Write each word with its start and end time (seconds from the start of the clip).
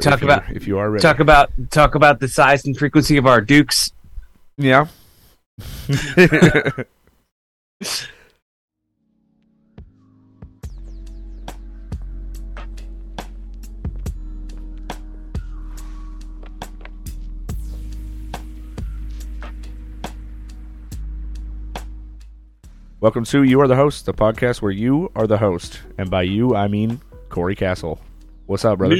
Talk 0.00 0.14
if 0.14 0.20
you- 0.22 0.26
about- 0.28 0.50
if 0.50 0.66
you 0.68 0.78
are 0.78 0.90
ready. 0.90 1.02
Talk 1.02 1.20
about 1.20 1.50
talk 1.70 1.94
about 1.94 2.20
the 2.20 2.28
size 2.28 2.64
and 2.64 2.76
frequency 2.76 3.16
of 3.16 3.26
our 3.26 3.40
dukes. 3.40 3.92
yeah. 4.56 4.86
Welcome 23.00 23.24
to 23.26 23.42
You 23.42 23.60
Are 23.60 23.68
the 23.68 23.76
Host, 23.76 24.06
the 24.06 24.14
podcast 24.14 24.62
where 24.62 24.70
you 24.72 25.10
are 25.14 25.26
the 25.26 25.38
host. 25.38 25.80
And 25.98 26.10
by 26.10 26.22
you, 26.22 26.54
I 26.54 26.68
mean 26.68 27.00
Corey 27.28 27.54
Castle. 27.54 28.00
What's 28.46 28.64
up, 28.64 28.78
brother? 28.78 28.96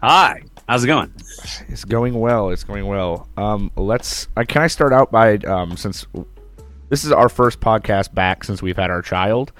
Hi, 0.00 0.42
how's 0.68 0.84
it 0.84 0.86
going? 0.86 1.12
It's 1.68 1.84
going 1.84 2.14
well. 2.18 2.50
It's 2.50 2.62
going 2.64 2.86
well. 2.86 3.28
Um, 3.36 3.70
let's. 3.76 4.28
I 4.36 4.44
can 4.44 4.62
I 4.62 4.68
start 4.68 4.92
out 4.92 5.10
by 5.10 5.36
um, 5.38 5.76
since 5.76 6.06
this 6.88 7.04
is 7.04 7.10
our 7.12 7.28
first 7.28 7.60
podcast 7.60 8.14
back 8.14 8.44
since 8.44 8.62
we've 8.62 8.76
had 8.76 8.90
our 8.90 9.02
child. 9.02 9.52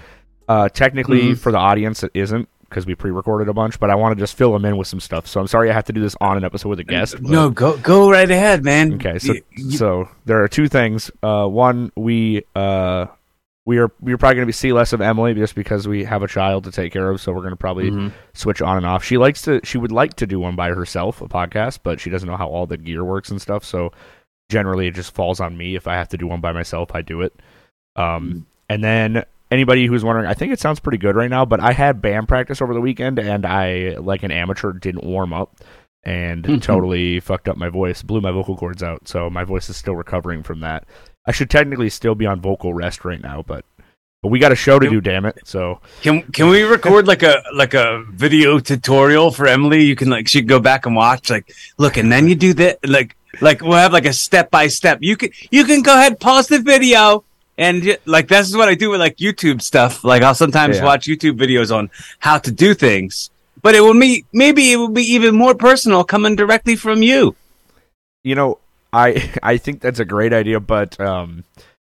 Uh, 0.49 0.69
technically, 0.69 1.35
for 1.35 1.51
the 1.53 1.59
audience, 1.59 2.03
it 2.05 2.13
isn't 2.15 2.49
because 2.69 2.87
we 2.87 2.95
pre-recorded 2.95 3.49
a 3.49 3.53
bunch. 3.53 3.81
But 3.81 3.91
I 3.91 3.97
want 3.97 4.17
to 4.17 4.23
just 4.23 4.37
fill 4.37 4.53
them 4.53 4.65
in 4.65 4.77
with 4.77 4.87
some 4.87 5.01
stuff. 5.01 5.27
So 5.27 5.41
I'm 5.41 5.49
sorry 5.49 5.71
I 5.71 5.73
have 5.75 5.85
to 5.87 5.93
do 5.93 6.01
this 6.01 6.15
on 6.21 6.37
an 6.37 6.45
episode 6.45 6.69
with 6.69 6.79
a 6.81 6.85
guest. 6.85 7.15
but- 7.21 7.31
No, 7.31 7.51
go 7.51 7.77
go 7.79 8.09
right 8.09 8.31
ahead, 8.31 8.63
man. 8.63 8.95
Okay, 8.95 9.19
so 9.19 9.35
so 9.71 10.09
there 10.25 10.43
are 10.45 10.49
two 10.49 10.69
things. 10.69 11.11
Uh, 11.21 11.47
one, 11.47 11.91
we 11.97 12.45
uh, 12.55 13.07
we 13.69 13.77
are 13.77 13.93
we're 14.01 14.17
probably 14.17 14.37
going 14.37 14.45
to 14.45 14.47
be 14.47 14.53
see 14.53 14.73
less 14.73 14.95
of 14.95 15.03
Emily 15.03 15.35
just 15.35 15.55
because 15.55 15.87
we 15.87 16.03
have 16.05 16.23
a 16.23 16.27
child 16.27 16.65
to 16.65 16.71
take 16.73 16.91
care 16.91 17.11
of. 17.11 17.21
So 17.21 17.33
we're 17.33 17.43
going 17.43 17.51
to 17.51 17.57
probably 17.57 17.91
Mhm. 17.91 18.13
switch 18.33 18.63
on 18.63 18.79
and 18.79 18.87
off. 18.87 19.05
She 19.05 19.19
likes 19.19 19.43
to 19.43 19.61
she 19.63 19.77
would 19.77 19.93
like 19.93 20.15
to 20.15 20.27
do 20.27 20.41
one 20.41 20.57
by 20.57 20.71
herself, 20.71 21.21
a 21.21 21.29
podcast, 21.29 21.81
but 21.83 22.01
she 22.01 22.09
doesn't 22.09 22.27
know 22.27 22.39
how 22.39 22.49
all 22.49 22.67
the 22.67 22.79
gear 22.79 23.05
works 23.05 23.29
and 23.31 23.43
stuff. 23.43 23.65
So 23.65 23.93
generally, 24.51 24.87
it 24.87 24.95
just 24.95 25.15
falls 25.15 25.39
on 25.39 25.59
me 25.59 25.77
if 25.77 25.87
I 25.87 25.97
have 25.97 26.09
to 26.09 26.17
do 26.17 26.27
one 26.27 26.41
by 26.41 26.53
myself. 26.53 26.91
I 26.95 27.03
do 27.03 27.21
it. 27.21 27.39
Um, 27.95 28.47
and 28.71 28.83
then 28.83 29.25
anybody 29.51 29.85
who's 29.87 30.03
wondering, 30.03 30.27
I 30.27 30.33
think 30.35 30.51
it 30.53 30.61
sounds 30.61 30.81
pretty 30.81 30.99
good 30.99 31.15
right 31.15 31.29
now. 31.31 31.45
But 31.45 31.61
I 31.61 31.73
had 31.73 32.01
band 32.01 32.27
practice 32.27 32.63
over 32.63 32.73
the 32.73 32.81
weekend, 32.81 33.19
and 33.19 33.45
I 33.45 33.97
like 33.99 34.23
an 34.23 34.31
amateur 34.31 34.73
didn't 34.73 35.05
warm 35.05 35.35
up. 35.35 35.57
And 36.05 36.45
totally 36.63 37.21
fucked 37.21 37.49
up 37.49 37.59
my 37.59 37.69
voice, 37.69 38.03
blew 38.03 38.23
my 38.23 38.31
vocal 38.31 38.57
cords 38.57 38.83
out. 38.83 39.09
So 39.09 39.29
my 39.29 39.45
voice 39.45 39.69
is 39.69 39.77
still 39.77 39.95
recovering 39.97 40.43
from 40.43 40.61
that. 40.61 40.87
I 41.29 41.33
should 41.33 41.51
technically 41.51 41.91
still 41.91 42.15
be 42.15 42.27
on 42.27 42.41
vocal 42.41 42.73
rest 42.73 43.05
right 43.05 43.23
now, 43.23 43.45
but 43.47 43.65
but 44.23 44.31
we 44.31 44.39
got 44.41 44.51
a 44.51 44.57
show 44.57 44.79
to 44.81 44.87
Yep. 44.87 44.93
do, 44.93 45.01
damn 45.01 45.27
it. 45.27 45.37
So 45.45 45.81
Can 46.03 46.23
can 46.37 46.49
we 46.49 46.63
record 46.63 47.07
like 47.07 47.23
a 47.23 47.43
like 47.55 47.75
a 47.75 48.03
video 48.11 48.59
tutorial 48.59 49.31
for 49.31 49.47
Emily? 49.47 49.85
You 49.85 49.95
can 49.95 50.09
like 50.11 50.27
she 50.27 50.41
can 50.41 50.49
go 50.49 50.59
back 50.59 50.87
and 50.87 50.97
watch. 50.97 51.29
Like, 51.31 51.53
look, 51.77 51.97
and 51.99 52.11
then 52.11 52.29
you 52.29 52.35
do 52.35 52.53
that. 52.55 52.79
Like 52.89 53.15
like 53.41 53.61
we'll 53.61 53.79
have 53.85 53.93
like 53.93 54.07
a 54.07 54.13
step 54.13 54.51
by 54.51 54.67
step. 54.69 54.99
You 55.03 55.17
can 55.17 55.31
you 55.51 55.65
can 55.65 55.83
go 55.83 55.93
ahead 55.95 56.19
pause 56.19 56.49
the 56.49 56.59
video 56.61 57.23
and 57.59 57.99
like 58.07 58.27
this 58.29 58.49
is 58.49 58.57
what 58.57 58.69
I 58.69 58.75
do 58.75 58.89
with 58.91 59.01
like 59.01 59.19
YouTube 59.19 59.61
stuff. 59.63 60.03
Like 60.03 60.23
I'll 60.23 60.35
sometimes 60.35 60.79
Yeah. 60.79 60.85
watch 60.85 61.07
YouTube 61.07 61.39
videos 61.39 61.71
on 61.77 61.91
how 62.19 62.39
to 62.39 62.51
do 62.51 62.73
things. 62.75 63.31
But 63.61 63.75
it 63.75 63.83
will 63.83 63.99
be 64.01 64.25
maybe 64.33 64.73
it 64.73 64.77
will 64.79 64.89
be 65.03 65.03
even 65.17 65.35
more 65.37 65.55
personal 65.55 66.03
coming 66.05 66.35
directly 66.37 66.75
from 66.75 67.03
you. 67.03 67.37
you 68.25 68.35
know, 68.35 68.59
I 68.93 69.31
I 69.43 69.57
think 69.57 69.81
that's 69.81 70.01
a 70.01 70.05
great 70.05 70.33
idea, 70.33 70.61
but 70.61 70.99
um, 71.01 71.45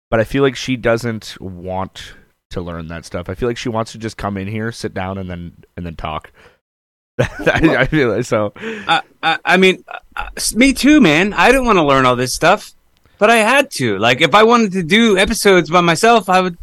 but 0.09 0.19
I 0.19 0.23
feel 0.23 0.43
like 0.43 0.55
she 0.55 0.75
doesn't 0.75 1.39
want 1.39 2.13
to 2.51 2.61
learn 2.61 2.87
that 2.87 3.05
stuff. 3.05 3.29
I 3.29 3.35
feel 3.35 3.49
like 3.49 3.57
she 3.57 3.69
wants 3.69 3.93
to 3.93 3.97
just 3.97 4.17
come 4.17 4.37
in 4.37 4.47
here, 4.47 4.71
sit 4.71 4.93
down, 4.93 5.17
and 5.17 5.29
then 5.29 5.53
and 5.75 5.85
then 5.85 5.95
talk. 5.95 6.31
I, 7.19 7.75
I 7.79 7.85
feel 7.85 8.09
like 8.09 8.25
so. 8.25 8.53
I, 8.55 9.01
I, 9.21 9.39
I 9.45 9.57
mean, 9.57 9.83
uh, 10.15 10.29
me 10.55 10.73
too, 10.73 11.01
man. 11.01 11.33
I 11.33 11.51
didn't 11.51 11.65
want 11.65 11.77
to 11.77 11.83
learn 11.83 12.05
all 12.05 12.15
this 12.15 12.33
stuff, 12.33 12.73
but 13.17 13.29
I 13.29 13.37
had 13.37 13.69
to. 13.71 13.97
Like, 13.99 14.21
if 14.21 14.33
I 14.33 14.43
wanted 14.43 14.71
to 14.73 14.83
do 14.83 15.17
episodes 15.17 15.69
by 15.69 15.81
myself, 15.81 16.29
I 16.29 16.41
would, 16.41 16.57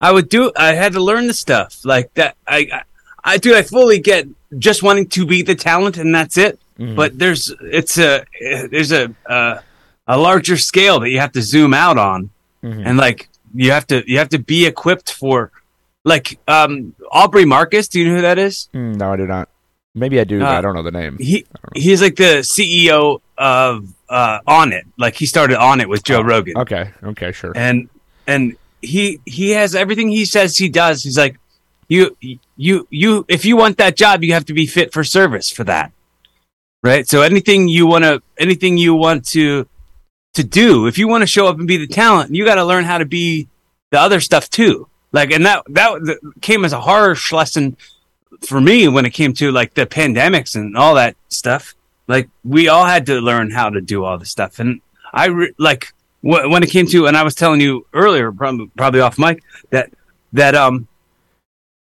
I 0.00 0.10
would 0.10 0.28
do. 0.28 0.52
I 0.56 0.74
had 0.74 0.92
to 0.94 1.00
learn 1.00 1.26
the 1.26 1.34
stuff 1.34 1.84
like 1.84 2.12
that. 2.14 2.36
I, 2.46 2.68
I, 2.72 2.82
I 3.24 3.38
do. 3.38 3.54
I 3.54 3.62
fully 3.62 4.00
get 4.00 4.26
just 4.58 4.82
wanting 4.82 5.08
to 5.08 5.26
be 5.26 5.42
the 5.42 5.54
talent, 5.54 5.96
and 5.96 6.14
that's 6.14 6.36
it. 6.36 6.58
Mhm. 6.78 6.96
But 6.96 7.18
there's, 7.18 7.52
it's 7.60 7.98
a, 7.98 8.24
there's 8.70 8.92
a, 8.92 9.14
uh, 9.28 9.58
a 10.06 10.18
larger 10.18 10.56
scale 10.56 11.00
that 11.00 11.10
you 11.10 11.20
have 11.20 11.32
to 11.32 11.42
zoom 11.42 11.72
out 11.74 11.98
on, 11.98 12.30
Mhm. 12.62 12.82
and 12.86 12.98
like 12.98 13.28
you 13.54 13.70
have 13.70 13.86
to, 13.88 14.02
you 14.10 14.18
have 14.18 14.30
to 14.30 14.38
be 14.38 14.66
equipped 14.66 15.12
for, 15.12 15.50
like, 16.04 16.38
um, 16.48 16.94
Aubrey 17.12 17.44
Marcus. 17.44 17.88
Do 17.88 18.00
you 18.00 18.08
know 18.08 18.16
who 18.16 18.22
that 18.22 18.38
is? 18.38 18.68
Mm, 18.74 18.96
no, 18.96 19.12
I 19.12 19.16
do 19.16 19.26
not. 19.26 19.48
Maybe 19.94 20.18
I 20.18 20.24
do. 20.24 20.40
but 20.40 20.48
Uh, 20.54 20.58
I 20.58 20.60
don't 20.60 20.74
know 20.74 20.82
the 20.82 20.90
name. 20.90 21.16
he 21.18 21.46
he's 21.76 22.02
like 22.02 22.16
the 22.16 22.42
CEO 22.42 23.20
of 23.38 23.86
uh 24.08 24.40
Onnit 24.48 24.82
like 24.98 25.14
he 25.14 25.24
started 25.26 25.56
Onnit 25.56 25.86
with 25.86 26.02
Joe 26.02 26.20
Rogan 26.20 26.56
Okay. 26.58 26.90
Okay. 27.04 27.30
Sure. 27.32 27.52
and 27.54 27.88
and 28.26 28.56
he 28.82 29.20
he 29.24 29.50
has 29.50 29.74
everything 29.76 30.08
he 30.08 30.24
says 30.24 30.56
he 30.58 30.68
does 30.68 31.02
he's 31.04 31.16
like 31.16 31.36
you 31.88 32.16
you 32.56 32.86
you 32.90 33.24
if 33.28 33.44
you 33.44 33.56
want 33.56 33.78
that 33.78 33.96
job 33.96 34.22
you 34.24 34.32
have 34.34 34.44
to 34.46 34.52
be 34.52 34.66
fit 34.66 34.92
for 34.92 35.04
service 35.04 35.48
for 35.48 35.62
that 35.64 35.90
right? 36.84 37.08
So 37.08 37.22
anything 37.22 37.66
you 37.66 37.86
want 37.86 38.04
to 38.04 38.22
anything 38.38 38.76
you 38.76 38.94
want 38.94 39.24
to 39.28 39.66
to 40.34 40.44
do 40.44 40.86
if 40.86 40.98
you 40.98 41.08
want 41.08 41.22
to 41.22 41.26
show 41.26 41.46
up 41.48 41.58
and 41.58 41.66
be 41.66 41.76
the 41.76 41.86
talent 41.86 42.34
you 42.34 42.44
got 42.44 42.56
to 42.56 42.64
learn 42.64 42.84
how 42.84 42.98
to 42.98 43.04
be 43.04 43.48
the 43.90 43.98
other 43.98 44.20
stuff 44.20 44.48
too. 44.50 44.86
Like 45.10 45.32
and 45.32 45.46
that 45.46 45.64
that 45.70 46.18
came 46.40 46.64
as 46.64 46.72
a 46.72 46.80
harsh 46.80 47.32
lesson 47.32 47.76
for 48.46 48.60
me 48.60 48.86
when 48.88 49.06
it 49.06 49.10
came 49.10 49.32
to 49.34 49.50
like 49.50 49.74
the 49.74 49.86
pandemics 49.86 50.54
and 50.54 50.76
all 50.76 50.94
that 50.94 51.16
stuff. 51.28 51.74
Like 52.06 52.28
we 52.44 52.68
all 52.68 52.84
had 52.84 53.06
to 53.06 53.20
learn 53.20 53.50
how 53.50 53.70
to 53.70 53.80
do 53.80 54.04
all 54.04 54.18
this 54.18 54.30
stuff. 54.30 54.60
And 54.60 54.80
i 55.12 55.26
re- 55.26 55.54
like 55.58 55.94
wh- 56.20 56.46
when 56.50 56.62
it 56.62 56.70
came 56.70 56.86
to 56.88 57.06
and 57.06 57.16
i 57.16 57.22
was 57.22 57.36
telling 57.36 57.60
you 57.60 57.86
earlier 57.92 58.32
probably, 58.32 58.68
probably 58.76 59.00
off 59.00 59.16
mic 59.16 59.42
that 59.70 59.92
that 60.32 60.56
um 60.56 60.88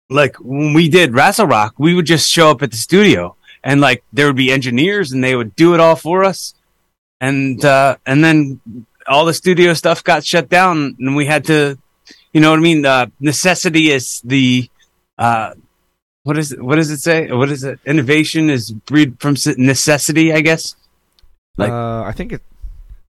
like 0.09 0.35
when 0.35 0.73
we 0.73 0.87
did 0.87 1.15
Wrestle 1.15 1.47
Rock, 1.47 1.73
we 1.79 1.95
would 1.95 2.05
just 2.05 2.29
show 2.29 2.51
up 2.51 2.61
at 2.61 2.69
the 2.69 2.77
studio 2.77 3.35
and 3.65 3.81
like 3.81 4.03
there 4.13 4.27
would 4.27 4.37
be 4.37 4.51
engineers 4.51 5.11
and 5.11 5.21
they 5.21 5.35
would 5.35 5.55
do 5.57 5.73
it 5.73 5.81
all 5.81 5.97
for 5.97 6.23
us. 6.23 6.53
And 7.19 7.63
uh 7.65 7.97
and 8.05 8.23
then 8.23 8.61
all 9.07 9.25
the 9.25 9.33
studio 9.33 9.73
stuff 9.73 10.03
got 10.03 10.23
shut 10.25 10.47
down 10.49 10.95
and 10.99 11.15
we 11.15 11.25
had 11.25 11.43
to 11.45 11.77
you 12.31 12.39
know 12.41 12.51
what 12.51 12.59
I 12.59 12.61
mean? 12.61 12.85
Uh 12.85 13.07
necessity 13.19 13.91
is 13.91 14.21
the 14.23 14.69
uh 15.17 15.53
what 16.23 16.37
is 16.37 16.51
it 16.51 16.61
what 16.61 16.75
does 16.75 16.91
it 16.91 16.99
say? 16.99 17.31
What 17.31 17.49
is 17.51 17.63
it? 17.63 17.79
Innovation 17.85 18.49
is 18.49 18.71
breed 18.71 19.17
from 19.19 19.35
necessity, 19.57 20.31
I 20.31 20.41
guess. 20.41 20.75
like- 21.57 21.71
uh, 21.71 22.03
I 22.03 22.11
think 22.13 22.31
it. 22.33 22.41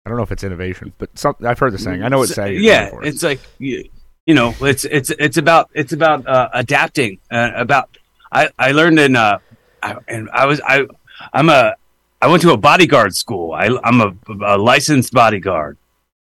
I 0.04 0.08
don't 0.08 0.18
know 0.18 0.22
if 0.22 0.30
it's 0.30 0.44
innovation, 0.44 0.92
but 0.98 1.10
some, 1.18 1.34
I've 1.42 1.58
heard 1.58 1.72
the 1.72 1.78
saying. 1.78 2.04
I 2.04 2.08
know 2.08 2.22
it's 2.22 2.34
saying. 2.34 2.62
yeah 2.62 2.90
it's 3.02 3.24
like 3.24 3.40
you, 3.58 3.88
you 4.24 4.34
know 4.34 4.54
it's 4.60 4.84
it's 4.84 5.10
it's 5.10 5.36
about 5.36 5.68
it's 5.74 5.92
about 5.92 6.24
uh, 6.28 6.48
adapting 6.52 7.18
uh, 7.30 7.50
about 7.56 7.96
i 8.30 8.48
i 8.58 8.70
learned 8.70 9.00
in 9.00 9.16
uh 9.16 9.38
I, 9.86 9.97
and 10.08 10.28
i 10.32 10.47
was 10.47 10.60
i 10.66 10.86
i'm 11.32 11.48
a 11.48 11.74
i 12.20 12.26
went 12.26 12.42
to 12.42 12.52
a 12.52 12.56
bodyguard 12.56 13.14
school. 13.14 13.52
I 13.52 13.66
i'm 13.84 14.00
a, 14.00 14.10
a 14.54 14.58
licensed 14.58 15.12
bodyguard. 15.12 15.78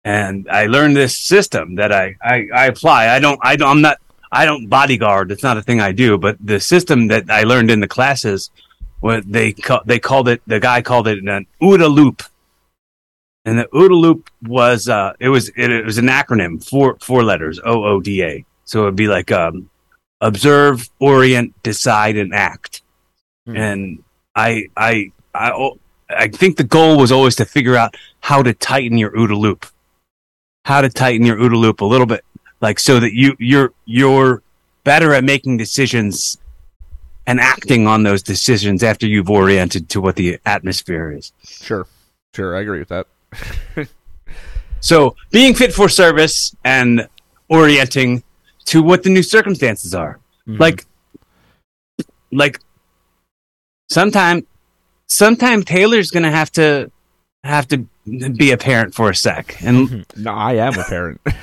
And 0.05 0.47
i 0.51 0.67
learned 0.67 0.97
this 0.97 1.17
system 1.17 1.77
that 1.77 1.93
i 1.93 2.17
i, 2.23 2.47
I 2.55 2.67
apply. 2.67 3.09
I 3.09 3.19
don't 3.19 3.41
i 3.43 3.57
don't 3.57 3.71
i'm 3.71 3.81
not 3.81 3.99
i 4.31 4.45
don't 4.45 4.69
bodyguard. 4.69 5.33
It's 5.33 5.43
not 5.43 5.57
a 5.57 5.63
thing 5.63 5.81
i 5.81 5.93
do 5.93 6.19
but 6.19 6.37
the 6.41 6.61
system 6.61 7.09
that 7.09 7.31
i 7.31 7.43
learned 7.45 7.71
in 7.71 7.81
the 7.81 7.89
classes 7.89 8.51
what 9.01 9.31
they 9.31 9.53
call 9.53 9.81
they 9.85 9.99
called 9.99 10.29
it 10.29 10.43
the 10.47 10.61
guy 10.61 10.83
called 10.83 11.09
it 11.09 11.19
an 11.19 11.47
OODA 11.63 11.89
loop. 11.95 12.23
And 13.45 13.59
the 13.61 13.69
OODA 13.73 14.01
loop 14.05 14.31
was 14.43 14.89
uh 14.89 15.13
it 15.19 15.31
was 15.31 15.49
it, 15.51 15.71
it 15.71 15.85
was 15.85 15.99
an 15.99 16.07
acronym 16.07 16.53
four 16.63 16.99
four 17.01 17.23
letters 17.23 17.59
O 17.65 17.85
O 17.85 18.01
D 18.01 18.23
A. 18.23 18.45
So 18.65 18.83
it'd 18.83 18.97
be 18.97 19.09
like 19.09 19.31
um 19.33 19.71
observe 20.21 20.89
orient 20.99 21.55
decide 21.63 22.17
and 22.17 22.35
act 22.35 22.83
Hmm. 23.47 23.57
and 23.57 24.05
I 24.35 24.67
I 24.77 25.13
I 25.35 25.51
oh, 25.53 25.79
I 26.11 26.29
think 26.29 26.57
the 26.57 26.65
goal 26.65 26.99
was 26.99 27.11
always 27.13 27.37
to 27.37 27.45
figure 27.45 27.77
out 27.77 27.97
how 28.21 28.43
to 28.43 28.53
tighten 28.53 28.99
your 28.99 29.11
OODA 29.13 29.37
loop 29.39 29.67
how 30.65 30.81
to 30.81 30.89
tighten 30.89 31.25
your 31.25 31.37
OODA 31.37 31.57
loop 31.57 31.81
a 31.81 31.85
little 31.85 32.07
bit 32.07 32.25
like 32.61 32.79
so 32.81 32.99
that 33.01 33.13
you 33.15 33.37
you're 33.39 33.73
you're 33.85 34.43
better 34.85 35.13
at 35.15 35.25
making 35.25 35.57
decisions 35.57 36.39
and 37.27 37.41
acting 37.41 37.87
on 37.87 38.03
those 38.05 38.23
decisions 38.23 38.83
after 38.83 39.07
you've 39.07 39.31
oriented 39.31 39.89
to 39.89 40.01
what 40.01 40.17
the 40.17 40.39
atmosphere 40.47 41.11
is 41.13 41.33
Sure. 41.45 41.87
Sure. 42.35 42.57
I 42.57 42.61
agree 42.61 42.79
with 42.81 42.89
that. 42.89 43.07
So 44.81 45.17
being 45.31 45.55
fit 45.55 45.73
for 45.73 45.89
service 45.89 46.55
and 46.65 47.09
orienting 47.49 48.23
to 48.67 48.83
what 48.83 49.03
the 49.03 49.11
new 49.11 49.23
circumstances 49.23 49.95
are. 49.95 50.21
Mhm. 50.47 50.61
Like 50.61 50.85
like 52.31 52.61
sometime 53.89 54.47
sometime 55.07 55.63
Taylor's 55.63 56.11
gonna 56.11 56.31
have 56.31 56.51
to 56.53 56.91
have 57.45 57.69
to 57.69 57.87
be 58.05 58.53
a 58.53 58.57
parent 58.57 58.95
for 58.95 59.11
a 59.11 59.15
sec. 59.15 59.57
And 59.63 60.07
no, 60.17 60.33
I 60.33 60.55
am 60.55 60.79
a 60.79 60.85
parent. 60.85 61.21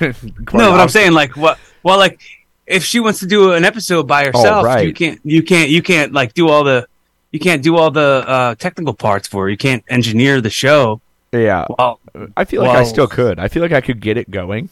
No, 0.52 0.70
but 0.70 0.80
I'm 0.80 0.88
saying 0.88 1.12
like 1.12 1.36
what 1.36 1.58
well 1.82 1.98
like 1.98 2.20
if 2.66 2.84
she 2.84 3.00
wants 3.00 3.20
to 3.20 3.26
do 3.26 3.52
an 3.52 3.64
episode 3.64 4.06
by 4.06 4.24
herself, 4.24 4.64
right. 4.64 4.86
you 4.86 4.94
can't 4.94 5.20
you 5.24 5.42
can't 5.42 5.70
you 5.70 5.82
can't 5.82 6.12
like 6.12 6.34
do 6.34 6.48
all 6.48 6.64
the 6.64 6.86
you 7.34 7.40
can't 7.40 7.62
do 7.62 7.76
all 7.76 7.90
the 7.90 8.24
uh, 8.26 8.54
technical 8.54 8.94
parts 8.94 9.26
for. 9.26 9.48
You 9.48 9.56
can't 9.56 9.82
engineer 9.88 10.40
the 10.40 10.50
show. 10.50 11.00
Yeah, 11.32 11.66
Well, 11.76 11.98
I 12.36 12.44
feel 12.44 12.62
like 12.62 12.76
I 12.76 12.84
still 12.84 13.08
could. 13.08 13.40
I 13.40 13.48
feel 13.48 13.60
like 13.60 13.72
I 13.72 13.80
could 13.80 14.00
get 14.00 14.16
it 14.16 14.30
going. 14.30 14.68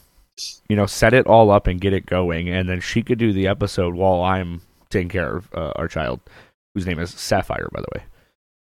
You 0.69 0.76
know, 0.76 0.86
set 0.86 1.12
it 1.12 1.26
all 1.26 1.50
up 1.50 1.66
and 1.66 1.80
get 1.80 1.92
it 1.92 2.06
going, 2.06 2.48
and 2.48 2.69
then 2.69 2.80
she 2.80 3.02
could 3.02 3.19
do 3.19 3.32
the 3.32 3.48
episode 3.48 3.94
while 3.94 4.22
I'm 4.22 4.62
taking 4.90 5.08
care 5.08 5.38
of 5.38 5.48
uh, 5.52 5.72
our 5.74 5.88
child, 5.88 6.20
whose 6.74 6.86
name 6.86 6.98
is 6.98 7.10
Sapphire, 7.10 7.69
by 7.72 7.80
the 7.80 7.86
way. 7.94 8.04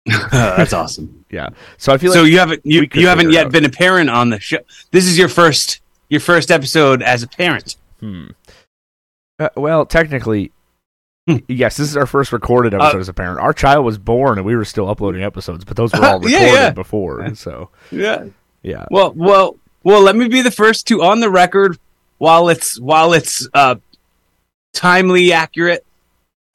that's 0.31 0.73
awesome. 0.73 1.25
Yeah. 1.31 1.49
So 1.79 1.93
I 1.93 1.99
feel 1.99 2.13
so 2.13 2.23
like 2.23 2.31
you 2.31 2.39
haven't 2.39 2.61
you, 2.65 2.87
you 2.95 3.09
haven't 3.09 3.31
yet 3.33 3.51
been 3.51 3.65
a 3.65 3.69
parent 3.71 4.09
on 4.09 4.31
the 4.31 4.39
show. 4.39 4.59
This 4.93 5.07
is 5.07 5.19
your 5.19 5.29
first 5.29 5.81
your 6.09 6.21
first 6.21 6.51
episode 6.53 7.03
as 7.03 7.23
a 7.25 7.29
parent. 7.29 7.77
Hmm. 8.01 8.27
Uh, 9.39 9.49
well, 9.57 9.85
technically, 9.85 10.53
Hmm. 11.29 11.39
yes. 11.49 11.77
This 11.77 11.89
is 11.91 11.97
our 11.97 12.07
first 12.07 12.33
recorded 12.33 12.73
Uh, 12.73 12.77
episode 12.79 13.01
as 13.01 13.09
a 13.09 13.13
parent. 13.13 13.41
Our 13.41 13.53
child 13.53 13.85
was 13.85 13.99
born, 13.99 14.39
and 14.39 14.47
we 14.47 14.55
were 14.55 14.65
still 14.65 14.89
uploading 14.89 15.23
episodes, 15.25 15.65
but 15.65 15.77
those 15.77 15.93
were 15.99 16.05
all 16.05 16.23
Yeah, 16.31 16.39
recorded 16.39 16.55
yeah. 16.63 16.71
before. 16.71 17.35
So 17.35 17.71
Yeah. 17.91 18.27
yeah, 18.63 18.85
Well, 18.93 19.13
well, 19.17 19.57
well. 19.83 20.03
Let 20.03 20.15
me 20.15 20.29
be 20.29 20.41
the 20.43 20.53
first 20.53 20.87
to 20.89 21.03
on 21.03 21.19
the 21.19 21.31
record 21.31 21.79
while 22.19 22.49
it's 22.49 22.79
while 22.79 23.13
it's 23.13 23.49
uh 23.55 23.75
timely 24.73 25.33
accurate 25.33 25.85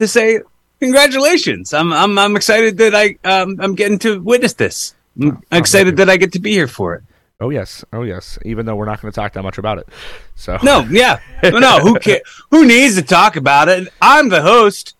to 0.00 0.08
say 0.08 0.40
congratulations. 0.82 1.72
I'm 1.72 1.92
I'm 1.92 2.18
I'm 2.18 2.34
excited 2.36 2.76
that 2.78 2.94
I 2.94 3.16
um 3.24 3.56
I'm 3.60 3.74
getting 3.74 3.98
to 4.00 4.20
witness 4.20 4.54
this. 4.54 4.94
I'm 5.20 5.38
Oh, 5.52 5.56
excited 5.58 5.96
that 5.98 6.10
I 6.10 6.16
get 6.16 6.32
to 6.32 6.40
be 6.40 6.52
here 6.52 6.66
for 6.68 6.94
it. 6.94 7.02
oh 7.40 7.50
yes, 7.50 7.84
oh 7.92 8.02
yes. 8.02 8.38
Even 8.44 8.66
though 8.66 8.74
we're 8.76 8.86
not 8.86 9.00
going 9.00 9.12
to 9.12 9.14
talk 9.14 9.32
that 9.34 9.42
much 9.42 9.58
about 9.58 9.78
it, 9.78 9.88
so 10.34 10.58
No, 10.62 10.80
yeah, 10.90 11.20
no, 11.44 11.58
no. 11.58 11.78
Who 11.80 11.98
ca- 11.98 12.22
Who 12.50 12.66
needs 12.66 12.94
to 12.96 13.02
talk 13.02 13.36
about 13.36 13.68
it? 13.68 13.88
I'm 14.00 14.28
the 14.28 14.42
host. 14.42 14.96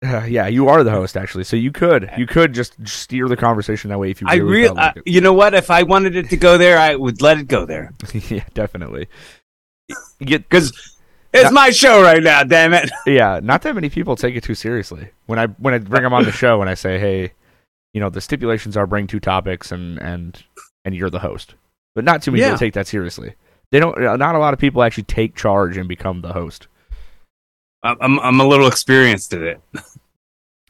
Uh, 0.00 0.22
yeah, 0.28 0.46
you 0.46 0.68
are 0.68 0.84
the 0.84 0.92
host 0.92 1.16
actually, 1.16 1.42
so 1.44 1.56
you 1.56 1.72
could 1.72 2.08
you 2.16 2.24
could 2.26 2.52
just 2.54 2.74
steer 2.86 3.26
the 3.28 3.36
conversation 3.36 3.90
that 3.90 3.98
way 3.98 4.10
if 4.12 4.20
you 4.20 4.28
I 4.30 4.36
really 4.36 4.66
felt 4.66 4.76
like 4.76 5.02
you 5.06 5.20
know 5.20 5.32
what? 5.34 5.54
If 5.54 5.70
I 5.70 5.82
wanted 5.82 6.14
it 6.14 6.30
to 6.30 6.36
go 6.36 6.56
there, 6.56 6.78
I 6.78 6.94
would 6.94 7.20
let 7.20 7.36
it 7.38 7.48
go 7.48 7.64
there 7.66 7.92
yeah, 8.28 8.44
definitely. 8.54 9.08
Because 10.20 10.97
it's 11.32 11.52
my 11.52 11.70
show 11.70 12.02
right 12.02 12.22
now. 12.22 12.42
Damn 12.44 12.74
it! 12.74 12.90
yeah, 13.06 13.40
not 13.42 13.62
that 13.62 13.74
many 13.74 13.88
people 13.90 14.16
take 14.16 14.34
it 14.36 14.42
too 14.42 14.54
seriously. 14.54 15.10
When 15.26 15.38
I 15.38 15.46
when 15.46 15.74
I 15.74 15.78
bring 15.78 16.02
them 16.02 16.12
on 16.14 16.24
the 16.24 16.32
show 16.32 16.60
and 16.60 16.70
I 16.70 16.74
say, 16.74 16.98
hey, 16.98 17.32
you 17.92 18.00
know, 18.00 18.10
the 18.10 18.20
stipulations 18.20 18.76
are 18.76 18.86
bring 18.86 19.06
two 19.06 19.20
topics 19.20 19.70
and 19.72 19.98
and 19.98 20.42
and 20.84 20.94
you're 20.94 21.10
the 21.10 21.18
host, 21.20 21.54
but 21.94 22.04
not 22.04 22.22
too 22.22 22.30
many 22.30 22.40
Yeah. 22.42 22.48
people 22.48 22.58
take 22.58 22.74
that 22.74 22.86
seriously. 22.86 23.34
They 23.70 23.80
don't. 23.80 24.02
uh, 24.02 24.16
Not 24.16 24.34
a 24.34 24.38
lot 24.38 24.54
of 24.54 24.60
people 24.60 24.82
actually 24.82 25.04
take 25.04 25.34
charge 25.34 25.76
and 25.76 25.86
become 25.88 26.22
the 26.22 26.32
host. 26.32 26.66
I'm 27.82 28.18
I'm 28.18 28.40
a 28.40 28.46
little 28.46 28.66
experienced 28.66 29.32
at 29.34 29.42
it. 29.42 29.60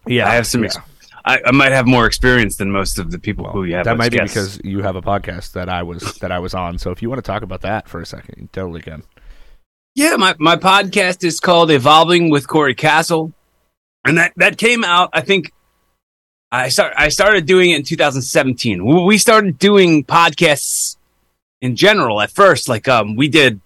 Yeah, 0.06 0.26
I 0.26 0.34
have 0.36 0.46
some. 0.46 0.62
yeah. 0.62 0.66
Ex- 0.68 0.78
I, 1.26 1.40
I 1.46 1.50
might 1.52 1.72
have 1.72 1.86
more 1.86 2.06
experience 2.06 2.56
than 2.56 2.70
most 2.70 2.98
of 2.98 3.10
the 3.10 3.18
people 3.18 3.44
Well, 3.44 3.52
who 3.52 3.64
you 3.64 3.74
have. 3.74 3.84
that 3.84 3.92
as 3.94 3.98
might 3.98 4.10
be 4.12 4.16
guests. 4.18 4.32
because 4.34 4.60
you 4.64 4.80
have 4.82 4.96
a 4.96 5.02
podcast 5.02 5.52
that 5.52 5.68
I 5.68 5.82
was 5.82 6.14
that 6.20 6.32
I 6.32 6.38
was 6.38 6.54
on. 6.54 6.78
So 6.78 6.90
if 6.92 7.02
you 7.02 7.10
want 7.10 7.18
to 7.22 7.26
talk 7.30 7.42
about 7.42 7.60
that 7.60 7.88
for 7.88 8.00
a 8.00 8.06
second, 8.06 8.36
you 8.40 8.48
totally 8.50 8.80
can. 8.80 9.02
Yeah, 9.98 10.14
my 10.14 10.32
my 10.38 10.54
podcast 10.54 11.24
is 11.24 11.40
called 11.40 11.72
Evolving 11.72 12.30
with 12.30 12.46
Corey 12.46 12.76
Castle, 12.76 13.32
and 14.04 14.16
that 14.16 14.32
that 14.36 14.56
came 14.56 14.84
out. 14.84 15.10
I 15.12 15.22
think 15.22 15.52
I 16.52 16.68
start 16.68 16.92
I 16.96 17.08
started 17.08 17.46
doing 17.46 17.72
it 17.72 17.78
in 17.78 17.82
2017. 17.82 19.04
We 19.04 19.18
started 19.18 19.58
doing 19.58 20.04
podcasts 20.04 20.96
in 21.60 21.74
general 21.74 22.20
at 22.20 22.30
first. 22.30 22.68
Like 22.68 22.86
um, 22.86 23.16
we 23.16 23.26
did 23.26 23.60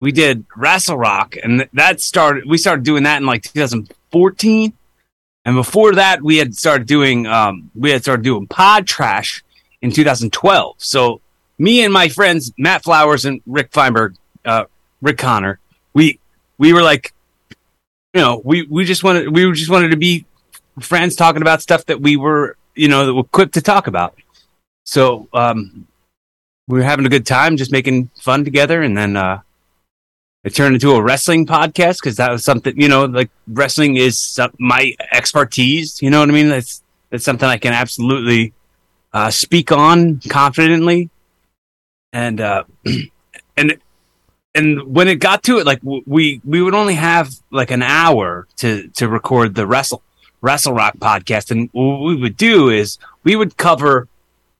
we 0.00 0.12
did 0.12 0.46
Wrestle 0.56 0.96
Rock, 0.96 1.36
and 1.36 1.68
that 1.74 2.00
started. 2.00 2.44
We 2.48 2.56
started 2.56 2.82
doing 2.82 3.02
that 3.02 3.18
in 3.18 3.26
like 3.26 3.42
2014, 3.42 4.72
and 5.44 5.56
before 5.56 5.96
that, 5.96 6.22
we 6.22 6.38
had 6.38 6.56
started 6.56 6.86
doing 6.86 7.26
um, 7.26 7.70
we 7.74 7.90
had 7.90 8.00
started 8.00 8.22
doing 8.22 8.46
Pod 8.46 8.86
Trash 8.86 9.44
in 9.82 9.92
2012. 9.92 10.76
So 10.78 11.20
me 11.58 11.84
and 11.84 11.92
my 11.92 12.08
friends 12.08 12.50
Matt 12.56 12.82
Flowers 12.82 13.26
and 13.26 13.42
Rick 13.44 13.72
Feinberg, 13.72 14.16
uh, 14.44 14.64
Rick 15.00 15.18
Connor, 15.18 15.58
we 15.94 16.18
we 16.58 16.72
were 16.72 16.82
like, 16.82 17.12
you 18.14 18.20
know, 18.20 18.40
we 18.44 18.62
we 18.62 18.84
just 18.84 19.04
wanted 19.04 19.34
we 19.34 19.50
just 19.52 19.70
wanted 19.70 19.90
to 19.90 19.96
be 19.96 20.26
friends 20.80 21.16
talking 21.16 21.42
about 21.42 21.62
stuff 21.62 21.86
that 21.86 22.00
we 22.00 22.16
were 22.16 22.56
you 22.74 22.88
know 22.88 23.06
that 23.06 23.14
were 23.14 23.20
equipped 23.20 23.54
to 23.54 23.62
talk 23.62 23.86
about. 23.86 24.14
So 24.84 25.28
um, 25.32 25.86
we 26.68 26.78
were 26.78 26.84
having 26.84 27.06
a 27.06 27.10
good 27.10 27.26
time, 27.26 27.56
just 27.56 27.72
making 27.72 28.10
fun 28.20 28.44
together, 28.44 28.82
and 28.82 28.96
then 28.96 29.16
uh, 29.16 29.40
it 30.44 30.54
turned 30.54 30.74
into 30.74 30.92
a 30.92 31.02
wrestling 31.02 31.46
podcast 31.46 31.98
because 32.00 32.16
that 32.16 32.30
was 32.30 32.44
something 32.44 32.80
you 32.80 32.88
know, 32.88 33.04
like 33.04 33.30
wrestling 33.46 33.96
is 33.96 34.18
some, 34.18 34.52
my 34.58 34.94
expertise. 35.12 36.00
You 36.00 36.10
know 36.10 36.20
what 36.20 36.28
I 36.28 36.32
mean? 36.32 36.48
That's 36.48 36.82
that's 37.10 37.24
something 37.24 37.48
I 37.48 37.58
can 37.58 37.72
absolutely 37.72 38.52
uh, 39.12 39.30
speak 39.30 39.72
on 39.72 40.20
confidently, 40.28 41.10
and 42.12 42.40
uh, 42.40 42.64
and 43.56 43.78
and 44.54 44.94
when 44.94 45.08
it 45.08 45.16
got 45.16 45.42
to 45.44 45.58
it, 45.58 45.66
like 45.66 45.80
we 45.82 46.40
we 46.44 46.62
would 46.62 46.74
only 46.74 46.94
have 46.94 47.30
like 47.50 47.70
an 47.70 47.82
hour 47.82 48.46
to 48.56 48.88
to 48.88 49.08
record 49.08 49.54
the 49.54 49.66
wrestle 49.66 50.02
wrestle 50.40 50.72
rock 50.72 50.96
podcast, 50.98 51.50
and 51.50 51.68
what 51.72 52.00
we 52.00 52.16
would 52.16 52.36
do 52.36 52.70
is 52.70 52.98
we 53.22 53.36
would 53.36 53.56
cover 53.56 54.08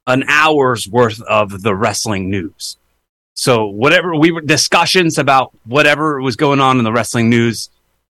an 0.06 0.24
hour's 0.28 0.88
worth 0.88 1.20
of 1.22 1.62
the 1.62 1.74
wrestling 1.74 2.30
news. 2.30 2.76
So 3.34 3.66
whatever 3.66 4.14
we 4.14 4.30
were 4.30 4.40
discussions 4.40 5.18
about 5.18 5.52
whatever 5.64 6.20
was 6.20 6.36
going 6.36 6.60
on 6.60 6.78
in 6.78 6.84
the 6.84 6.92
wrestling 6.92 7.30
news. 7.30 7.70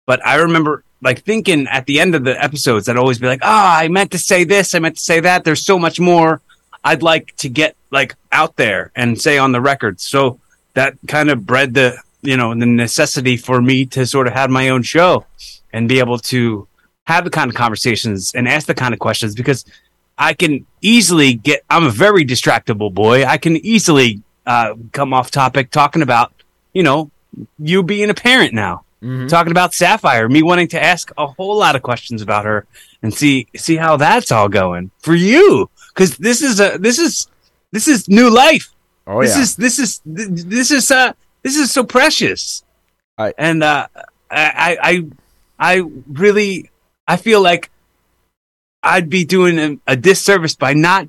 But 0.06 0.24
I 0.26 0.36
remember 0.36 0.84
like 1.00 1.22
thinking 1.22 1.66
at 1.68 1.86
the 1.86 1.98
end 2.00 2.14
of 2.14 2.24
the 2.24 2.42
episodes, 2.42 2.88
I'd 2.88 2.96
always 2.96 3.18
be 3.18 3.26
like, 3.26 3.40
ah, 3.42 3.78
I 3.78 3.88
meant 3.88 4.10
to 4.12 4.18
say 4.18 4.44
this. 4.44 4.74
I 4.74 4.78
meant 4.78 4.96
to 4.96 5.02
say 5.02 5.20
that. 5.20 5.44
There's 5.44 5.64
so 5.64 5.78
much 5.78 5.98
more 5.98 6.40
I'd 6.84 7.02
like 7.02 7.34
to 7.36 7.48
get 7.48 7.76
like 7.90 8.14
out 8.30 8.56
there 8.56 8.92
and 8.94 9.20
say 9.20 9.38
on 9.38 9.52
the 9.52 9.60
record. 9.60 10.00
So 10.00 10.38
that 10.74 10.94
kind 11.08 11.30
of 11.30 11.46
bred 11.46 11.74
the, 11.74 11.98
you 12.22 12.36
know, 12.36 12.54
the 12.54 12.66
necessity 12.66 13.36
for 13.36 13.60
me 13.62 13.86
to 13.86 14.06
sort 14.06 14.26
of 14.26 14.32
have 14.32 14.50
my 14.50 14.68
own 14.68 14.82
show 14.82 15.24
and 15.72 15.88
be 15.88 15.98
able 15.98 16.18
to 16.18 16.66
have 17.04 17.24
the 17.24 17.30
kind 17.30 17.50
of 17.50 17.54
conversations 17.56 18.32
and 18.34 18.48
ask 18.48 18.66
the 18.66 18.74
kind 18.74 18.94
of 18.94 19.00
questions 19.00 19.34
because 19.34 19.64
I 20.16 20.32
can 20.34 20.66
easily 20.80 21.34
get, 21.34 21.62
I'm 21.68 21.84
a 21.84 21.90
very 21.90 22.24
distractible 22.24 22.92
boy. 22.92 23.24
I 23.24 23.36
can 23.38 23.56
easily 23.56 24.22
uh, 24.46 24.74
come 24.92 25.12
off 25.12 25.30
topic 25.30 25.70
talking 25.70 26.02
about, 26.02 26.32
you 26.72 26.82
know, 26.82 27.10
you 27.58 27.82
being 27.82 28.10
a 28.10 28.14
parent 28.14 28.54
now, 28.54 28.84
Mm-hmm. 29.02 29.26
talking 29.26 29.50
about 29.50 29.74
Sapphire, 29.74 30.30
me 30.30 30.42
wanting 30.42 30.68
to 30.68 30.82
ask 30.82 31.12
a 31.18 31.26
whole 31.26 31.58
lot 31.58 31.76
of 31.76 31.82
questions 31.82 32.22
about 32.22 32.46
her 32.46 32.64
and 33.02 33.12
see 33.12 33.46
see 33.54 33.76
how 33.76 33.98
that's 33.98 34.32
all 34.32 34.48
going 34.48 34.90
for 35.00 35.14
you 35.14 35.68
because 35.88 36.16
this 36.16 36.40
is 36.40 36.58
a 36.58 36.78
this 36.78 36.98
is 36.98 37.28
this 37.70 37.86
is 37.86 38.08
new 38.08 38.30
life. 38.30 38.72
Oh 39.06 39.20
this 39.22 39.36
yeah, 39.36 39.42
is 39.42 39.56
this 39.56 39.78
is 39.78 40.00
this 40.04 40.70
is 40.70 40.90
uh 40.90 41.12
this 41.42 41.56
is 41.56 41.70
so 41.70 41.84
precious. 41.84 42.64
I- 43.18 43.34
and 43.38 43.62
uh, 43.62 43.86
I 44.30 44.78
I 44.82 45.06
I 45.58 45.82
really 46.08 46.70
I 47.06 47.16
feel 47.16 47.40
like 47.42 47.70
I'd 48.82 49.08
be 49.08 49.24
doing 49.24 49.58
a, 49.58 49.78
a 49.92 49.96
disservice 49.96 50.54
by 50.56 50.74
not 50.74 51.08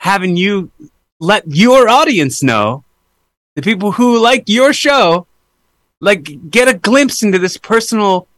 having 0.00 0.36
you 0.36 0.70
let 1.20 1.44
your 1.48 1.88
audience 1.88 2.42
know. 2.42 2.84
The 3.56 3.62
people 3.62 3.92
who 3.92 4.18
like 4.22 4.44
your 4.46 4.72
show 4.72 5.26
like 6.00 6.50
get 6.50 6.68
a 6.68 6.74
glimpse 6.74 7.22
into 7.24 7.38
this 7.40 7.56
personal 7.56 8.28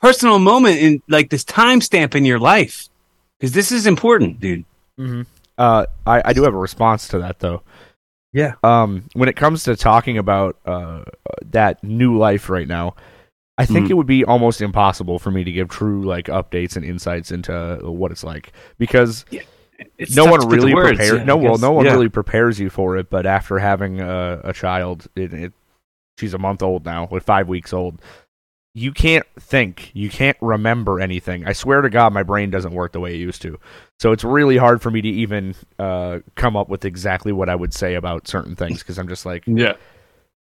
personal 0.00 0.38
moment 0.38 0.78
in 0.78 1.02
like 1.08 1.28
this 1.28 1.44
timestamp 1.44 2.14
in 2.14 2.24
your 2.24 2.38
life. 2.38 2.88
Because 3.38 3.52
this 3.52 3.72
is 3.72 3.86
important 3.86 4.40
dude. 4.40 4.64
Hmm 4.96 5.22
Uh, 5.58 5.84
I, 6.06 6.22
I 6.24 6.32
do 6.32 6.42
have 6.44 6.54
a 6.54 6.58
response 6.58 7.08
to 7.08 7.18
that 7.18 7.40
though. 7.40 7.62
Yeah. 8.32 8.54
Um, 8.62 9.04
when 9.14 9.28
it 9.28 9.36
comes 9.36 9.64
to 9.64 9.76
talking 9.76 10.18
about 10.18 10.56
uh, 10.64 11.04
that 11.46 11.82
new 11.82 12.16
life 12.16 12.48
right 12.48 12.68
now, 12.68 12.94
I 13.58 13.66
think 13.66 13.86
Mhm. 13.86 13.90
it 13.90 13.94
would 13.94 14.06
be 14.06 14.24
almost 14.24 14.60
impossible 14.60 15.18
for 15.18 15.30
me 15.30 15.44
to 15.44 15.52
give 15.52 15.68
true 15.68 16.02
like 16.02 16.26
updates 16.26 16.76
and 16.76 16.84
insights 16.84 17.30
into 17.32 17.78
what 17.82 18.10
it's 18.10 18.24
like 18.24 18.52
because 18.78 19.24
It's 19.98 20.14
no 20.16 20.24
one 20.26 20.40
to 20.40 20.46
put 20.46 20.50
the 20.50 20.56
really 20.56 20.74
words, 20.74 20.96
prepares. 20.98 21.18
yeah, 21.18 21.24
no, 21.24 21.36
well, 21.36 21.58
no 21.58 21.72
one 21.72 21.84
Yeah. 21.86 21.92
really 21.92 22.08
prepares 22.08 22.58
you 22.60 22.70
for 22.70 22.96
it. 22.96 23.10
But 23.10 23.26
after 23.26 23.58
having 23.58 24.00
a, 24.00 24.40
a 24.44 24.52
child, 24.52 25.08
it, 25.16 25.32
it, 25.34 25.52
she's 26.18 26.32
a 26.34 26.38
month 26.38 26.62
old 26.62 26.84
now, 26.86 27.08
with 27.10 27.24
five 27.24 27.48
weeks 27.48 27.72
old. 27.72 28.00
You 28.72 28.92
can't 28.92 29.26
think. 29.38 29.90
You 29.94 30.08
can't 30.10 30.36
remember 30.40 31.00
anything. 31.00 31.46
I 31.46 31.52
swear 31.52 31.80
to 31.82 31.90
God, 31.90 32.12
my 32.12 32.22
brain 32.22 32.50
doesn't 32.50 32.72
work 32.72 32.92
the 32.92 33.00
way 33.00 33.14
it 33.14 33.18
used 33.18 33.42
to. 33.42 33.58
So 33.98 34.12
it's 34.12 34.22
really 34.22 34.56
hard 34.56 34.80
for 34.80 34.90
me 34.90 35.00
to 35.02 35.08
even 35.08 35.54
uh, 35.78 36.20
come 36.36 36.56
up 36.56 36.68
with 36.68 36.84
exactly 36.84 37.32
what 37.32 37.48
I 37.48 37.56
would 37.56 37.74
say 37.74 37.94
about 37.94 38.28
certain 38.28 38.54
things 38.54 38.78
because 38.78 38.98
I'm 38.98 39.08
just 39.08 39.26
like, 39.26 39.42
yeah 39.46 39.74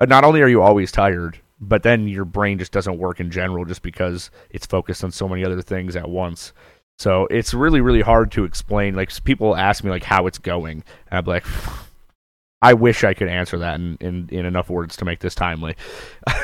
uh, 0.00 0.06
not 0.06 0.24
only 0.24 0.40
are 0.40 0.48
you 0.48 0.62
always 0.62 0.90
tired, 0.90 1.38
but 1.60 1.82
then 1.82 2.08
your 2.08 2.24
brain 2.24 2.58
just 2.58 2.72
doesn't 2.72 2.98
work 2.98 3.20
in 3.20 3.30
general 3.30 3.64
just 3.64 3.82
because 3.82 4.30
it's 4.48 4.66
focused 4.66 5.04
on 5.04 5.12
so 5.12 5.28
many 5.28 5.44
other 5.44 5.60
things 5.62 5.94
at 5.94 6.08
once. 6.08 6.52
So 6.98 7.26
it's 7.30 7.54
really, 7.54 7.80
really 7.80 8.00
hard 8.00 8.32
to 8.32 8.44
explain. 8.44 8.94
Like 8.94 9.12
people 9.24 9.56
ask 9.56 9.84
me 9.84 9.90
like 9.90 10.04
how 10.04 10.26
it's 10.26 10.38
going, 10.38 10.82
and 11.10 11.18
I'm 11.18 11.24
like, 11.24 11.44
I 12.62 12.74
wish 12.74 13.04
I 13.04 13.14
could 13.14 13.28
answer 13.28 13.58
that 13.58 13.76
in, 13.76 13.96
in, 14.00 14.28
in 14.30 14.44
enough 14.44 14.68
words 14.68 14.96
to 14.98 15.06
make 15.06 15.20
this 15.20 15.34
timely. 15.34 15.76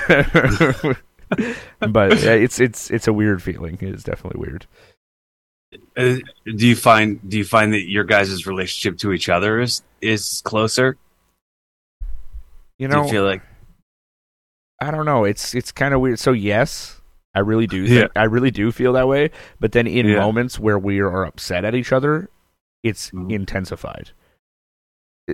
but 1.80 2.12
it's 2.22 2.60
it's 2.60 2.90
it's 2.90 3.08
a 3.08 3.12
weird 3.12 3.42
feeling. 3.42 3.78
It's 3.80 4.04
definitely 4.04 4.40
weird. 4.40 4.66
Uh, 5.96 6.16
do 6.44 6.66
you 6.66 6.76
find 6.76 7.20
do 7.28 7.36
you 7.38 7.44
find 7.44 7.72
that 7.72 7.88
your 7.88 8.04
guys' 8.04 8.46
relationship 8.46 8.98
to 9.00 9.12
each 9.12 9.28
other 9.28 9.60
is 9.60 9.82
is 10.00 10.40
closer? 10.44 10.96
You 12.78 12.88
Do 12.88 12.94
know, 12.94 13.04
you 13.04 13.10
feel 13.10 13.24
like 13.24 13.42
I 14.80 14.90
don't 14.90 15.06
know. 15.06 15.24
It's 15.24 15.54
it's 15.54 15.72
kind 15.72 15.94
of 15.94 16.00
weird. 16.00 16.18
So 16.18 16.32
yes, 16.32 17.00
I 17.34 17.40
really 17.40 17.66
do. 17.66 17.82
Yeah. 17.84 18.08
I 18.14 18.24
really 18.24 18.50
do 18.50 18.70
feel 18.70 18.92
that 18.94 19.08
way. 19.08 19.30
But 19.58 19.72
then 19.72 19.86
in 19.86 20.06
Yeah. 20.06 20.20
moments 20.20 20.58
where 20.58 20.78
we 20.78 21.00
are 21.00 21.24
upset 21.24 21.64
at 21.64 21.74
each 21.74 21.92
other, 21.92 22.28
it's 22.82 23.10
Mhm. 23.10 23.32
intensified. 23.32 24.10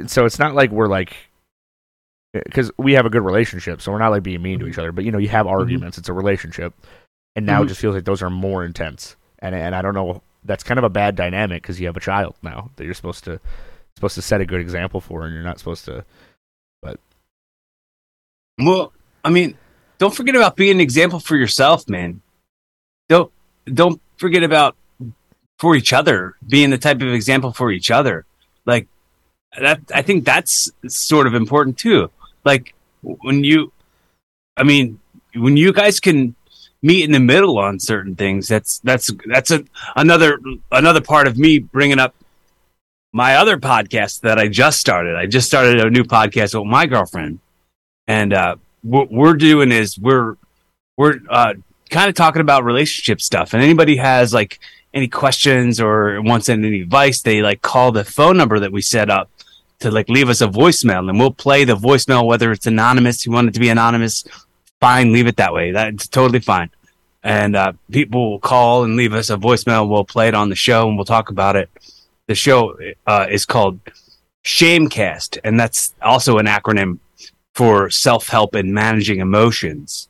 So 0.06 0.24
it's 0.24 0.38
not 0.38 0.54
like 0.54 0.70
we're 0.70 0.86
like 0.88 1.16
because 2.32 2.70
we 2.78 2.94
have 2.94 3.06
a 3.06 3.10
good 3.10 3.22
relationship, 3.22 3.80
so 3.82 3.92
we're 3.92 3.98
not 3.98 4.10
like 4.10 4.22
being 4.22 4.42
mean 4.42 4.58
to 4.60 4.66
each 4.66 4.78
other. 4.78 4.92
But 4.92 5.04
you 5.04 5.12
know, 5.12 5.18
you 5.18 5.28
have 5.28 5.46
arguments. 5.46 5.98
It's 5.98 6.08
a 6.08 6.12
relationship, 6.12 6.72
and 7.36 7.44
now 7.46 7.62
it 7.62 7.66
Mhm. 7.66 7.68
just 7.68 7.80
feels 7.80 7.94
like 7.94 8.04
those 8.04 8.22
are 8.22 8.30
more 8.30 8.64
intense. 8.64 9.16
And 9.40 9.54
and 9.54 9.74
I 9.74 9.82
don't 9.82 9.94
know. 9.94 10.22
That's 10.44 10.64
kind 10.64 10.78
of 10.78 10.84
a 10.84 10.88
bad 10.90 11.14
dynamic 11.14 11.62
because 11.62 11.78
you 11.80 11.86
have 11.86 11.96
a 11.96 12.00
child 12.00 12.34
now 12.42 12.70
that 12.76 12.84
you're 12.84 12.94
supposed 12.94 13.24
to 13.24 13.38
supposed 13.96 14.14
to 14.16 14.22
set 14.22 14.40
a 14.40 14.46
good 14.46 14.60
example 14.60 15.00
for, 15.00 15.24
and 15.24 15.34
you're 15.34 15.44
not 15.44 15.58
supposed 15.58 15.84
to. 15.84 16.04
But 16.80 16.98
well, 18.58 18.92
I 19.24 19.30
mean, 19.30 19.56
don't 19.98 20.14
forget 20.14 20.34
about 20.34 20.56
being 20.56 20.72
an 20.76 20.80
example 20.80 21.20
for 21.20 21.36
yourself, 21.36 21.88
man. 21.88 22.22
Don't 23.08 23.30
don't 23.72 24.00
forget 24.16 24.42
about 24.42 24.76
for 25.58 25.76
each 25.76 25.92
other, 25.92 26.34
being 26.48 26.70
the 26.70 26.78
type 26.78 27.02
of 27.02 27.08
example 27.08 27.52
for 27.52 27.70
each 27.70 27.90
other. 27.90 28.24
Like 28.66 28.88
that 29.60 29.80
I 29.94 30.02
think 30.02 30.24
that's 30.24 30.70
sort 30.88 31.26
of 31.26 31.34
important 31.34 31.78
too. 31.78 32.10
Like 32.44 32.74
when 33.00 33.44
you 33.44 33.72
I 34.56 34.64
mean, 34.64 35.00
when 35.34 35.56
you 35.56 35.72
guys 35.72 36.00
can 36.00 36.34
meet 36.82 37.04
in 37.04 37.12
the 37.12 37.20
middle 37.20 37.58
on 37.58 37.78
certain 37.78 38.14
things, 38.16 38.48
that's 38.48 38.78
that's 38.80 39.10
that's 39.26 39.50
a 39.50 39.64
another 39.96 40.38
another 40.70 41.00
part 41.00 41.26
of 41.26 41.38
me 41.38 41.58
bringing 41.58 41.98
up 41.98 42.14
my 43.12 43.36
other 43.36 43.58
podcast 43.58 44.20
that 44.20 44.38
I 44.38 44.48
just 44.48 44.80
started. 44.80 45.16
I 45.16 45.26
just 45.26 45.46
started 45.46 45.80
a 45.80 45.90
new 45.90 46.04
podcast 46.04 46.58
with 46.58 46.68
my 46.68 46.86
girlfriend 46.86 47.40
and 48.06 48.32
uh, 48.32 48.56
what 48.82 49.10
we're 49.10 49.34
doing 49.34 49.72
is 49.72 49.98
we're 49.98 50.36
we're 50.96 51.20
uh, 51.30 51.54
kind 51.90 52.08
of 52.08 52.14
talking 52.14 52.42
about 52.42 52.64
relationship 52.64 53.20
stuff. 53.20 53.54
And 53.54 53.62
anybody 53.62 53.96
has 53.96 54.34
like 54.34 54.60
any 54.92 55.08
questions 55.08 55.80
or 55.80 56.20
wants 56.22 56.48
any 56.48 56.82
advice, 56.82 57.22
they 57.22 57.42
like 57.42 57.62
call 57.62 57.92
the 57.92 58.04
phone 58.04 58.36
number 58.36 58.60
that 58.60 58.72
we 58.72 58.82
set 58.82 59.08
up 59.08 59.30
to 59.82 59.90
like 59.90 60.08
leave 60.08 60.28
us 60.28 60.40
a 60.40 60.48
voicemail, 60.48 61.08
and 61.08 61.18
we'll 61.18 61.32
play 61.32 61.64
the 61.64 61.76
voicemail 61.76 62.26
whether 62.26 62.50
it's 62.52 62.66
anonymous. 62.66 63.26
You 63.26 63.32
want 63.32 63.48
it 63.48 63.54
to 63.54 63.60
be 63.60 63.68
anonymous, 63.68 64.24
fine, 64.80 65.12
leave 65.12 65.26
it 65.26 65.36
that 65.36 65.52
way. 65.52 65.70
That's 65.70 66.08
totally 66.08 66.40
fine. 66.40 66.70
And 67.22 67.54
uh, 67.54 67.72
people 67.90 68.32
will 68.32 68.40
call 68.40 68.82
and 68.82 68.96
leave 68.96 69.14
us 69.14 69.30
a 69.30 69.36
voicemail. 69.36 69.88
We'll 69.88 70.04
play 70.04 70.28
it 70.28 70.34
on 70.34 70.48
the 70.48 70.56
show 70.56 70.88
and 70.88 70.96
we'll 70.96 71.04
talk 71.04 71.30
about 71.30 71.54
it. 71.54 71.70
The 72.26 72.34
show 72.34 72.76
uh, 73.06 73.26
is 73.30 73.46
called 73.46 73.78
Shamecast, 74.44 75.38
and 75.44 75.58
that's 75.58 75.94
also 76.02 76.38
an 76.38 76.46
acronym 76.46 76.98
for 77.54 77.90
self 77.90 78.28
help 78.28 78.54
and 78.54 78.74
managing 78.74 79.20
emotions. 79.20 80.08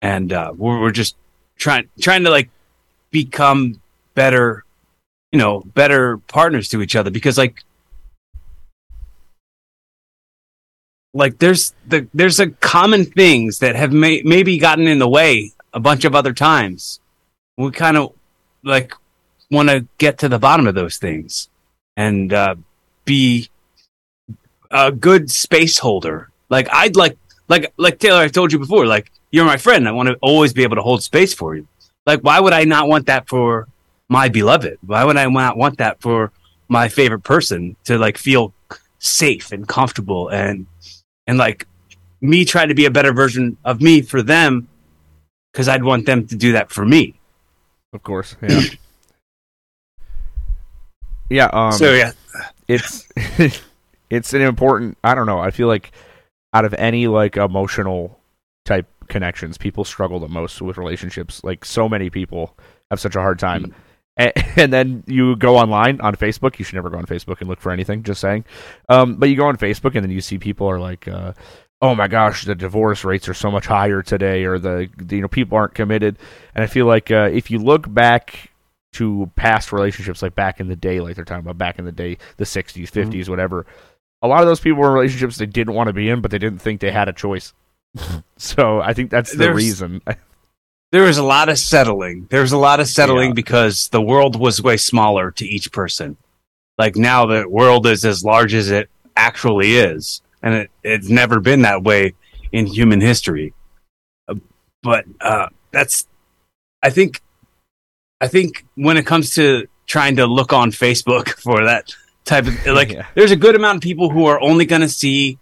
And 0.00 0.32
uh, 0.32 0.52
we're, 0.56 0.80
we're 0.80 0.90
just 0.90 1.16
trying 1.56 1.88
trying 2.00 2.24
to 2.24 2.30
like 2.30 2.50
become 3.10 3.80
better, 4.14 4.64
you 5.32 5.38
know, 5.38 5.60
better 5.60 6.18
partners 6.18 6.68
to 6.70 6.82
each 6.82 6.96
other 6.96 7.10
because 7.10 7.36
like 7.36 7.62
like 11.14 11.38
there's 11.38 11.72
the 11.86 12.06
there's 12.12 12.40
a 12.40 12.50
common 12.50 13.04
things 13.04 13.60
that 13.60 13.76
have 13.76 13.92
may, 13.92 14.20
maybe 14.24 14.58
gotten 14.58 14.88
in 14.88 14.98
the 14.98 15.08
way 15.08 15.52
a 15.72 15.80
bunch 15.80 16.04
of 16.04 16.14
other 16.14 16.32
times. 16.32 17.00
We 17.56 17.70
kind 17.70 17.96
of 17.96 18.12
like 18.64 18.92
want 19.50 19.68
to 19.68 19.86
get 19.98 20.18
to 20.18 20.28
the 20.28 20.40
bottom 20.40 20.66
of 20.66 20.74
those 20.74 20.98
things 20.98 21.48
and 21.96 22.32
uh, 22.32 22.56
be 23.04 23.48
a 24.72 24.90
good 24.90 25.30
space 25.30 25.78
holder. 25.78 26.30
Like 26.50 26.68
I'd 26.72 26.96
like 26.96 27.16
like 27.48 27.72
like 27.76 28.00
Taylor, 28.00 28.20
I 28.20 28.28
told 28.28 28.52
you 28.52 28.58
before, 28.58 28.84
like 28.84 29.10
you're 29.30 29.44
my 29.44 29.56
friend. 29.56 29.88
I 29.88 29.92
want 29.92 30.08
to 30.08 30.18
always 30.20 30.52
be 30.52 30.64
able 30.64 30.76
to 30.76 30.82
hold 30.82 31.02
space 31.02 31.32
for 31.32 31.54
you. 31.54 31.68
Like 32.06 32.20
why 32.20 32.40
would 32.40 32.52
I 32.52 32.64
not 32.64 32.88
want 32.88 33.06
that 33.06 33.28
for 33.28 33.68
my 34.08 34.28
beloved? 34.28 34.78
Why 34.84 35.04
would 35.04 35.16
I 35.16 35.26
not 35.26 35.56
want 35.56 35.78
that 35.78 36.00
for 36.00 36.32
my 36.68 36.88
favorite 36.88 37.22
person 37.22 37.76
to 37.84 37.98
like 37.98 38.18
feel 38.18 38.52
safe 38.98 39.52
and 39.52 39.68
comfortable 39.68 40.28
and 40.28 40.66
and 41.26 41.38
like 41.38 41.66
me 42.20 42.44
trying 42.44 42.68
to 42.68 42.74
be 42.74 42.86
a 42.86 42.90
better 42.90 43.12
version 43.12 43.56
of 43.64 43.80
me 43.80 44.02
for 44.02 44.22
them 44.22 44.68
because 45.52 45.68
I'd 45.68 45.84
want 45.84 46.06
them 46.06 46.26
to 46.28 46.36
do 46.36 46.52
that 46.52 46.70
for 46.70 46.84
me. 46.84 47.14
Of 47.92 48.02
course, 48.02 48.36
yeah, 48.42 48.60
yeah. 51.30 51.46
Um, 51.52 51.72
so 51.72 51.92
yeah, 51.92 52.12
it's 52.68 53.08
it's 54.10 54.32
an 54.32 54.40
important 54.40 54.96
i 55.04 55.14
don't 55.14 55.26
know 55.26 55.38
i 55.38 55.50
feel 55.50 55.68
like 55.68 55.92
out 56.52 56.64
of 56.64 56.74
any 56.74 57.06
like 57.06 57.36
emotional 57.36 58.18
type 58.64 58.86
connections 59.08 59.58
people 59.58 59.84
struggle 59.84 60.18
the 60.18 60.28
most 60.28 60.60
with 60.62 60.78
relationships 60.78 61.42
like 61.44 61.64
so 61.64 61.88
many 61.88 62.08
people 62.08 62.56
have 62.90 63.00
such 63.00 63.16
a 63.16 63.20
hard 63.20 63.38
time 63.38 63.74
and, 64.16 64.32
and 64.56 64.72
then 64.72 65.04
you 65.06 65.36
go 65.36 65.56
online 65.56 66.00
on 66.00 66.16
facebook. 66.16 66.58
You 66.58 66.64
should 66.64 66.74
never 66.76 66.90
go 66.90 66.98
on 66.98 67.06
facebook 67.06 67.40
and 67.40 67.48
look 67.48 67.60
for 67.60 67.72
anything 67.72 68.02
just 68.02 68.20
saying. 68.20 68.44
Um, 68.88 69.16
but 69.16 69.28
you 69.28 69.36
go 69.36 69.46
on 69.46 69.56
facebook 69.56 69.94
and 69.94 70.04
then 70.04 70.10
you 70.10 70.20
see 70.20 70.38
people 70.38 70.68
are 70.68 70.80
like 70.80 71.06
uh, 71.08 71.32
oh 71.82 71.94
my 71.94 72.08
gosh 72.08 72.44
the 72.44 72.54
divorce 72.54 73.04
rates 73.04 73.28
are 73.28 73.34
so 73.34 73.50
much 73.50 73.66
higher 73.66 74.00
today 74.02 74.44
or 74.44 74.58
the, 74.58 74.88
the 74.96 75.16
you 75.16 75.22
know 75.22 75.28
people 75.28 75.56
aren't 75.58 75.74
committed. 75.74 76.16
And 76.54 76.62
i 76.64 76.66
feel 76.66 76.86
like 76.86 77.10
uh, 77.10 77.28
if 77.32 77.50
you 77.50 77.58
look 77.58 77.92
back 77.92 78.50
to 78.94 79.28
past 79.34 79.72
relationships 79.72 80.22
like 80.22 80.36
back 80.36 80.60
in 80.60 80.68
the 80.68 80.76
day 80.76 81.00
like 81.00 81.16
they're 81.16 81.24
talking 81.24 81.44
about 81.44 81.58
back 81.58 81.80
in 81.80 81.84
the 81.84 81.90
day 81.90 82.16
the 82.36 82.44
60s 82.44 82.88
50s 82.92 83.28
whatever 83.28 83.66
a 84.22 84.28
lot 84.28 84.40
of 84.40 84.46
those 84.46 84.60
people 84.60 84.78
were 84.80 84.86
in 84.90 84.94
relationships 84.94 85.36
they 85.36 85.46
didn't 85.46 85.74
want 85.74 85.88
to 85.88 85.92
be 85.92 86.08
in 86.08 86.20
but 86.20 86.30
they 86.30 86.38
didn't 86.38 86.60
think 86.60 86.80
they 86.80 86.92
had 86.92 87.08
a 87.08 87.12
choice. 87.12 87.52
So 88.36 88.80
i 88.80 88.92
think 88.94 89.10
that's 89.10 89.32
the 89.32 89.38
There's- 89.38 89.56
reason 89.56 90.00
there 90.94 91.02
was 91.02 91.18
a 91.18 91.24
lot 91.24 91.48
of 91.48 91.58
settling. 91.58 92.26
There 92.30 92.40
was 92.40 92.52
a 92.52 92.56
lot 92.56 92.78
of 92.78 92.86
settling 92.86 93.30
Yeah. 93.30 93.34
because 93.34 93.88
the 93.88 94.00
world 94.00 94.38
was 94.38 94.62
way 94.62 94.76
smaller 94.76 95.32
to 95.32 95.44
each 95.44 95.72
person. 95.72 96.16
Like 96.78 96.94
now 96.94 97.26
the 97.26 97.48
world 97.48 97.84
is 97.86 98.04
as 98.04 98.24
large 98.24 98.54
as 98.54 98.70
it 98.70 98.88
actually 99.16 99.74
is. 99.76 100.22
And 100.40 100.54
it, 100.54 100.70
it's 100.84 101.08
never 101.08 101.40
been 101.40 101.62
that 101.62 101.82
way 101.82 102.14
in 102.52 102.66
human 102.66 103.00
history. 103.00 103.52
Uh, 104.28 104.36
But 104.84 105.04
uh, 105.20 105.48
that's, 105.72 106.06
I 106.80 106.90
think, 106.90 107.20
I 108.20 108.28
think 108.28 108.64
when 108.76 108.96
it 108.96 109.04
comes 109.04 109.34
to 109.34 109.66
trying 109.86 110.16
to 110.16 110.26
look 110.26 110.52
on 110.52 110.70
Facebook 110.70 111.28
for 111.46 111.64
that 111.64 111.92
type 112.24 112.46
of, 112.46 112.54
like, 112.66 112.90
Yeah. 112.96 113.06
there's 113.16 113.32
a 113.32 113.36
good 113.36 113.56
amount 113.56 113.76
of 113.78 113.82
people 113.82 114.10
who 114.10 114.26
are 114.26 114.40
only 114.40 114.64
going 114.64 114.82
to 114.82 114.88
see 114.88 115.38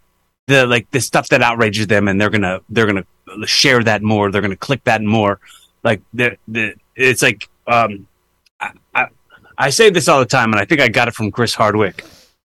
the, 0.47 0.66
like, 0.66 0.90
the 0.92 1.00
stuff 1.00 1.28
that 1.28 1.42
outrages 1.42 1.88
them 1.88 2.09
and 2.09 2.18
they're 2.18 2.30
going 2.30 2.42
to, 2.42 2.62
they're 2.71 2.87
going 2.87 3.02
to 3.02 3.06
share 3.44 3.82
that 3.82 4.02
more. 4.02 4.30
They're 4.30 4.40
going 4.40 4.50
to 4.50 4.56
click 4.56 4.84
that 4.84 5.02
more. 5.02 5.40
Like 5.82 6.02
the 6.14 6.36
the 6.48 6.74
it's 6.94 7.22
like 7.22 7.48
um, 7.66 8.06
I, 8.60 8.72
I 8.94 9.06
I 9.58 9.70
say 9.70 9.90
this 9.90 10.08
all 10.08 10.20
the 10.20 10.26
time, 10.26 10.52
and 10.52 10.60
I 10.60 10.64
think 10.64 10.80
I 10.80 10.88
got 10.88 11.08
it 11.08 11.14
from 11.14 11.30
Chris 11.30 11.54
Hardwick. 11.54 12.04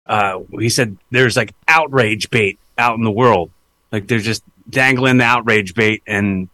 Uh, 0.07 0.41
he 0.59 0.69
said 0.69 0.97
there's 1.11 1.37
like 1.37 1.55
outrage 1.69 2.31
bait 2.31 2.59
out 2.77 2.97
in 2.97 3.05
the 3.05 3.11
world. 3.11 3.51
Like 3.91 4.09
they're 4.09 4.19
just 4.19 4.43
dangling 4.69 5.19
the 5.19 5.25
outrage 5.25 5.75
bait, 5.75 6.03
and 6.07 6.49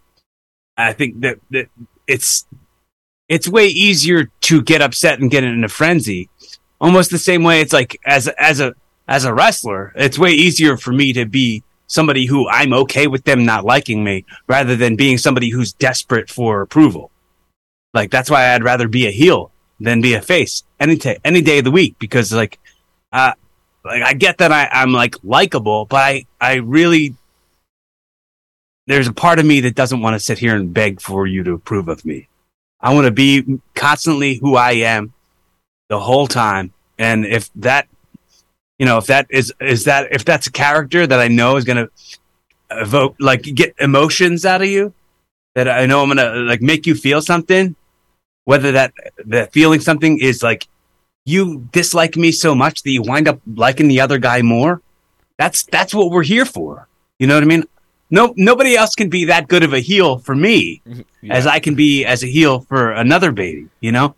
I 0.76 0.92
think 0.92 1.20
that 1.20 1.38
that 1.50 1.68
it's 2.06 2.46
it's 3.28 3.48
way 3.48 3.66
easier 3.66 4.30
to 4.42 4.62
get 4.62 4.82
upset 4.82 5.20
and 5.20 5.30
get 5.30 5.44
in 5.44 5.64
a 5.64 5.68
frenzy. 5.68 6.28
Almost 6.80 7.10
the 7.10 7.18
same 7.18 7.42
way 7.42 7.60
it's 7.60 7.72
like 7.72 7.98
as 8.04 8.28
as 8.28 8.60
a 8.60 8.75
as 9.06 9.25
a 9.25 9.32
wrestler, 9.32 9.92
it's 9.96 10.18
way 10.18 10.32
easier 10.32 10.76
for 10.76 10.92
me 10.92 11.12
to 11.14 11.25
be 11.25 11.62
somebody 11.88 12.26
who 12.26 12.49
I'm 12.49 12.73
okay 12.73 13.09
with 13.09 13.25
them 13.25 13.45
not 13.45 13.64
liking 13.64 14.04
me 14.04 14.25
rather 14.47 14.76
than 14.76 14.95
being 14.95 15.18
somebody 15.18 15.50
who's 15.50 15.73
desperate 15.73 16.30
for 16.30 16.61
approval. 16.61 17.11
Like 17.92 18.11
that's 18.11 18.30
why 18.30 18.54
I'd 18.54 18.62
rather 18.62 18.87
be 18.87 19.07
a 19.07 19.11
heel 19.11 19.50
than 19.80 20.00
be 20.00 20.14
a 20.14 20.23
face 20.23 20.62
any 20.78 20.97
t- 20.97 21.16
any 21.25 21.40
day 21.40 21.59
of 21.59 21.64
the 21.64 21.71
week 21.71 21.99
because 21.99 22.33
like 22.33 22.59
uh 23.12 23.33
like 23.85 24.02
I 24.02 24.12
get 24.12 24.38
that 24.38 24.52
I, 24.52 24.68
I'm 24.71 24.92
like 24.92 25.16
likable, 25.25 25.87
but 25.87 25.97
I 25.97 26.26
I 26.40 26.54
really 26.57 27.14
there's 28.87 29.09
a 29.09 29.12
part 29.12 29.38
of 29.38 29.47
me 29.47 29.61
that 29.61 29.75
doesn't 29.75 30.00
want 30.00 30.14
to 30.14 30.21
sit 30.21 30.38
here 30.38 30.57
and 30.57 30.73
beg 30.73 31.00
for 31.00 31.26
you 31.26 31.42
to 31.45 31.52
approve 31.52 31.88
of 31.88 32.04
me. 32.04 32.28
I 32.80 32.95
want 32.95 33.07
to 33.07 33.11
be 33.11 33.61
constantly 33.75 34.37
who 34.37 34.57
I 34.57 34.73
am 34.73 35.12
the 35.88 35.99
whole 35.99 36.26
time. 36.26 36.73
And 36.99 37.26
if 37.26 37.50
that 37.57 37.88
you 38.78 38.87
know, 38.87 38.99
if 38.99 39.06
that 39.06 39.26
is 39.30 39.52
is 39.61 39.85
that 39.85 40.12
if 40.12 40.25
that's 40.25 40.47
a 40.47 40.52
character 40.52 41.06
that 41.06 41.18
I 41.18 41.28
know 41.28 41.56
is 41.56 41.64
gonna 41.64 41.88
evoke 42.70 43.16
like 43.18 43.42
get 43.42 43.75
emotions 43.80 44.44
out 44.44 44.62
of 44.62 44.68
you, 44.68 44.92
that 45.54 45.68
I 45.68 45.87
know 45.87 46.02
I'm 46.02 46.08
gonna 46.08 46.35
like 46.37 46.62
make 46.62 46.87
you 46.87 46.94
feel 46.94 47.20
something, 47.20 47.75
whether 48.44 48.73
that 48.73 48.94
that 49.26 49.52
feeling 49.52 49.80
something 49.80 50.20
is 50.20 50.42
like 50.42 50.68
you 51.25 51.68
dislike 51.73 52.16
me 52.16 52.32
so 52.32 52.54
much 52.54 52.82
that 52.82 52.90
you 52.90 53.02
wind 53.02 53.28
up 53.28 53.40
liking 53.54 53.88
the 53.88 54.00
other 54.00 54.18
guy 54.18 54.42
more. 54.42 54.80
That's 55.38 55.64
that's 55.64 55.94
what 55.94 56.11
we're 56.11 56.23
here 56.23 56.44
for. 56.44 56.88
You 57.18 57.26
know 57.26 57.35
what 57.35 57.42
I 57.42 57.47
mean? 57.47 57.64
No, 58.11 58.32
nobody 58.37 58.75
else 58.75 58.94
can 58.94 59.11
be 59.11 59.26
that 59.26 59.49
good 59.49 59.62
of 59.62 59.75
a 59.75 59.80
heel 59.80 60.18
for 60.18 60.35
me 60.35 60.80
as 61.28 61.47
I 61.47 61.58
can 61.58 61.75
be 61.75 62.06
as 62.06 62.23
a 62.23 62.26
heel 62.26 62.61
for 62.61 62.92
another 62.92 63.32
baby. 63.32 63.68
You 63.80 63.92
know, 63.92 64.14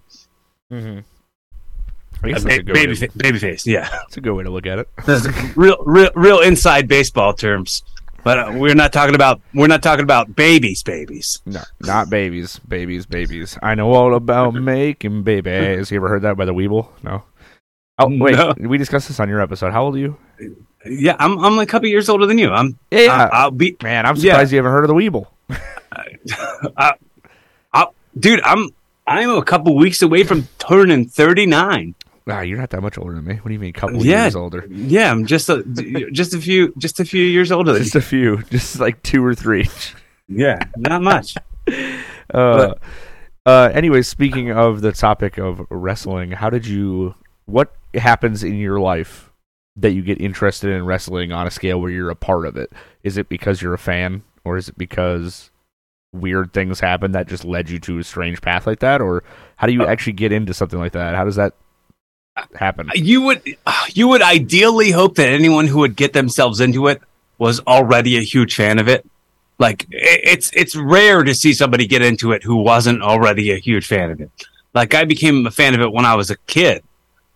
Mm-hmm. 0.71 1.01
I 2.23 2.29
guess 2.29 2.43
ba- 2.43 2.49
that's 2.49 2.59
a 2.61 2.63
good 2.63 2.75
baby 2.75 2.95
fa- 2.95 3.09
baby 3.17 3.39
face. 3.39 3.67
Yeah, 3.67 3.89
that's 3.91 4.17
a 4.17 4.21
good 4.21 4.33
way 4.35 4.45
to 4.45 4.51
look 4.51 4.67
at 4.67 4.79
it. 4.79 4.89
That's 5.07 5.27
real 5.57 5.77
real 5.85 6.11
real 6.15 6.41
inside 6.41 6.89
baseball 6.89 7.33
terms. 7.35 7.83
But 8.23 8.39
uh, 8.39 8.53
we're 8.57 8.75
not 8.75 8.93
talking 8.93 9.15
about 9.15 9.41
we're 9.55 9.67
not 9.67 9.83
talking 9.83 10.03
about 10.03 10.37
babies, 10.37 10.83
babies. 10.83 11.41
No, 11.47 11.63
not 11.81 12.11
babies, 12.11 12.59
babies, 12.69 13.07
babies. 13.07 13.57
I 13.63 13.75
know 13.75 13.93
all 13.93 14.15
about 14.15 14.53
making 14.55 15.23
babies. 15.23 15.91
You 15.91 15.97
ever 15.97 16.09
heard 16.09 16.23
that 16.23 16.37
by 16.37 16.45
the 16.45 16.53
Weeble? 16.53 16.89
No. 17.03 17.23
Oh 17.99 18.09
wait, 18.19 18.37
No. 18.37 18.55
we 18.59 18.77
discussed 18.79 19.09
this 19.09 19.21
on 19.21 19.29
your 19.29 19.41
episode. 19.41 19.73
How 19.73 19.85
old 19.85 19.95
are 19.97 19.99
you? 19.99 20.17
Yeah, 20.85 21.17
I'm 21.19 21.39
I'm 21.39 21.59
a 21.59 21.67
couple 21.67 21.89
years 21.89 22.09
older 22.11 22.27
than 22.27 22.37
you. 22.39 22.51
I'm 22.51 22.79
Yeah, 22.91 23.01
yeah. 23.01 23.29
I, 23.33 23.45
will 23.45 23.51
be 23.53 23.77
man, 23.83 24.05
I'm 24.07 24.17
yeah. 24.17 24.33
surprised 24.33 24.53
you 24.53 24.57
haven't 24.59 24.73
heard 24.73 24.85
of 24.85 24.89
the 24.89 24.95
Weeble. 24.95 25.27
I, 26.77 26.95
I, 27.73 27.87
dude. 28.19 28.41
I'm 28.43 28.69
I'm 29.07 29.31
a 29.31 29.45
couple 29.45 29.75
weeks 29.77 30.03
away 30.03 30.25
from 30.25 30.47
turning 30.59 31.07
39. 31.09 31.95
Wow, 32.27 32.41
you're 32.43 32.59
not 32.59 32.71
that 32.71 32.83
much 32.83 32.99
older 32.99 33.15
than 33.15 33.25
me. 33.25 33.35
What 33.37 33.47
do 33.47 33.53
you 33.53 33.59
mean, 33.59 33.73
couple 33.73 34.05
Yeah. 34.05 34.25
years 34.25 34.37
older? 34.37 34.67
Yeah, 34.71 35.11
I'm 35.11 35.27
just 35.27 35.49
a 35.49 35.63
just 36.13 36.35
a 36.35 36.41
few 36.41 36.73
just 36.79 37.01
a 37.01 37.05
few 37.05 37.25
years 37.25 37.51
older 37.51 37.73
than 37.73 37.83
Just 37.83 37.95
a 37.97 38.01
few, 38.01 38.43
just 38.51 38.79
like 38.79 39.03
two 39.03 39.25
or 39.25 39.35
three. 39.35 39.69
Yeah, 40.29 40.59
not 40.77 41.03
much. 41.03 41.35
Uh, 42.33 42.75
uh, 43.47 43.71
anyways, 43.75 44.07
speaking 44.07 44.53
of 44.53 44.83
the 44.83 44.93
topic 44.93 45.37
of 45.39 45.67
wrestling, 45.71 46.31
how 46.31 46.49
did 46.51 46.65
you? 46.67 47.15
What 47.47 47.75
happens 47.95 48.45
in 48.45 48.55
your 48.55 48.79
life 48.79 49.33
that 49.77 49.91
you 49.93 50.03
get 50.03 50.21
interested 50.21 50.71
in 50.71 50.85
wrestling 50.85 51.33
on 51.33 51.47
a 51.49 51.51
scale 51.51 51.81
where 51.81 51.91
you're 51.91 52.11
a 52.11 52.15
part 52.15 52.47
of 52.47 52.57
it? 52.57 52.71
Is 53.03 53.17
it 53.17 53.29
because 53.29 53.61
you're 53.61 53.75
a 53.75 53.79
fan, 53.79 54.23
or 54.45 54.57
is 54.57 54.69
it 54.69 54.79
because 54.79 55.51
weird 56.13 56.53
things 56.53 56.79
happen 56.81 57.11
that 57.13 57.27
just 57.29 57.45
led 57.45 57.69
you 57.71 57.79
to 57.81 57.99
a 57.99 58.05
strange 58.05 58.41
path 58.41 58.65
like 58.67 58.79
that, 58.81 59.01
or 59.01 59.25
how 59.57 59.67
do 59.67 59.73
you 59.73 59.83
Uh, 59.83 59.87
actually 59.87 60.13
get 60.13 60.31
into 60.31 60.55
something 60.55 60.79
like 60.79 60.93
that? 60.93 61.17
How 61.17 61.25
does 61.25 61.37
that 61.37 61.55
happen? 62.55 62.91
You 62.95 63.23
would 63.23 63.43
you 63.93 64.09
would 64.09 64.23
ideally 64.23 64.91
hope 64.91 65.17
that 65.17 65.29
anyone 65.29 65.67
who 65.67 65.79
would 65.79 65.97
get 65.97 66.13
themselves 66.13 66.61
into 66.61 66.87
it 66.89 67.03
was 67.39 67.61
already 67.61 68.19
a 68.19 68.23
huge 68.23 68.55
fan 68.55 68.79
of 68.79 68.89
it. 68.89 69.07
Like 69.59 69.87
it's 69.91 70.51
it's 70.55 70.77
rare 70.77 71.23
to 71.23 71.35
see 71.35 71.53
somebody 71.53 71.87
get 71.87 72.03
into 72.03 72.33
it 72.33 72.43
who 72.43 72.57
wasn't 72.57 73.03
already 73.03 73.51
a 73.53 73.57
huge 73.57 73.87
fan 73.87 74.11
of 74.11 74.21
it. 74.21 74.31
Like 74.75 74.95
I 74.95 75.05
became 75.05 75.47
a 75.47 75.51
fan 75.51 75.75
of 75.75 75.81
it 75.81 75.93
when 75.93 76.05
I 76.05 76.15
was 76.15 76.31
a 76.31 76.37
kid. 76.47 76.83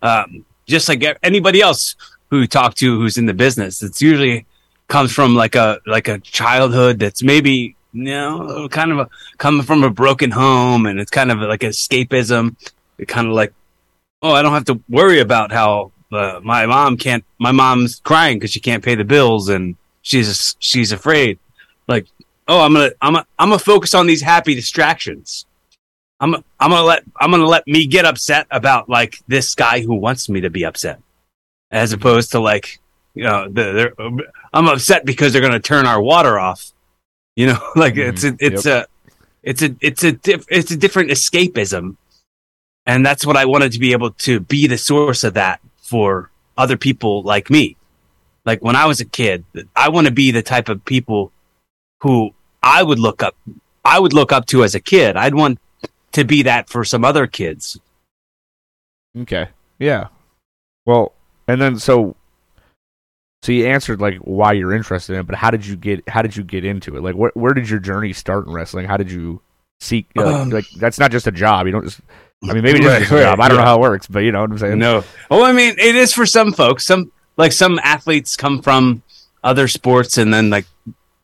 Um, 0.01 0.45
just 0.65 0.89
like 0.89 1.03
anybody 1.21 1.61
else 1.61 1.95
who 2.29 2.39
you 2.41 2.47
talk 2.47 2.75
to 2.75 2.99
who's 2.99 3.17
in 3.17 3.25
the 3.25 3.33
business, 3.33 3.83
it's 3.83 4.01
usually 4.01 4.45
comes 4.87 5.11
from 5.11 5.35
like 5.35 5.55
a 5.55 5.79
like 5.85 6.07
a 6.07 6.19
childhood 6.19 6.99
that's 6.99 7.23
maybe 7.23 7.75
you 7.93 8.03
know 8.03 8.67
kind 8.69 8.91
of 8.91 8.99
a 8.99 9.09
coming 9.37 9.63
from 9.63 9.83
a 9.83 9.89
broken 9.89 10.31
home 10.31 10.85
and 10.85 10.99
it's 10.99 11.11
kind 11.11 11.31
of 11.31 11.39
like 11.39 11.61
escapism. 11.61 12.55
It 12.97 13.07
kind 13.07 13.27
of 13.27 13.33
like 13.33 13.53
oh, 14.25 14.33
I 14.33 14.41
don't 14.41 14.53
have 14.53 14.65
to 14.65 14.81
worry 14.89 15.19
about 15.19 15.51
how 15.51 15.91
uh, 16.11 16.39
my 16.43 16.65
mom 16.65 16.97
can't. 16.97 17.23
My 17.39 17.51
mom's 17.51 17.99
crying 17.99 18.37
because 18.37 18.51
she 18.51 18.59
can't 18.59 18.83
pay 18.83 18.95
the 18.95 19.03
bills 19.03 19.49
and 19.49 19.75
she's 20.01 20.55
she's 20.59 20.91
afraid. 20.91 21.37
Like, 21.87 22.07
oh, 22.47 22.61
I'm 22.61 22.73
gonna 22.73 22.91
I'm 23.01 23.13
gonna, 23.13 23.27
I'm 23.37 23.49
gonna 23.49 23.59
focus 23.59 23.93
on 23.93 24.07
these 24.07 24.21
happy 24.21 24.55
distractions. 24.55 25.45
I'm 26.19 26.33
I'm 26.59 26.71
gonna 26.71 26.83
let 26.83 27.03
I'm 27.17 27.29
gonna 27.29 27.45
let 27.45 27.67
me 27.67 27.85
get 27.85 28.05
upset 28.05 28.47
about 28.49 28.89
like 28.89 29.19
this 29.27 29.53
guy 29.53 29.81
who 29.81 29.95
wants 29.95 30.27
me 30.27 30.41
to 30.41 30.49
be 30.49 30.65
upset, 30.65 30.99
as 31.69 31.93
opposed 31.93 32.31
to 32.31 32.39
like 32.39 32.79
you 33.13 33.25
know 33.25 33.47
the, 33.47 33.73
they're, 33.73 33.93
I'm 34.53 34.67
upset 34.67 35.05
because 35.05 35.33
they're 35.33 35.41
gonna 35.41 35.59
turn 35.59 35.85
our 35.85 36.01
water 36.01 36.39
off. 36.39 36.71
You 37.35 37.47
know, 37.47 37.59
like 37.75 37.97
it's 37.97 38.23
a, 38.23 38.35
it's 38.39 38.65
a 38.65 38.87
it's 39.43 39.61
a 39.61 39.75
it's 39.81 40.03
a 40.03 40.13
diff, 40.13 40.45
it's 40.49 40.71
a 40.71 40.77
different 40.77 41.11
escapism 41.11 41.97
and 42.85 43.05
that's 43.05 43.25
what 43.25 43.37
I 43.37 43.45
wanted 43.45 43.71
to 43.73 43.79
be 43.79 43.91
able 43.91 44.11
to 44.11 44.39
be 44.39 44.67
the 44.67 44.77
source 44.77 45.23
of 45.23 45.33
that 45.33 45.59
for 45.81 46.29
other 46.57 46.77
people 46.77 47.23
like 47.23 47.49
me. 47.49 47.75
Like 48.45 48.61
when 48.61 48.75
I 48.75 48.85
was 48.85 48.99
a 49.01 49.05
kid, 49.05 49.43
I 49.75 49.89
want 49.89 50.07
to 50.07 50.13
be 50.13 50.31
the 50.31 50.43
type 50.43 50.69
of 50.69 50.85
people 50.85 51.31
who 52.01 52.33
I 52.61 52.83
would 52.83 52.99
look 52.99 53.23
up, 53.23 53.35
I 53.83 53.99
would 53.99 54.13
look 54.13 54.31
up 54.31 54.45
to 54.47 54.63
as 54.63 54.75
a 54.75 54.79
kid. 54.79 55.17
I'd 55.17 55.35
want 55.35 55.59
to 56.11 56.23
be 56.23 56.43
that 56.43 56.69
for 56.69 56.83
some 56.83 57.03
other 57.03 57.27
kids. 57.27 57.79
Okay. 59.17 59.49
Yeah. 59.79 60.07
Well, 60.85 61.13
and 61.47 61.61
then 61.61 61.79
so 61.79 62.15
so 63.43 63.51
you 63.51 63.67
answered 63.67 64.01
like 64.01 64.17
why 64.17 64.53
you're 64.53 64.73
interested 64.73 65.13
in 65.13 65.19
it, 65.19 65.27
but 65.27 65.35
how 65.35 65.51
did 65.51 65.65
you 65.65 65.75
get 65.75 66.07
how 66.07 66.21
did 66.21 66.35
you 66.35 66.43
get 66.43 66.65
into 66.65 66.95
it? 66.97 67.03
Like 67.03 67.15
where 67.15 67.31
where 67.33 67.53
did 67.53 67.69
your 67.69 67.79
journey 67.79 68.13
start 68.13 68.47
in 68.47 68.53
wrestling? 68.53 68.85
How 68.85 68.97
did 68.97 69.11
you 69.11 69.41
seek 69.79 70.07
like, 70.15 70.25
Um, 70.27 70.49
like 70.49 70.69
that's 70.77 70.99
not 70.99 71.11
just 71.11 71.27
a 71.27 71.31
job. 71.31 71.65
You 71.65 71.71
don't 71.71 71.85
just 71.85 72.01
I 72.43 72.53
mean 72.53 72.63
maybe 72.63 72.85
Right, 72.85 73.09
right, 73.09 73.23
job. 73.23 73.39
I 73.39 73.47
don't 73.47 73.57
know 73.57 73.63
how 73.63 73.77
it 73.77 73.81
works, 73.81 74.07
but 74.07 74.19
you 74.19 74.31
know 74.31 74.41
what 74.41 74.51
I'm 74.51 74.57
saying? 74.57 74.79
No. 74.79 75.03
Well, 75.29 75.43
I 75.43 75.51
mean, 75.51 75.75
it 75.77 75.95
is 75.95 76.13
for 76.13 76.25
some 76.25 76.53
folks. 76.53 76.85
Some 76.85 77.11
like 77.37 77.51
some 77.51 77.79
athletes 77.83 78.35
come 78.35 78.61
from 78.61 79.01
other 79.43 79.67
sports 79.67 80.17
and 80.17 80.33
then 80.33 80.49
like 80.49 80.65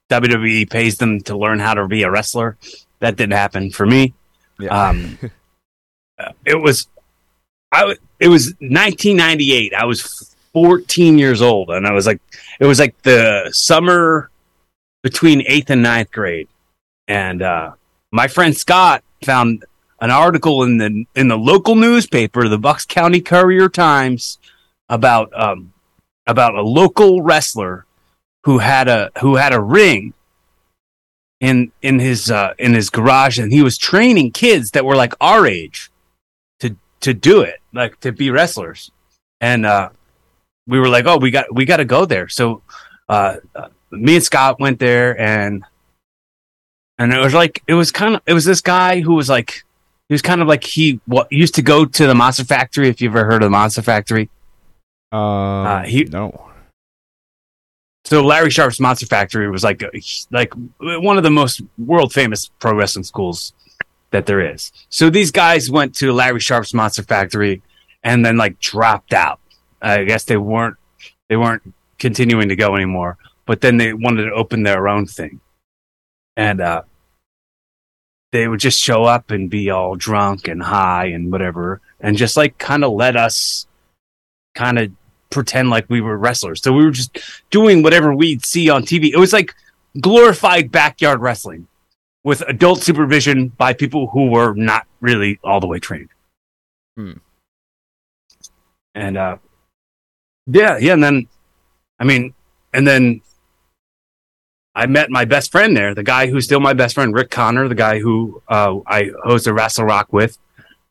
WWE 0.09 0.69
pays 0.69 0.97
them 0.97 1.21
to 1.21 1.37
learn 1.37 1.59
how 1.59 1.73
to 1.73 1.87
be 1.87 2.03
a 2.03 2.11
wrestler. 2.11 2.57
That 2.99 3.15
didn't 3.15 3.33
happen 3.33 3.71
for 3.71 3.85
me. 3.85 4.13
Yeah. 4.59 4.89
Um, 4.89 5.17
it 6.45 6.55
was, 6.55 6.87
I 7.71 7.95
it 8.19 8.27
was 8.27 8.47
1998. 8.59 9.73
I 9.73 9.85
was 9.85 10.35
14 10.53 11.17
years 11.17 11.41
old, 11.41 11.71
and 11.71 11.87
I 11.87 11.91
was 11.93 12.05
like, 12.05 12.21
it 12.59 12.65
was 12.65 12.79
like 12.79 13.01
the 13.01 13.49
summer 13.53 14.29
between 15.01 15.43
eighth 15.47 15.69
and 15.69 15.81
ninth 15.81 16.11
grade, 16.11 16.49
and 17.07 17.41
uh, 17.41 17.71
my 18.11 18.27
friend 18.27 18.55
Scott 18.55 19.03
found 19.23 19.65
an 20.01 20.11
article 20.11 20.63
in 20.63 20.77
the 20.77 21.05
in 21.15 21.27
the 21.29 21.37
local 21.37 21.75
newspaper, 21.75 22.49
the 22.49 22.57
Bucks 22.57 22.85
County 22.85 23.21
Courier 23.21 23.69
Times, 23.69 24.39
about 24.89 25.31
um 25.39 25.73
about 26.27 26.55
a 26.55 26.61
local 26.61 27.21
wrestler 27.21 27.85
who 28.43 28.57
had 28.57 28.87
a 28.87 29.11
who 29.21 29.35
had 29.35 29.53
a 29.53 29.61
ring 29.61 30.13
in 31.39 31.71
in 31.81 31.99
his 31.99 32.31
uh, 32.31 32.53
in 32.57 32.73
his 32.73 32.89
garage, 32.89 33.39
and 33.39 33.53
he 33.53 33.61
was 33.61 33.77
training 33.77 34.31
kids 34.31 34.71
that 34.71 34.85
were 34.85 34.95
like 34.95 35.13
our 35.21 35.45
age 35.45 35.91
to 36.59 36.75
to 37.01 37.13
do 37.13 37.41
it, 37.41 37.59
like 37.73 37.99
to 38.01 38.11
be 38.11 38.29
wrestlers. 38.31 38.91
And 39.39 39.65
uh, 39.65 39.89
we 40.67 40.79
were 40.79 40.89
like, 40.89 41.05
oh, 41.05 41.17
we 41.17 41.31
got 41.31 41.53
we 41.53 41.65
got 41.65 41.77
to 41.77 41.85
go 41.85 42.05
there. 42.05 42.27
So 42.27 42.63
uh, 43.07 43.37
uh, 43.55 43.69
me 43.91 44.15
and 44.15 44.23
Scott 44.23 44.59
went 44.59 44.79
there, 44.79 45.19
and 45.19 45.63
and 46.97 47.13
it 47.13 47.19
was 47.19 47.33
like 47.33 47.63
it 47.67 47.75
was 47.75 47.91
kind 47.91 48.15
of 48.15 48.21
it 48.25 48.33
was 48.33 48.45
this 48.45 48.61
guy 48.61 49.01
who 49.01 49.13
was 49.13 49.29
like 49.29 49.63
he 50.11 50.13
was 50.13 50.21
kind 50.21 50.41
of 50.41 50.47
like 50.49 50.61
he 50.65 50.99
what 51.05 51.31
used 51.31 51.55
to 51.55 51.61
go 51.61 51.85
to 51.85 52.05
the 52.05 52.13
Monster 52.13 52.43
Factory. 52.43 52.89
If 52.89 52.99
you've 52.99 53.15
ever 53.15 53.23
heard 53.23 53.43
of 53.43 53.47
the 53.47 53.49
Monster 53.49 53.81
Factory, 53.81 54.29
Um, 55.13 55.19
Uh, 55.19 55.83
he- 55.83 56.03
no. 56.03 56.49
so 58.03 58.21
Larry 58.21 58.49
Sharpe's 58.49 58.77
Monster 58.81 59.05
Factory 59.05 59.49
was 59.49 59.63
like 59.63 59.81
like 60.31 60.53
one 60.79 61.15
of 61.15 61.23
the 61.23 61.29
most 61.29 61.61
world 61.77 62.11
famous 62.11 62.49
pro 62.59 62.73
wrestling 62.73 63.05
schools 63.05 63.53
that 64.09 64.25
there 64.25 64.41
is. 64.53 64.73
So 64.89 65.09
these 65.09 65.31
guys 65.31 65.71
went 65.71 65.95
to 65.99 66.11
Larry 66.11 66.41
Sharpe's 66.41 66.73
Monster 66.73 67.03
Factory 67.03 67.61
and 68.03 68.25
then 68.25 68.35
like 68.35 68.59
dropped 68.59 69.13
out. 69.13 69.39
I 69.81 70.03
guess 70.03 70.25
they 70.25 70.35
weren't 70.35 70.75
they 71.29 71.37
weren't 71.37 71.73
continuing 71.99 72.49
to 72.49 72.57
go 72.57 72.75
anymore, 72.75 73.17
but 73.45 73.61
then 73.61 73.77
they 73.77 73.93
wanted 73.93 74.25
to 74.25 74.33
open 74.33 74.63
their 74.63 74.89
own 74.89 75.05
thing. 75.05 75.39
And 76.35 76.59
uh 76.59 76.81
they 78.31 78.47
would 78.47 78.59
just 78.59 78.79
show 78.79 79.03
up 79.03 79.31
and 79.31 79.49
be 79.49 79.69
all 79.69 79.95
drunk 79.95 80.47
and 80.47 80.63
high 80.63 81.07
and 81.07 81.31
whatever 81.31 81.81
and 81.99 82.17
just 82.17 82.37
like 82.37 82.57
kind 82.57 82.83
of 82.83 82.93
let 82.93 83.15
us 83.15 83.67
kind 84.55 84.79
of 84.79 84.91
pretend 85.29 85.69
like 85.69 85.85
we 85.89 86.01
were 86.01 86.17
wrestlers. 86.17 86.61
So 86.61 86.73
we 86.73 86.85
were 86.85 86.91
just 86.91 87.17
doing 87.49 87.83
whatever 87.83 88.13
we'd 88.13 88.45
see 88.45 88.69
on 88.69 88.83
TV. 88.83 89.11
It 89.11 89.17
was 89.17 89.33
like 89.33 89.55
glorified 89.99 90.71
backyard 90.71 91.21
wrestling 91.21 91.67
with 92.23 92.41
adult 92.47 92.81
supervision 92.81 93.49
by 93.49 93.73
people 93.73 94.07
who 94.07 94.29
were 94.29 94.53
not 94.53 94.87
really 94.99 95.39
all 95.43 95.59
the 95.59 95.67
way 95.67 95.79
trained. 95.79 96.09
Hmm. 96.95 97.13
And 98.93 99.17
uh 99.17 99.37
yeah, 100.47 100.77
yeah, 100.77 100.93
and 100.93 101.03
then 101.03 101.27
I 101.99 102.03
mean, 102.03 102.33
and 102.73 102.85
then 102.85 103.21
I 104.75 104.85
met 104.85 105.09
my 105.09 105.25
best 105.25 105.51
friend 105.51 105.75
there, 105.75 105.93
the 105.93 106.03
guy 106.03 106.27
who's 106.27 106.45
still 106.45 106.59
my 106.61 106.73
best 106.73 106.95
friend, 106.95 107.13
Rick 107.13 107.29
Connor, 107.29 107.67
the 107.67 107.75
guy 107.75 107.99
who 107.99 108.41
uh, 108.47 108.77
I 108.87 109.11
host 109.23 109.47
a 109.47 109.53
Wrestle 109.53 109.85
Rock 109.85 110.13
with, 110.13 110.37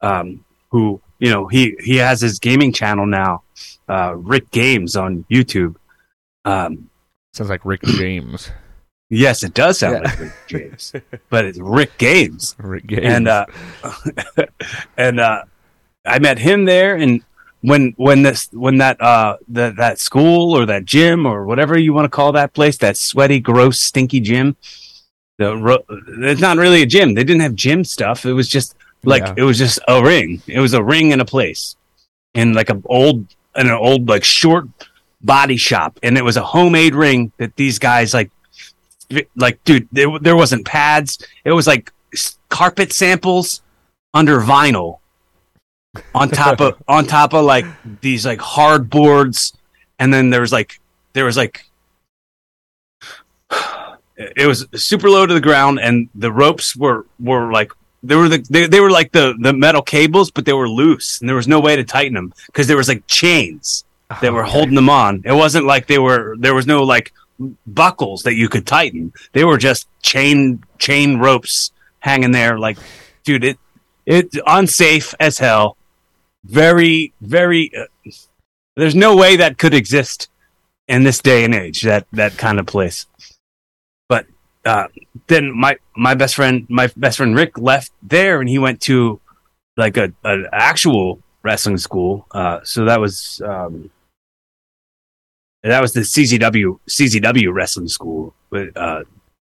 um, 0.03 0.45
who 0.71 1.01
you 1.19 1.31
know 1.31 1.47
he 1.49 1.77
he 1.83 1.97
has 1.97 2.21
his 2.21 2.39
gaming 2.39 2.73
channel 2.73 3.07
now, 3.07 3.43
uh, 3.89 4.15
Rick 4.17 4.51
Games 4.51 4.97
on 4.97 5.25
YouTube. 5.31 5.77
Um, 6.45 6.91
Sounds 7.33 7.49
like 7.51 7.65
Rick 7.65 7.83
James. 7.85 8.51
yes, 9.11 9.43
it 9.45 9.55
does 9.55 9.79
sound 9.79 9.95
Yeah. 10.03 10.11
like 10.11 10.21
Rick 10.21 10.33
James, 10.47 10.93
but 11.31 11.45
it's 11.47 11.59
Rick 11.59 11.97
Games, 11.99 12.57
Rick 12.59 12.87
James. 12.87 13.05
and 13.07 13.29
uh, 13.29 13.47
and 14.97 15.21
uh, 15.21 15.45
I 16.05 16.19
met 16.19 16.39
him 16.39 16.65
there, 16.65 16.97
and 16.97 17.23
when 17.63 17.93
when 17.97 18.23
this 18.23 18.49
when 18.53 18.79
that 18.79 19.01
uh 19.01 19.37
that 19.49 19.77
that 19.77 19.99
school 19.99 20.57
or 20.57 20.67
that 20.67 20.85
gym 20.85 21.27
or 21.27 21.45
whatever 21.45 21.79
you 21.79 21.93
want 21.93 22.05
to 22.07 22.09
call 22.09 22.33
that 22.33 22.53
place, 22.55 22.79
that 22.79 22.97
sweaty, 22.97 23.41
gross, 23.41 23.79
stinky 23.81 24.21
gym. 24.21 24.57
The 25.39 25.57
ro- 25.57 25.85
it's 25.89 26.41
not 26.41 26.57
really 26.59 26.83
a 26.83 26.87
gym. 26.87 27.15
They 27.15 27.25
didn't 27.25 27.41
have 27.43 27.55
gym 27.55 27.85
stuff. 27.85 28.25
It 28.27 28.33
was 28.35 28.49
just 28.49 28.75
Like 29.05 29.23
Yeah. 29.23 29.35
it 29.39 29.43
was 29.45 29.57
just 29.57 29.79
a 29.89 30.03
ring. 30.03 30.43
It 30.47 30.61
was 30.61 30.75
a 30.75 30.83
ring 30.83 31.13
in 31.13 31.21
a 31.21 31.25
place, 31.25 31.77
in 32.35 32.53
like 32.53 32.69
an 32.69 32.83
old, 32.85 33.25
in 33.57 33.67
an 33.67 33.73
old 33.73 34.07
like 34.09 34.25
short 34.25 34.67
body 35.23 35.57
shop, 35.57 35.99
and 36.03 36.19
it 36.19 36.25
was 36.25 36.37
a 36.37 36.43
homemade 36.45 36.95
ring 36.95 37.33
that 37.39 37.57
these 37.57 37.79
guys 37.79 38.13
like, 38.13 38.31
like 39.37 39.63
dude, 39.65 39.89
there, 39.91 40.09
there 40.21 40.37
wasn't 40.37 40.65
pads. 40.67 41.19
It 41.45 41.53
was 41.53 41.67
like 41.67 41.93
carpet 42.51 42.93
samples 42.93 43.63
under 44.13 44.41
vinyl 44.41 44.99
on 46.15 46.29
top 46.29 46.61
of 46.61 46.83
on 46.89 47.07
top 47.07 47.35
of 47.35 47.45
like 47.45 47.67
these 48.01 48.27
like 48.27 48.41
hard 48.41 48.91
boards, 48.91 49.57
and 49.99 50.13
then 50.13 50.31
there 50.31 50.41
was 50.41 50.53
like 50.53 50.81
there 51.13 51.25
was 51.25 51.37
like 51.37 51.65
it 54.17 54.47
was 54.47 54.67
super 54.75 55.09
low 55.09 55.27
to 55.27 55.35
the 55.35 55.41
ground 55.41 55.81
and 55.81 56.09
the 56.15 56.31
ropes 56.31 56.77
were 56.77 57.07
were 57.19 57.51
like 57.51 57.73
they 58.03 58.15
were 58.15 58.29
the 58.29 58.45
they, 58.51 58.67
they 58.67 58.81
were 58.81 58.91
like 58.91 59.13
the 59.13 59.35
the 59.41 59.53
metal 59.53 59.83
cables 59.83 60.31
but 60.31 60.45
they 60.45 60.53
were 60.53 60.69
loose 60.69 61.21
and 61.21 61.29
there 61.29 61.37
was 61.37 61.49
no 61.49 61.59
way 61.59 61.75
to 61.75 61.85
tighten 61.85 62.15
them 62.15 62.33
because 62.47 62.67
there 62.67 62.77
was 62.77 62.89
like 62.89 63.07
chains 63.07 63.85
that 64.21 64.33
were 64.33 64.41
oh, 64.41 64.43
Okay. 64.43 64.53
holding 64.53 64.75
them 64.75 64.91
on. 64.91 65.23
It 65.25 65.33
wasn't 65.33 65.67
like 65.67 65.87
they 65.87 65.99
were 65.99 66.37
there 66.39 66.55
was 66.55 66.67
no 66.67 66.83
like 66.83 67.13
buckles 67.67 68.23
that 68.25 68.35
you 68.35 68.49
could 68.49 68.67
tighten. 68.67 69.13
They 69.33 69.45
were 69.45 69.57
just 69.59 69.89
chain 70.03 70.63
chain 70.79 71.19
ropes 71.19 71.73
hanging 72.01 72.33
there 72.33 72.59
like 72.59 72.79
dude 73.25 73.45
it 73.45 73.59
it's 74.07 74.37
unsafe 74.47 75.15
as 75.21 75.39
hell 75.39 75.77
very 76.45 77.13
very 77.21 77.71
uh, 77.77 78.11
there's 78.77 78.95
no 78.95 79.17
way 79.17 79.37
that 79.37 79.59
could 79.59 79.75
exist 79.75 80.29
in 80.89 81.05
this 81.05 81.21
day 81.21 81.45
and 81.45 81.55
age 81.55 81.83
that 81.83 82.07
that 82.13 82.37
kind 82.37 82.59
of 82.59 82.67
place. 82.67 83.07
But 84.09 84.27
uh 84.65 84.89
then 85.27 85.53
my 85.57 85.77
my 85.97 86.15
best 86.15 86.35
friend 86.35 86.67
my 86.69 86.91
best 86.97 87.19
friend 87.19 87.37
rick 87.37 87.59
left 87.59 87.93
there 88.03 88.41
and 88.41 88.49
he 88.49 88.59
went 88.59 88.81
to 88.83 89.21
like 89.77 89.97
a 89.97 90.13
an 90.25 90.47
actual 90.53 91.21
wrestling 91.43 91.79
school. 91.79 92.27
Uh 92.31 92.61
so 92.65 92.85
that 92.85 93.01
was 93.01 93.41
um 93.45 93.91
that 95.63 95.81
was 95.83 95.93
the 95.93 96.01
CZW 96.01 96.81
CZW 96.89 97.53
wrestling 97.53 97.89
school 97.89 98.35
uh 98.53 99.03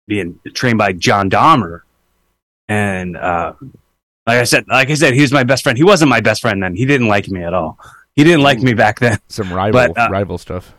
being 0.09 0.41
trained 0.55 0.79
by 0.79 0.93
Jon 0.93 1.31
Dahmer. 1.31 1.83
And 2.69 3.17
uh 3.17 3.55
like 4.31 4.39
I 4.41 4.45
said 4.45 4.65
like 4.69 4.91
I 4.91 4.95
said 4.95 5.15
he 5.15 5.21
was 5.23 5.33
my 5.33 5.45
best 5.45 5.63
friend 5.63 5.77
he 5.77 5.85
wasn't 5.85 6.09
my 6.11 6.21
best 6.21 6.41
friend 6.43 6.63
then 6.63 6.75
he 6.75 6.87
didn't 6.87 7.09
like 7.09 7.29
me 7.29 7.43
at 7.43 7.53
all 7.55 7.79
he 8.17 8.25
didn't 8.25 8.43
like 8.43 8.61
me 8.61 8.75
back 8.75 8.99
then 9.01 9.19
Some 9.29 9.53
rival 9.53 9.73
But, 9.95 9.99
uh, 9.99 10.09
rival 10.11 10.39
stuff. 10.39 10.73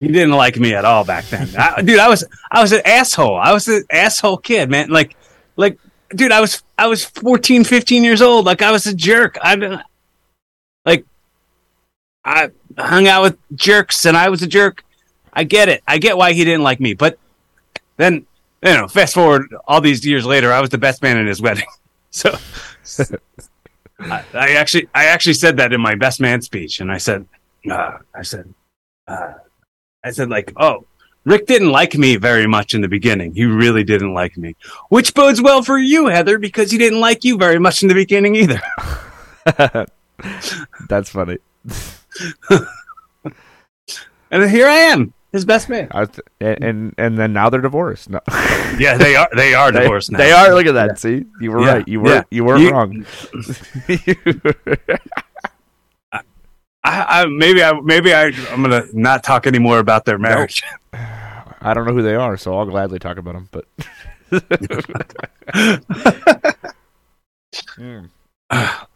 he 0.00 0.08
didn't 0.08 0.32
like 0.44 0.56
me 0.58 0.74
at 0.74 0.84
all 0.84 1.04
back 1.04 1.24
then. 1.26 1.48
I, 1.58 1.82
dude, 1.88 1.98
I 1.98 2.08
was 2.08 2.24
I 2.50 2.60
was 2.62 2.72
an 2.72 2.82
asshole. 2.84 3.36
I 3.36 3.52
was 3.52 3.66
an 3.68 3.84
asshole 3.90 4.38
kid, 4.38 4.70
man. 4.70 4.88
Like 4.90 5.16
like 5.56 5.78
dude, 6.10 6.32
I 6.32 6.40
was 6.40 6.62
I 6.78 6.86
was 6.86 7.04
14, 7.04 7.64
15 7.64 8.04
years 8.04 8.20
old. 8.22 8.44
Like 8.46 8.60
I 8.62 8.70
was 8.72 8.86
a 8.86 8.94
jerk. 8.94 9.38
I 9.42 9.80
like 10.84 11.04
I 12.24 12.50
hung 12.78 13.08
out 13.08 13.22
with 13.22 13.36
jerks 13.54 14.04
and 14.06 14.16
I 14.16 14.28
was 14.28 14.42
a 14.42 14.46
jerk. 14.46 14.84
I 15.32 15.44
get 15.44 15.68
it. 15.68 15.82
I 15.88 15.98
get 15.98 16.16
why 16.16 16.32
he 16.32 16.44
didn't 16.44 16.62
like 16.62 16.80
me. 16.80 16.94
But 16.94 17.18
then, 17.96 18.26
you 18.62 18.74
know, 18.74 18.88
fast 18.88 19.14
forward 19.14 19.54
all 19.66 19.80
these 19.80 20.04
years 20.04 20.24
later, 20.26 20.52
I 20.52 20.60
was 20.60 20.70
the 20.70 20.78
best 20.78 21.02
man 21.02 21.16
in 21.18 21.26
his 21.26 21.40
wedding. 21.40 21.66
So 22.10 22.38
I, 24.00 24.24
I 24.32 24.48
actually 24.52 24.88
I 24.94 25.06
actually 25.06 25.34
said 25.34 25.56
that 25.58 25.72
in 25.72 25.80
my 25.80 25.94
best 25.94 26.20
man 26.20 26.42
speech 26.42 26.80
and 26.80 26.90
I 26.90 26.98
said 26.98 27.26
uh, 27.70 27.98
I 28.14 28.22
said 28.22 28.52
uh, 29.08 29.34
I 30.04 30.10
said 30.10 30.30
like, 30.30 30.52
"Oh, 30.56 30.86
Rick 31.24 31.46
didn't 31.46 31.70
like 31.70 31.94
me 31.96 32.16
very 32.16 32.46
much 32.46 32.74
in 32.74 32.80
the 32.80 32.88
beginning. 32.88 33.34
He 33.34 33.44
really 33.44 33.84
didn't 33.84 34.14
like 34.14 34.36
me, 34.36 34.56
which 34.88 35.14
bodes 35.14 35.42
well 35.42 35.62
for 35.62 35.78
you, 35.78 36.06
Heather, 36.06 36.38
because 36.38 36.70
he 36.70 36.78
didn't 36.78 37.00
like 37.00 37.24
you 37.24 37.36
very 37.36 37.58
much 37.58 37.82
in 37.82 37.88
the 37.88 37.94
beginning 37.94 38.36
either." 38.36 38.60
That's 40.88 41.10
funny. 41.10 41.38
And 44.28 44.50
here 44.50 44.66
I 44.66 44.78
am, 44.78 45.14
his 45.36 45.44
best 45.44 45.68
man. 45.68 45.86
I 45.92 46.06
th- 46.06 46.20
and, 46.40 46.64
and 46.64 46.94
and 46.98 47.18
then 47.18 47.32
now 47.32 47.48
they're 47.50 47.60
divorced. 47.60 48.10
No. 48.10 48.20
Yeah, 48.78 48.98
they 48.98 49.16
are. 49.16 49.28
They 49.34 49.54
are 49.54 49.72
They- 49.72 49.80
divorced 49.82 50.10
now. 50.12 50.18
They 50.18 50.32
are. 50.32 50.52
Look 50.52 50.66
at 50.66 50.74
that. 50.74 50.98
See, 50.98 51.24
you 51.40 51.50
were 51.52 51.62
Yeah. 51.62 51.72
right. 51.74 51.88
You 51.88 52.00
were 52.00 52.08
Yeah. 52.10 52.22
you 52.30 52.44
were 52.44 52.56
You- 52.58 52.70
wrong. 52.72 53.00
I, 56.84 57.22
I 57.22 57.26
maybe 57.26 57.62
I 57.64 57.72
maybe 57.80 58.12
I 58.14 58.26
I'm 58.50 58.62
gonna 58.62 58.84
not 58.92 59.24
talk 59.24 59.46
anymore 59.46 59.78
about 59.78 60.04
their 60.04 60.18
marriage. 60.18 60.62
I 60.92 61.72
don't 61.74 61.86
know 61.86 61.92
who 61.94 62.02
they 62.02 62.14
are, 62.14 62.36
so 62.36 62.56
I'll 62.56 62.66
gladly 62.66 62.98
talk 62.98 63.16
about 63.18 63.34
them. 63.34 63.48
But 63.50 63.64
Mm. 67.78 68.08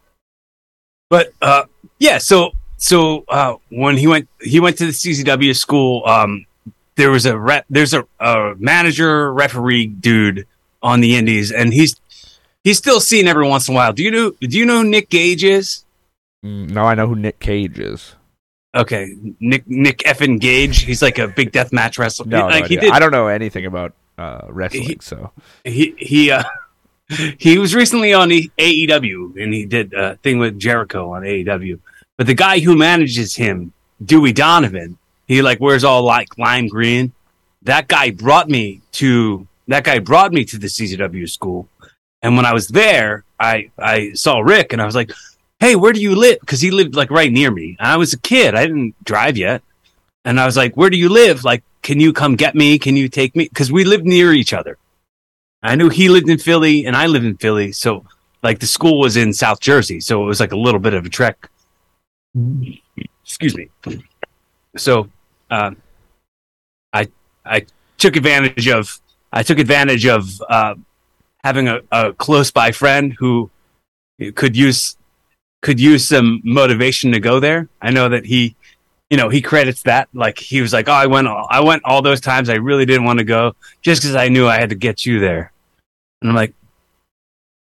but 1.11 1.33
uh, 1.43 1.65
yeah, 1.99 2.19
so 2.19 2.53
so 2.83 3.25
uh, 3.29 3.55
when 3.69 3.97
he 3.99 4.07
went 4.07 4.27
he 4.41 4.59
went 4.59 4.79
to 4.79 4.87
the 4.87 4.93
CZW 4.93 5.55
school, 5.55 6.03
um, 6.07 6.47
there 6.97 7.11
was 7.11 7.27
a 7.27 7.39
rep, 7.39 7.67
there's 7.71 7.93
a, 7.95 8.07
a 8.19 8.55
manager 8.59 9.33
referee 9.33 9.87
dude 9.87 10.47
on 10.83 11.01
the 11.03 11.15
Indies, 11.15 11.53
and 11.53 11.73
he's 11.75 11.95
he's 12.65 12.79
still 12.79 12.99
seen 13.01 13.29
every 13.29 13.47
once 13.47 13.69
in 13.69 13.75
a 13.75 13.77
while. 13.77 13.93
Do 13.93 14.03
you 14.03 14.11
know 14.11 14.31
Do 14.41 14.59
you 14.59 14.65
know 14.65 14.79
who 14.83 14.89
Nick 14.89 15.11
Gage 15.11 15.45
is? 15.45 15.85
No, 16.43 16.85
I 16.85 16.95
know 16.95 17.07
who 17.07 17.17
Nick 17.17 17.39
Cage 17.39 17.79
is. 17.79 18.15
Okay, 18.75 19.15
Nick 19.41 19.69
Nick 19.69 19.99
effing 19.99 20.41
Gage. 20.41 20.81
He's 20.83 21.03
like 21.03 21.19
a 21.19 21.29
big 21.29 21.53
death 21.53 21.73
match 21.73 21.99
wrestler. 21.99 22.27
No, 22.27 22.47
like 22.47 22.63
no 22.65 22.69
he 22.69 22.77
did. 22.77 22.93
I 22.93 22.99
don't 22.99 23.13
know 23.13 23.27
anything 23.27 23.67
about 23.67 23.93
uh, 24.17 24.47
wrestling, 24.49 24.85
He- 24.85 24.99
so 25.03 25.33
he 25.65 25.95
he 25.99 26.31
uh, 26.31 26.45
he 27.39 27.59
was 27.59 27.75
recently 27.75 28.15
on 28.15 28.31
AEW 28.31 29.43
and 29.43 29.53
he 29.53 29.67
did 29.67 29.93
a 29.93 30.17
thing 30.17 30.39
with 30.39 30.59
Jericho 30.59 31.13
on 31.13 31.23
AEW. 31.23 31.79
But 32.21 32.27
the 32.27 32.35
guy 32.35 32.59
who 32.59 32.77
manages 32.77 33.35
him, 33.35 33.73
Dewey 34.05 34.35
Donovan, 34.35 34.99
he 35.27 35.41
like 35.41 35.59
wears 35.59 35.85
all 35.85 36.03
like 36.03 36.37
lime 36.37 36.69
green. 36.69 37.13
That 37.63 37.89
guy 37.89 38.11
brought 38.11 38.47
me 38.47 38.83
to 39.01 39.49
that 39.69 39.85
guy 39.85 40.01
brought 40.01 40.31
me 40.31 40.45
to 40.45 40.59
the 40.59 40.67
CZW 40.67 41.31
school. 41.31 41.67
And 42.21 42.37
when 42.37 42.45
I 42.45 42.53
was 42.53 42.69
there, 42.69 43.25
I 43.41 43.71
I 43.79 44.13
saw 44.13 44.41
Rick 44.41 44.75
and 44.75 44.83
I 44.83 44.85
was 44.85 44.95
like, 44.95 45.13
"Hey, 45.61 45.77
where 45.77 45.95
do 45.95 46.03
you 46.03 46.15
live?" 46.15 46.41
Because 46.41 46.61
he 46.61 46.71
lived 46.71 46.95
like 46.95 47.11
right 47.11 47.33
near 47.33 47.51
me. 47.51 47.79
And 47.79 47.89
I 47.89 47.97
was 47.97 48.13
a 48.13 48.19
kid; 48.19 48.55
I 48.55 48.67
didn't 48.67 49.03
drive 49.03 49.39
yet. 49.39 49.63
And 50.27 50.39
I 50.39 50.45
was 50.45 50.59
like, 50.59 50.77
"Where 50.77 50.91
do 50.91 50.99
you 50.99 51.09
live? 51.09 51.43
Like, 51.43 51.63
can 51.81 52.01
you 52.01 52.13
come 52.13 52.37
get 52.37 52.55
me? 52.55 52.79
Can 52.79 52.97
you 52.97 53.09
take 53.09 53.35
me?" 53.35 53.49
Because 53.49 53.73
we 53.73 53.85
lived 53.85 54.05
near 54.05 54.35
each 54.35 54.53
other. 54.53 54.77
I 55.63 55.75
knew 55.75 55.89
he 55.89 56.11
lived 56.11 56.29
in 56.29 56.37
Philly 56.37 56.85
and 56.85 56.95
I 56.95 57.07
lived 57.07 57.25
in 57.25 57.39
Philly. 57.39 57.73
So 57.73 58.05
like 58.43 58.59
the 58.59 58.67
school 58.67 59.01
was 59.01 59.17
in 59.17 59.33
South 59.33 59.61
Jersey. 59.61 60.01
So 60.01 60.23
it 60.23 60.27
was 60.27 60.39
like 60.39 60.53
a 60.53 60.65
little 60.67 60.81
bit 60.81 60.93
of 60.93 61.07
a 61.07 61.09
trek. 61.09 61.49
Excuse 63.25 63.57
me. 63.57 63.71
So 64.77 65.09
um, 65.51 65.77
I 66.93 67.09
I 67.45 67.67
took 67.99 68.17
advantage 68.17 68.69
of 68.69 69.01
I 69.33 69.43
took 69.43 69.59
advantage 69.59 70.07
of 70.07 70.41
uh, 70.49 70.75
having 71.43 71.69
a, 71.69 71.81
a 71.91 72.13
close 72.13 72.51
by 72.51 72.73
friend 72.73 73.15
who 73.19 73.51
could 74.35 74.57
use 74.57 74.97
could 75.63 75.81
use 75.81 76.07
some 76.07 76.41
motivation 76.45 77.13
to 77.13 77.21
go 77.21 77.41
there. 77.41 77.69
I 77.83 77.91
know 77.91 78.09
that 78.09 78.25
he 78.25 78.57
you 79.09 79.17
know 79.17 79.29
he 79.29 79.43
credits 79.43 79.83
that 79.83 80.09
like 80.15 80.39
he 80.39 80.61
was 80.61 80.73
like 80.73 80.89
oh 80.89 80.93
I 80.93 81.07
went 81.07 81.27
I 81.27 81.61
went 81.61 81.85
all 81.85 82.03
those 82.03 82.21
times 82.21 82.49
I 82.49 82.57
really 82.57 82.87
didn't 82.87 83.05
want 83.05 83.19
to 83.19 83.25
go 83.25 83.55
just 83.83 84.03
because 84.03 84.15
I 84.15 84.29
knew 84.29 84.47
I 84.47 84.59
had 84.59 84.71
to 84.71 84.77
get 84.77 85.05
you 85.05 85.19
there. 85.19 85.53
And 86.21 86.31
I'm 86.31 86.37
like, 86.37 86.55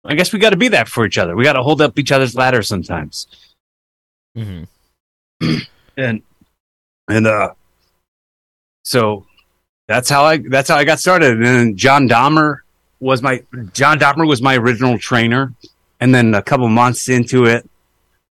I 0.03 0.15
guess 0.15 0.33
we 0.33 0.39
got 0.39 0.51
to 0.51 0.57
be 0.57 0.69
that 0.69 0.87
for 0.87 1.05
each 1.05 1.17
other. 1.17 1.35
We 1.35 1.43
got 1.43 1.53
to 1.53 1.63
hold 1.63 1.81
up 1.81 1.99
each 1.99 2.11
other's 2.11 2.35
ladder 2.35 2.63
sometimes. 2.63 3.27
Mhm. 4.39 4.67
And 5.97 6.21
and 7.09 7.27
uh, 7.27 7.49
so 8.85 9.25
that's 9.87 10.09
how 10.09 10.23
I 10.23 10.37
that's 10.37 10.69
how 10.69 10.77
I 10.77 10.85
got 10.85 10.99
started. 10.99 11.33
And 11.33 11.45
then 11.45 11.75
Jon 11.75 12.07
Dahmer 12.07 12.59
was 13.01 13.21
my 13.21 13.43
Jon 13.73 13.99
Dahmer 13.99 14.25
was 14.25 14.41
my 14.41 14.55
original 14.55 14.97
trainer. 14.97 15.53
And 15.99 16.15
then 16.15 16.33
a 16.35 16.41
couple 16.41 16.69
months 16.69 17.09
into 17.09 17.45
it, 17.45 17.69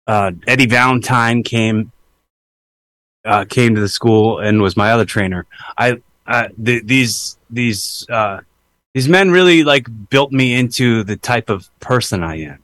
uh, 0.07 0.33
Eddie 0.47 0.65
Valentine 0.65 1.43
came 1.43 1.93
uh, 3.27 3.45
came 3.45 3.75
to 3.75 3.81
the 3.83 3.89
school 3.89 4.39
and 4.39 4.63
was 4.63 4.77
my 4.77 4.93
other 4.93 5.05
trainer. 5.05 5.45
I 5.77 6.01
uh, 6.27 6.49
th- 6.65 6.85
these 6.87 7.37
these 7.51 8.07
uh, 8.09 8.41
these 8.95 9.11
men 9.11 9.31
really 9.31 9.63
like 9.65 9.87
built 10.09 10.33
me 10.33 10.55
into 10.55 11.05
the 11.05 11.17
type 11.17 11.51
of 11.51 11.69
person 11.81 12.23
I 12.23 12.37
am. 12.37 12.59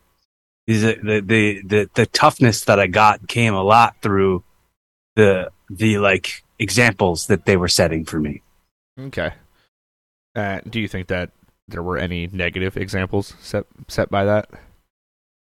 The 0.67 1.21
the 1.23 1.61
the 1.65 1.91
the 1.95 2.07
toughness 2.07 2.65
that 2.65 2.81
I 2.81 2.87
got 2.87 3.29
came 3.29 3.55
a 3.55 3.63
lot 3.63 3.97
through 4.03 4.45
the 5.17 5.51
the 5.69 5.99
like 5.99 6.43
examples 6.59 7.27
that 7.27 7.45
they 7.45 7.57
were 7.57 7.69
setting 7.69 8.05
for 8.05 8.19
me. 8.21 8.43
okay. 8.99 9.33
Uh, 10.37 10.61
do 10.69 10.81
you 10.81 10.89
think 10.89 11.09
that 11.09 11.31
there 11.69 11.83
were 11.83 11.97
any 11.99 12.27
negative 12.33 12.77
examples 12.77 13.35
set 13.41 13.67
set 13.89 14.09
by 14.11 14.25
that? 14.25 14.49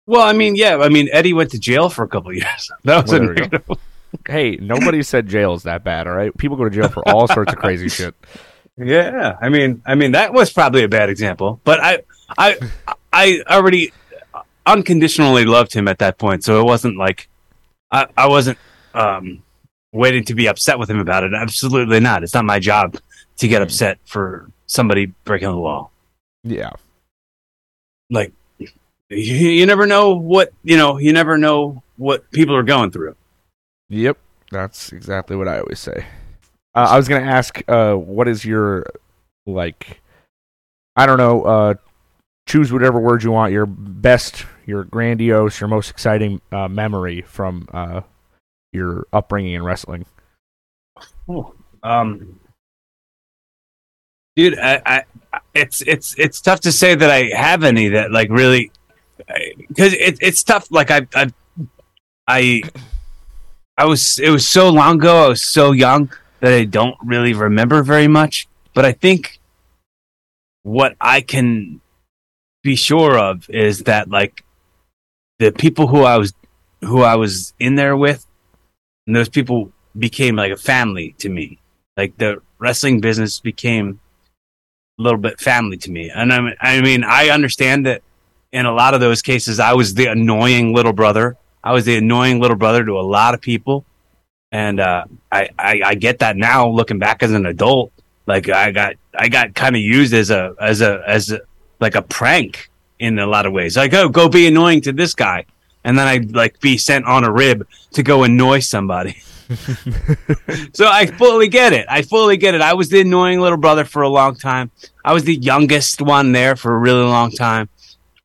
Well, 0.06 0.22
I 0.22 0.32
mean, 0.32 0.56
yeah, 0.56 0.76
I 0.76 0.88
mean 0.88 1.08
Eddie 1.12 1.32
went 1.32 1.50
to 1.52 1.58
jail 1.58 1.88
for 1.88 2.04
a 2.04 2.08
couple 2.08 2.30
of 2.30 2.36
years. 2.36 2.70
That 2.84 3.02
was 3.04 3.12
Well, 3.12 3.22
a 3.22 3.24
there 3.24 3.28
we 3.30 3.34
go. 3.36 3.42
negative. 3.42 3.78
Hey, 4.26 4.56
nobody 4.56 5.02
said 5.02 5.26
jail 5.28 5.54
is 5.54 5.64
that 5.64 5.84
bad. 5.84 6.06
All 6.06 6.14
right, 6.14 6.36
people 6.36 6.56
go 6.56 6.64
to 6.64 6.70
jail 6.70 6.88
for 6.88 7.06
all 7.08 7.28
sorts 7.28 7.52
of 7.52 7.58
crazy 7.58 7.88
shit. 7.88 8.14
Yeah, 8.80 9.36
I 9.42 9.48
mean, 9.48 9.82
I 9.84 9.96
mean 9.96 10.12
that 10.12 10.32
was 10.32 10.52
probably 10.52 10.84
a 10.84 10.88
bad 10.88 11.08
example, 11.10 11.60
but 11.64 11.80
I, 11.82 12.02
I, 12.38 12.56
I 13.12 13.42
already, 13.50 13.92
unconditionally 14.68 15.44
loved 15.44 15.72
him 15.72 15.88
at 15.88 15.98
that 15.98 16.18
point. 16.18 16.44
So 16.44 16.60
it 16.60 16.64
wasn't 16.64 16.96
like 16.96 17.28
I, 17.90 18.06
I 18.16 18.28
wasn't 18.28 18.58
um, 18.94 19.42
waiting 19.92 20.24
to 20.24 20.34
be 20.34 20.46
upset 20.46 20.78
with 20.78 20.90
him 20.90 21.00
about 21.00 21.24
it. 21.24 21.32
Absolutely 21.34 22.00
not. 22.00 22.22
It's 22.22 22.34
not 22.34 22.44
my 22.44 22.58
job 22.58 22.98
to 23.38 23.48
get 23.48 23.62
upset 23.62 23.98
for 24.04 24.50
somebody 24.66 25.06
breaking 25.24 25.48
the 25.48 25.56
law. 25.56 25.90
Yeah. 26.44 26.70
Like 28.10 28.32
you, 28.58 28.66
you 29.08 29.66
never 29.66 29.86
know 29.86 30.14
what 30.14 30.52
you 30.62 30.76
know. 30.76 30.98
You 30.98 31.12
never 31.12 31.38
know 31.38 31.82
what 31.96 32.30
people 32.30 32.54
are 32.54 32.62
going 32.62 32.90
through. 32.90 33.16
Yep. 33.88 34.18
That's 34.50 34.92
exactly 34.92 35.36
what 35.36 35.48
I 35.48 35.60
always 35.60 35.78
say. 35.78 36.06
Uh, 36.74 36.86
I 36.90 36.96
was 36.96 37.08
gonna 37.08 37.26
ask, 37.26 37.62
uh, 37.68 37.94
what 37.94 38.28
is 38.28 38.44
your 38.44 38.86
like? 39.46 40.00
I 40.96 41.06
don't 41.06 41.18
know. 41.18 41.42
Uh, 41.42 41.74
choose 42.46 42.72
whatever 42.72 42.98
word 42.98 43.22
you 43.22 43.30
want. 43.30 43.52
Your 43.52 43.66
best, 43.66 44.44
your 44.68 44.84
grandiose, 44.84 45.60
your 45.60 45.68
most 45.68 45.90
exciting 45.90 46.42
uh, 46.52 46.68
memory 46.68 47.22
from 47.22 47.66
uh, 47.72 48.02
your 48.70 49.06
upbringing 49.14 49.54
in 49.54 49.62
wrestling. 49.64 50.04
Um, 51.82 52.38
dude, 54.36 54.58
I, 54.58 54.82
I, 55.32 55.40
it's 55.54 55.80
it's 55.80 56.14
it's 56.18 56.42
tough 56.42 56.60
to 56.60 56.72
say 56.72 56.94
that 56.94 57.10
I 57.10 57.30
have 57.34 57.64
any 57.64 57.88
that 57.88 58.12
like 58.12 58.28
really, 58.28 58.70
because 59.68 59.94
it, 59.94 60.18
it's 60.20 60.42
tough. 60.42 60.70
Like 60.70 60.90
I, 60.90 61.06
I, 61.14 61.32
I, 62.26 62.62
I 63.78 63.86
was 63.86 64.18
it 64.18 64.28
was 64.28 64.46
so 64.46 64.68
long 64.68 64.96
ago. 64.96 65.24
I 65.24 65.28
was 65.28 65.42
so 65.42 65.72
young 65.72 66.12
that 66.40 66.52
I 66.52 66.64
don't 66.64 66.96
really 67.02 67.32
remember 67.32 67.82
very 67.82 68.06
much. 68.06 68.46
But 68.74 68.84
I 68.84 68.92
think 68.92 69.40
what 70.62 70.94
I 71.00 71.22
can 71.22 71.80
be 72.62 72.76
sure 72.76 73.18
of 73.18 73.48
is 73.48 73.84
that 73.84 74.10
like 74.10 74.44
the 75.38 75.52
people 75.52 75.86
who 75.86 76.02
I 76.02 76.18
was 76.18 76.34
who 76.80 77.02
I 77.02 77.16
was 77.16 77.54
in 77.58 77.74
there 77.74 77.96
with, 77.96 78.26
and 79.06 79.16
those 79.16 79.28
people 79.28 79.72
became 79.98 80.36
like 80.36 80.52
a 80.52 80.56
family 80.56 81.14
to 81.18 81.28
me. 81.28 81.58
Like 81.96 82.16
the 82.18 82.40
wrestling 82.58 83.00
business 83.00 83.40
became 83.40 84.00
a 84.98 85.02
little 85.02 85.18
bit 85.18 85.40
family 85.40 85.76
to 85.78 85.90
me. 85.90 86.10
And 86.10 86.32
I 86.32 86.40
mean, 86.40 86.54
I 86.60 86.80
mean, 86.80 87.04
I 87.04 87.30
understand 87.30 87.86
that 87.86 88.02
in 88.52 88.66
a 88.66 88.72
lot 88.72 88.94
of 88.94 89.00
those 89.00 89.22
cases, 89.22 89.60
I 89.60 89.74
was 89.74 89.94
the 89.94 90.06
annoying 90.06 90.74
little 90.74 90.92
brother. 90.92 91.36
I 91.62 91.72
was 91.72 91.84
the 91.84 91.96
annoying 91.96 92.40
little 92.40 92.56
brother 92.56 92.84
to 92.84 92.98
a 92.98 93.02
lot 93.02 93.34
of 93.34 93.40
people. 93.40 93.84
And, 94.50 94.80
uh, 94.80 95.04
I, 95.30 95.50
I, 95.58 95.80
I 95.84 95.94
get 95.94 96.20
that 96.20 96.36
now 96.36 96.68
looking 96.68 96.98
back 96.98 97.22
as 97.22 97.32
an 97.32 97.44
adult. 97.46 97.92
Like 98.26 98.48
I 98.48 98.70
got, 98.70 98.94
I 99.14 99.28
got 99.28 99.54
kind 99.54 99.76
of 99.76 99.82
used 99.82 100.14
as 100.14 100.30
a, 100.30 100.54
as 100.60 100.80
a, 100.80 101.02
as 101.06 101.30
a, 101.30 101.40
like 101.80 101.94
a 101.94 102.02
prank 102.02 102.70
in 102.98 103.18
a 103.18 103.26
lot 103.26 103.46
of 103.46 103.52
ways. 103.52 103.76
Like, 103.76 103.94
oh, 103.94 104.08
go 104.08 104.28
be 104.28 104.46
annoying 104.46 104.80
to 104.82 104.92
this 104.92 105.14
guy. 105.14 105.46
And 105.84 105.98
then 105.98 106.06
I'd 106.06 106.34
like 106.34 106.60
be 106.60 106.76
sent 106.76 107.06
on 107.06 107.24
a 107.24 107.32
rib 107.32 107.66
to 107.92 108.02
go 108.02 108.24
annoy 108.24 108.60
somebody. 108.60 109.22
so 110.74 110.86
I 110.86 111.06
fully 111.06 111.48
get 111.48 111.72
it. 111.72 111.86
I 111.88 112.02
fully 112.02 112.36
get 112.36 112.54
it. 112.54 112.60
I 112.60 112.74
was 112.74 112.90
the 112.90 113.00
annoying 113.00 113.40
little 113.40 113.56
brother 113.58 113.84
for 113.84 114.02
a 114.02 114.08
long 114.08 114.36
time. 114.36 114.70
I 115.04 115.14
was 115.14 115.24
the 115.24 115.36
youngest 115.36 116.02
one 116.02 116.32
there 116.32 116.56
for 116.56 116.74
a 116.74 116.78
really 116.78 117.04
long 117.04 117.30
time. 117.30 117.68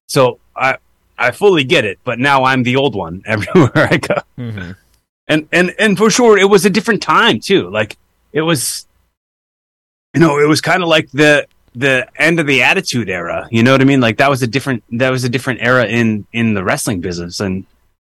So 0.08 0.40
I 0.56 0.78
I 1.18 1.32
fully 1.32 1.64
get 1.64 1.86
it. 1.86 2.00
But 2.04 2.20
now 2.20 2.44
I'm 2.44 2.64
the 2.64 2.76
old 2.76 2.96
one 2.96 3.24
everywhere 3.26 3.72
I 3.76 3.98
go. 3.98 4.16
Mm-hmm. 4.38 4.72
And 5.28 5.48
and 5.52 5.74
and 5.80 5.98
for 5.98 6.10
sure, 6.10 6.38
it 6.38 6.50
was 6.50 6.66
a 6.66 6.70
different 6.70 7.02
time 7.02 7.40
too. 7.40 7.70
Like 7.70 7.98
it 8.34 8.42
was, 8.42 8.86
you 10.14 10.20
know, 10.20 10.40
it 10.40 10.48
was 10.48 10.60
kind 10.60 10.84
of 10.84 10.90
like 10.90 11.10
the 11.12 11.48
the 11.76 12.08
end 12.18 12.40
of 12.40 12.48
the 12.48 12.62
attitude 12.62 13.10
era 13.10 13.48
you 13.52 13.64
know 13.64 13.72
what 13.72 13.82
i 13.82 13.84
mean 13.84 14.00
like 14.00 14.18
that 14.18 14.30
was 14.30 14.44
a 14.44 14.48
different 14.48 14.84
that 14.92 15.10
was 15.10 15.24
a 15.24 15.30
different 15.30 15.60
era 15.62 15.86
in 15.86 16.26
in 16.32 16.54
the 16.54 16.64
wrestling 16.64 17.02
business 17.02 17.40
and 17.40 17.66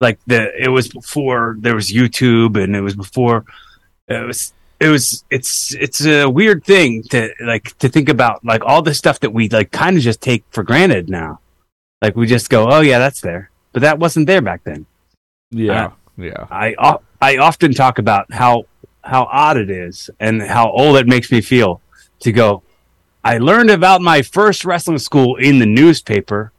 like 0.01 0.19
the 0.27 0.51
it 0.57 0.69
was 0.69 0.87
before 0.87 1.55
there 1.59 1.75
was 1.75 1.91
YouTube 1.91 2.61
and 2.61 2.75
it 2.75 2.81
was 2.81 2.95
before 2.95 3.45
it 4.07 4.25
was 4.25 4.53
it 4.79 4.87
was 4.87 5.25
it's 5.29 5.75
it's 5.75 6.05
a 6.05 6.27
weird 6.27 6.63
thing 6.63 7.03
to 7.03 7.33
like 7.41 7.77
to 7.79 7.89
think 7.89 8.07
about 8.07 8.43
like 8.45 8.63
all 8.63 8.81
the 8.81 8.93
stuff 8.93 9.19
that 9.19 9.33
we 9.33 9.49
like 9.49 9.71
kind 9.71 9.97
of 9.97 10.03
just 10.03 10.21
take 10.21 10.43
for 10.51 10.63
granted 10.63 11.09
now. 11.09 11.39
Like 12.01 12.15
we 12.15 12.27
just 12.27 12.49
go, 12.49 12.69
"Oh 12.69 12.79
yeah, 12.79 12.97
that's 12.97 13.19
there." 13.19 13.51
But 13.73 13.81
that 13.81 13.99
wasn't 13.99 14.27
there 14.27 14.41
back 14.41 14.63
then. 14.63 14.85
Yeah. 15.51 15.87
Uh, 15.87 15.91
yeah. 16.17 16.47
I 16.49 16.97
I 17.21 17.37
often 17.37 17.73
talk 17.73 17.99
about 17.99 18.31
how 18.31 18.67
how 19.03 19.23
odd 19.25 19.57
it 19.57 19.69
is 19.69 20.09
and 20.19 20.41
how 20.41 20.71
old 20.71 20.95
it 20.95 21.07
makes 21.07 21.29
me 21.29 21.41
feel 21.41 21.81
to 22.21 22.31
go 22.31 22.63
I 23.29 23.37
learned 23.37 23.69
about 23.69 24.01
my 24.01 24.23
first 24.23 24.65
wrestling 24.65 24.97
school 24.97 25.35
in 25.35 25.59
the 25.59 25.67
newspaper 25.67 26.51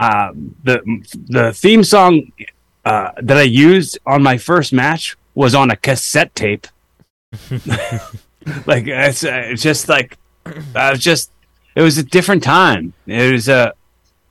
uh, 0.00 0.32
the 0.64 0.82
the 1.28 1.52
theme 1.52 1.84
song 1.84 2.32
uh, 2.84 3.10
that 3.22 3.36
I 3.36 3.42
used 3.42 3.96
on 4.04 4.20
my 4.20 4.36
first 4.36 4.72
match 4.72 5.16
was 5.36 5.54
on 5.54 5.70
a 5.70 5.76
cassette 5.76 6.34
tape. 6.34 6.66
like 8.66 8.88
it's, 8.88 9.24
uh, 9.24 9.42
it's 9.50 9.62
just 9.62 9.88
like 9.88 10.18
I 10.74 10.90
was 10.90 10.98
just 10.98 11.30
it 11.76 11.82
was 11.82 11.98
a 11.98 12.02
different 12.02 12.42
time. 12.42 12.92
It 13.06 13.32
was 13.32 13.48
a 13.48 13.54
uh, 13.54 13.72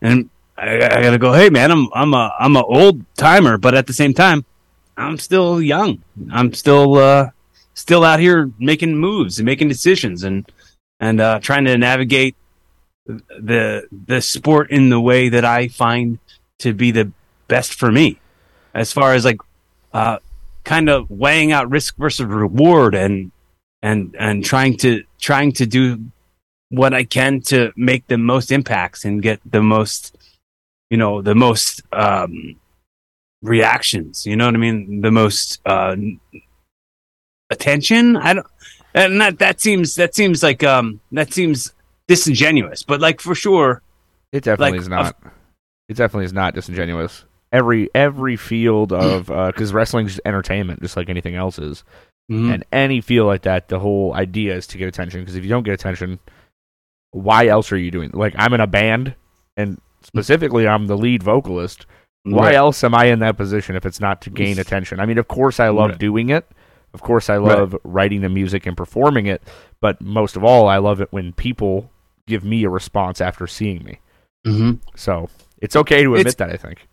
and 0.02 0.30
I, 0.58 0.76
I, 0.76 1.02
gotta 1.04 1.18
go. 1.18 1.32
Hey 1.32 1.50
man, 1.50 1.72
I'm 1.72 1.88
I'm 1.94 2.14
a 2.14 2.36
I'm 2.38 2.58
a 2.58 2.64
old 2.66 3.02
timer, 3.16 3.58
but 3.58 3.74
at 3.74 3.88
the 3.88 3.94
same 3.94 4.14
time, 4.14 4.44
I'm 4.98 5.18
still 5.18 5.62
young. 5.62 6.04
I'm 6.34 6.54
still 6.54 6.98
uh, 6.98 7.30
still 7.76 8.04
out 8.04 8.20
here 8.20 8.52
making 8.60 8.98
moves 8.98 9.40
and 9.40 9.46
making 9.46 9.70
decisions 9.70 10.24
and 10.24 10.52
and 11.00 11.20
uh, 11.20 11.40
trying 11.40 11.66
to 11.66 11.78
navigate 11.78 12.36
the 13.06 13.88
the 14.06 14.22
sport 14.22 14.72
in 14.72 14.90
the 14.90 15.00
way 15.00 15.30
that 15.30 15.46
I 15.46 15.68
find 15.68 16.20
to 16.60 16.74
be 16.74 16.92
the 16.92 17.12
best 17.48 17.74
for 17.74 17.92
me, 17.92 18.20
as 18.74 18.94
far 18.94 19.14
as 19.14 19.26
like 19.26 19.42
uh, 19.94 20.20
kind 20.64 20.90
of 20.90 21.10
weighing 21.10 21.52
out 21.52 21.70
risk 21.70 21.98
versus 21.98 22.26
reward 22.26 22.96
and 22.96 23.32
and 23.82 24.16
and 24.18 24.46
trying 24.46 24.78
to 24.78 25.04
trying 25.20 25.52
to 25.54 25.66
do 25.66 26.06
what 26.70 26.94
I 26.94 27.04
can 27.04 27.42
to 27.42 27.72
make 27.76 28.08
the 28.08 28.18
most 28.18 28.52
impacts 28.52 29.06
and 29.06 29.22
get 29.22 29.40
the 29.46 29.62
most 29.62 30.18
you 30.90 30.98
know 30.98 31.22
the 31.22 31.36
most 31.36 31.82
um, 31.92 32.56
reactions. 33.42 34.26
You 34.26 34.36
know 34.36 34.46
what 34.46 34.56
I 34.56 34.58
mean? 34.58 35.02
The 35.02 35.12
most 35.12 35.62
uh, 35.66 35.96
attention. 37.50 38.16
I 38.16 38.34
don't. 38.34 38.48
And 38.94 39.20
that 39.22 39.40
that 39.40 39.60
seems 39.60 39.96
that 39.96 40.14
seems 40.14 40.44
like 40.44 40.64
um 40.64 41.00
that 41.12 41.34
seems 41.34 41.74
disingenuous, 42.08 42.84
but 42.84 43.02
like 43.02 43.22
for 43.22 43.36
sure, 43.36 43.82
it 44.32 44.44
definitely 44.44 44.72
like, 44.72 44.82
is 44.82 44.90
not. 44.90 45.16
It 45.90 45.98
definitely 45.98 46.26
is 46.26 46.34
not 46.34 46.54
disingenuous. 46.56 47.26
Every 47.52 47.90
every 47.96 48.36
field 48.36 48.94
of 48.94 49.28
because 49.28 49.72
uh, 49.72 49.76
wrestling 49.76 50.08
is 50.08 50.20
entertainment, 50.26 50.82
just 50.82 50.98
like 50.98 51.10
anything 51.10 51.36
else 51.36 51.58
is, 51.60 51.84
mm-hmm. 52.32 52.52
and 52.52 52.66
any 52.72 53.02
field 53.02 53.28
like 53.28 53.44
that, 53.44 53.68
the 53.70 53.80
whole 53.80 54.14
idea 54.14 54.56
is 54.56 54.68
to 54.68 54.78
get 54.78 54.88
attention. 54.88 55.22
Because 55.22 55.36
if 55.36 55.44
you 55.44 55.50
don't 55.50 55.64
get 55.64 55.74
attention, 55.74 56.20
why 57.12 57.48
else 57.48 57.72
are 57.72 57.78
you 57.78 57.92
doing? 57.92 58.12
Like 58.14 58.34
I'm 58.38 58.54
in 58.54 58.62
a 58.62 58.68
band, 58.68 59.16
and 59.58 59.80
specifically, 60.02 60.68
I'm 60.68 60.88
the 60.88 60.98
lead 60.98 61.24
vocalist. 61.24 61.86
Why 62.26 62.48
right. 62.48 62.56
else 62.56 62.84
am 62.86 62.96
I 62.96 63.06
in 63.06 63.20
that 63.20 63.36
position 63.36 63.76
if 63.76 63.86
it's 63.86 64.00
not 64.00 64.22
to 64.22 64.30
gain 64.30 64.58
attention? 64.58 65.02
I 65.02 65.06
mean, 65.06 65.18
of 65.18 65.28
course, 65.28 65.60
I 65.60 65.68
love 65.70 65.90
right. 65.90 66.00
doing 66.00 66.30
it. 66.30 66.48
Of 66.94 67.02
course, 67.02 67.30
I 67.30 67.38
love 67.38 67.74
right. 67.74 67.82
writing 67.84 68.22
the 68.22 68.30
music 68.30 68.66
and 68.66 68.78
performing 68.78 69.26
it, 69.26 69.42
but 69.82 70.00
most 70.00 70.36
of 70.36 70.44
all, 70.44 70.68
I 70.68 70.78
love 70.78 71.02
it 71.02 71.12
when 71.12 71.34
people 71.34 71.90
give 72.28 72.44
me 72.44 72.64
a 72.64 72.70
response 72.70 73.20
after 73.20 73.48
seeing 73.48 73.84
me. 73.84 74.00
Mm-hmm. 74.46 74.74
So 74.96 75.30
it's 75.60 75.76
okay 75.76 76.04
to 76.04 76.14
admit 76.14 76.28
it's, 76.28 76.36
that. 76.36 76.50
I 76.50 76.58
think. 76.58 76.88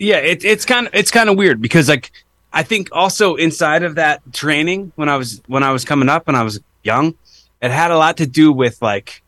yeah, 0.00 0.16
it, 0.16 0.44
it's 0.44 0.64
kind 0.64 0.86
of 0.86 0.94
it's 0.94 1.10
kind 1.10 1.28
of 1.28 1.36
weird 1.36 1.60
because 1.60 1.88
like 1.88 2.10
I 2.52 2.62
think 2.62 2.88
also 2.92 3.36
inside 3.36 3.82
of 3.82 3.96
that 3.96 4.22
training 4.32 4.92
when 4.96 5.08
I 5.08 5.16
was 5.16 5.42
when 5.46 5.62
I 5.62 5.72
was 5.72 5.84
coming 5.84 6.08
up 6.08 6.26
and 6.26 6.36
I 6.36 6.42
was 6.42 6.60
young, 6.82 7.14
it 7.60 7.70
had 7.70 7.90
a 7.90 7.98
lot 7.98 8.16
to 8.16 8.26
do 8.26 8.52
with 8.52 8.80
like 8.82 9.22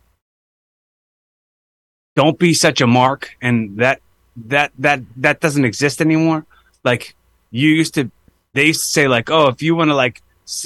don't 2.16 2.38
be 2.38 2.54
such 2.54 2.80
a 2.80 2.86
mark 2.86 3.36
and 3.40 3.76
that 3.78 4.00
that 4.36 4.72
that 4.78 5.02
that 5.16 5.40
doesn't 5.40 5.64
exist 5.64 6.00
anymore. 6.00 6.46
Like 6.82 7.14
you 7.50 7.68
used 7.68 7.94
to 7.94 8.10
they 8.54 8.66
used 8.66 8.82
to 8.82 8.88
say 8.88 9.08
like, 9.08 9.30
oh, 9.30 9.48
if 9.48 9.62
you 9.62 9.74
want 9.74 9.90
to 9.90 9.94
like 9.94 10.22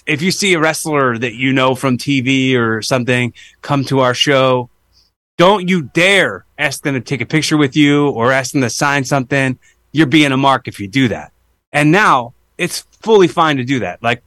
if 0.06 0.22
you 0.22 0.30
see 0.30 0.54
a 0.54 0.58
wrestler 0.58 1.18
that 1.18 1.34
you 1.34 1.52
know 1.52 1.74
from 1.74 1.98
TV 1.98 2.54
or 2.54 2.80
something 2.80 3.32
come 3.60 3.84
to 3.84 4.00
our 4.00 4.14
show, 4.14 4.70
don't 5.36 5.68
you 5.68 5.82
dare 5.82 6.46
ask 6.58 6.82
them 6.82 6.94
to 6.94 7.00
take 7.00 7.20
a 7.20 7.26
picture 7.26 7.56
with 7.56 7.76
you 7.76 8.08
or 8.10 8.32
ask 8.32 8.52
them 8.52 8.62
to 8.62 8.70
sign 8.70 9.04
something. 9.04 9.58
You're 9.92 10.06
being 10.06 10.32
a 10.32 10.36
mark 10.36 10.68
if 10.68 10.80
you 10.80 10.88
do 10.88 11.08
that. 11.08 11.32
And 11.72 11.92
now 11.92 12.34
it's 12.56 12.80
fully 13.02 13.28
fine 13.28 13.58
to 13.58 13.64
do 13.64 13.80
that. 13.80 14.02
Like, 14.02 14.22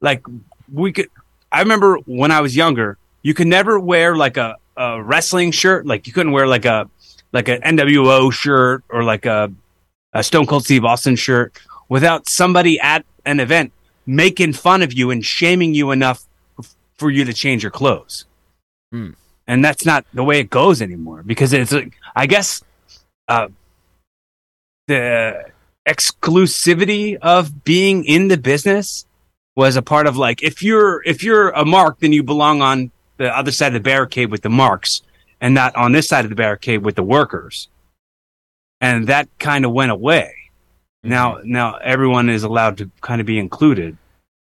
like 0.00 0.24
we 0.70 0.92
could, 0.92 1.08
I 1.50 1.60
remember 1.60 1.96
when 2.04 2.30
I 2.30 2.40
was 2.40 2.54
younger, 2.54 2.98
you 3.22 3.32
could 3.32 3.46
never 3.46 3.78
wear 3.80 4.16
like 4.16 4.36
a, 4.36 4.56
a 4.76 5.02
wrestling 5.02 5.50
shirt. 5.50 5.86
Like 5.86 6.06
you 6.06 6.12
couldn't 6.12 6.32
wear 6.32 6.46
like 6.46 6.64
a, 6.64 6.90
like 7.32 7.48
an 7.48 7.60
NWO 7.62 8.32
shirt 8.32 8.84
or 8.88 9.02
like 9.02 9.24
a, 9.24 9.52
a 10.12 10.22
Stone 10.22 10.46
Cold 10.46 10.64
Steve 10.64 10.84
Austin 10.84 11.16
shirt 11.16 11.58
without 11.90 12.26
somebody 12.30 12.80
at 12.80 13.04
an 13.26 13.40
event 13.40 13.72
making 14.06 14.54
fun 14.54 14.80
of 14.80 14.94
you 14.94 15.10
and 15.10 15.22
shaming 15.22 15.74
you 15.74 15.90
enough 15.90 16.24
for 16.96 17.10
you 17.10 17.24
to 17.26 17.34
change 17.34 17.62
your 17.62 17.70
clothes. 17.70 18.24
Hmm. 18.90 19.10
And 19.46 19.62
that's 19.62 19.84
not 19.84 20.06
the 20.14 20.24
way 20.24 20.40
it 20.40 20.48
goes 20.48 20.80
anymore 20.80 21.22
because 21.22 21.52
it's 21.52 21.72
like, 21.72 21.92
I 22.16 22.26
guess, 22.26 22.62
uh, 23.28 23.48
the 24.86 25.50
exclusivity 25.86 27.16
of 27.20 27.64
being 27.64 28.04
in 28.04 28.28
the 28.28 28.36
business 28.36 29.06
was 29.56 29.76
a 29.76 29.82
part 29.82 30.06
of 30.06 30.16
like 30.16 30.42
if 30.42 30.62
you're 30.62 31.02
if 31.04 31.22
you're 31.22 31.50
a 31.50 31.64
mark 31.64 31.98
then 32.00 32.12
you 32.12 32.22
belong 32.22 32.60
on 32.60 32.90
the 33.16 33.36
other 33.36 33.50
side 33.50 33.68
of 33.68 33.74
the 33.74 33.80
barricade 33.80 34.30
with 34.30 34.42
the 34.42 34.50
marks 34.50 35.02
and 35.40 35.54
not 35.54 35.74
on 35.74 35.92
this 35.92 36.08
side 36.08 36.24
of 36.24 36.28
the 36.28 36.36
barricade 36.36 36.84
with 36.84 36.94
the 36.94 37.02
workers 37.02 37.68
and 38.80 39.06
that 39.06 39.28
kind 39.38 39.64
of 39.64 39.72
went 39.72 39.90
away 39.90 40.39
now 41.02 41.40
now 41.44 41.76
everyone 41.76 42.28
is 42.28 42.42
allowed 42.42 42.76
to 42.78 42.90
kind 43.00 43.20
of 43.20 43.26
be 43.26 43.38
included 43.38 43.96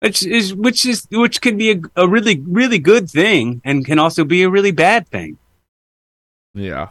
which 0.01 0.23
is 0.25 0.53
which 0.53 0.86
is 0.86 1.08
which 1.12 1.41
can 1.41 1.58
be 1.58 1.71
a, 1.71 1.81
a 1.95 2.08
really 2.08 2.39
really 2.47 2.77
good 2.79 3.10
thing 3.10 3.62
and 3.65 3.86
can 3.86 3.97
also 3.97 4.23
be 4.23 4.43
a 4.43 4.49
really 4.49 4.71
bad 4.71 5.08
thing 5.08 5.38
Yeah. 6.53 6.89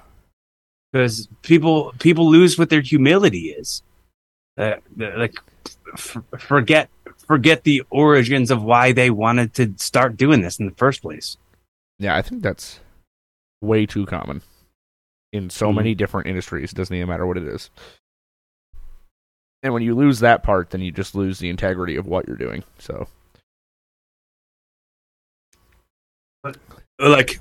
because 0.93 1.29
people 1.43 1.95
people 1.99 2.29
lose 2.29 2.59
what 2.59 2.71
their 2.71 2.81
humility 2.81 3.51
is. 3.51 3.83
Uh, 4.57 4.75
like 4.97 5.35
f- 5.95 6.17
forget 6.39 6.89
forget 7.27 7.65
the 7.65 7.83
origins 7.91 8.51
of 8.51 8.63
why 8.63 8.93
they 8.93 9.11
wanted 9.11 9.53
to 9.55 9.75
start 9.77 10.17
doing 10.17 10.43
this 10.43 10.59
in 10.61 10.67
the 10.67 10.75
first 10.77 11.03
place. 11.03 11.37
Yeah, 11.99 12.17
I 12.17 12.23
think 12.23 12.43
that's 12.43 12.81
way 13.61 13.87
too 13.87 14.07
common 14.07 14.43
in 15.33 15.51
so 15.51 15.71
Mhm. 15.71 15.77
many 15.77 15.95
different 15.95 16.27
industries. 16.29 16.73
It 16.73 16.77
doesn't 16.77 16.95
even 16.95 17.09
matter 17.09 17.27
what 17.27 17.37
it 17.39 17.45
is. 17.45 17.71
And 19.65 19.73
when 19.73 19.83
you 19.83 19.95
lose 19.95 20.21
that 20.21 20.43
part, 20.43 20.69
then 20.71 20.83
you 20.83 20.93
just 20.93 21.15
lose 21.15 21.39
the 21.39 21.49
integrity 21.49 21.97
of 21.97 22.07
what 22.07 22.29
you're 22.29 22.37
doing. 22.37 22.63
So, 22.79 23.09
Like, 27.01 27.41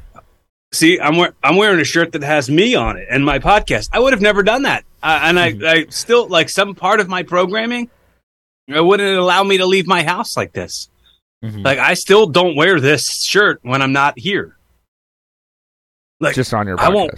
see, 0.74 1.00
I'm 1.00 1.18
wear- 1.18 1.34
I'm 1.44 1.58
wearing 1.58 1.80
a 1.82 1.84
shirt 1.84 2.14
that 2.14 2.24
has 2.24 2.50
me 2.50 2.76
on 2.76 2.98
it 2.98 3.08
and 3.12 3.24
my 3.26 3.40
podcast. 3.40 3.90
I 3.92 4.00
would 4.00 4.14
have 4.14 4.22
never 4.22 4.42
done 4.42 4.64
that, 4.64 4.86
uh, 5.04 5.20
and 5.24 5.38
I 5.38 5.52
Mhm. 5.52 5.68
I 5.68 5.86
still 5.90 6.28
like 6.28 6.48
some 6.50 6.74
part 6.74 7.00
of 7.02 7.10
my 7.10 7.24
programming. 7.24 7.90
It 8.70 8.84
wouldn't 8.84 9.18
allow 9.20 9.44
me 9.44 9.58
to 9.58 9.66
leave 9.66 9.86
my 9.86 10.04
house 10.04 10.38
like 10.38 10.54
this. 10.54 10.90
Like, 11.64 11.78
I 11.78 11.94
still 11.96 12.26
don't 12.28 12.56
wear 12.56 12.80
this 12.80 13.22
shirt 13.22 13.60
when 13.64 13.82
I'm 13.82 13.92
not 13.92 14.18
here. 14.18 14.56
Like, 16.22 16.36
just 16.36 16.54
on 16.54 16.68
your 16.68 16.78
podcast. 16.78 16.84
I 16.86 16.90
won't- 16.90 17.12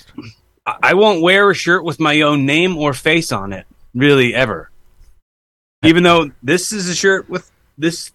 I 0.82 0.94
won't 0.96 1.22
wear 1.22 1.52
a 1.52 1.54
shirt 1.54 1.84
with 1.84 2.00
my 2.00 2.22
own 2.22 2.44
name 2.48 2.76
or 2.76 2.92
face 2.94 3.32
on 3.32 3.54
it, 3.54 3.68
really 3.94 4.34
ever. 4.34 4.72
Even 5.90 6.04
though 6.04 6.32
this 6.44 6.72
is 6.72 6.90
a 6.90 6.96
shirt 6.96 7.30
with 7.30 7.50
this 7.78 8.12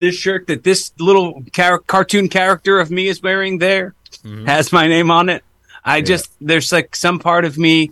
this 0.00 0.14
shirt 0.14 0.46
that 0.46 0.64
this 0.64 0.92
little 0.98 1.42
car- 1.52 1.78
cartoon 1.80 2.28
character 2.28 2.80
of 2.80 2.90
me 2.90 3.06
is 3.08 3.20
wearing 3.22 3.58
there 3.58 3.94
Mhm. 4.24 4.46
has 4.46 4.72
my 4.72 4.88
name 4.88 5.10
on 5.10 5.28
it. 5.28 5.44
I 5.84 5.98
Yeah. 5.98 6.04
just 6.04 6.30
there's 6.40 6.72
like 6.72 6.96
some 6.96 7.18
part 7.18 7.44
of 7.44 7.56
me 7.58 7.90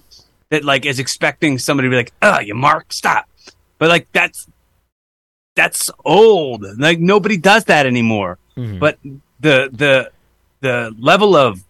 that 0.51 0.65
like 0.65 0.87
is 0.87 0.99
expecting 0.99 1.59
somebody 1.59 1.87
to 1.89 1.91
be 1.91 1.97
like, 1.97 2.13
"Oh, 2.23 2.41
you 2.41 2.55
Mark, 2.55 2.93
stop." 2.93 3.27
But 3.79 3.89
like 3.91 4.09
that's 4.13 4.47
that's 5.57 5.91
old. 6.05 6.65
Like 6.79 6.99
nobody 7.01 7.37
does 7.37 7.65
that 7.65 7.85
anymore 7.87 8.39
Mhm. 8.57 8.79
but 8.81 8.99
the 9.41 9.69
the 9.73 10.11
the 10.61 10.95
level 10.99 11.37
of 11.37 11.63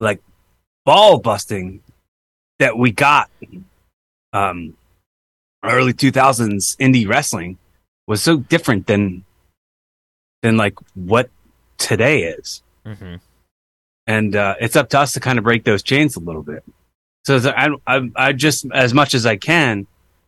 like 0.00 0.20
ball 0.84 1.18
busting 1.18 1.80
that 2.58 2.76
we 2.76 2.90
got 2.90 3.30
um 4.32 4.76
early 5.64 5.92
2000s 5.92 6.76
indie 6.78 7.08
wrestling 7.08 7.58
was 8.06 8.22
so 8.22 8.36
different 8.36 8.86
than 8.86 9.24
than 10.42 10.56
like 10.56 10.74
what 10.94 11.30
today 11.78 12.24
is 12.24 12.62
Mhm. 12.86 13.20
and 14.06 14.36
uh, 14.36 14.54
it's 14.60 14.76
up 14.76 14.90
to 14.90 14.98
us 15.00 15.12
to 15.12 15.20
kind 15.20 15.38
of 15.38 15.44
break 15.44 15.64
those 15.64 15.82
chains 15.82 16.16
a 16.16 16.20
little 16.20 16.42
bit. 16.42 16.62
So 17.24 17.38
I, 17.56 17.68
I, 17.86 18.10
I 18.14 18.32
just 18.32 18.66
as 18.74 18.92
much 18.92 19.14
as 19.14 19.24
I 19.24 19.36
can 19.36 19.86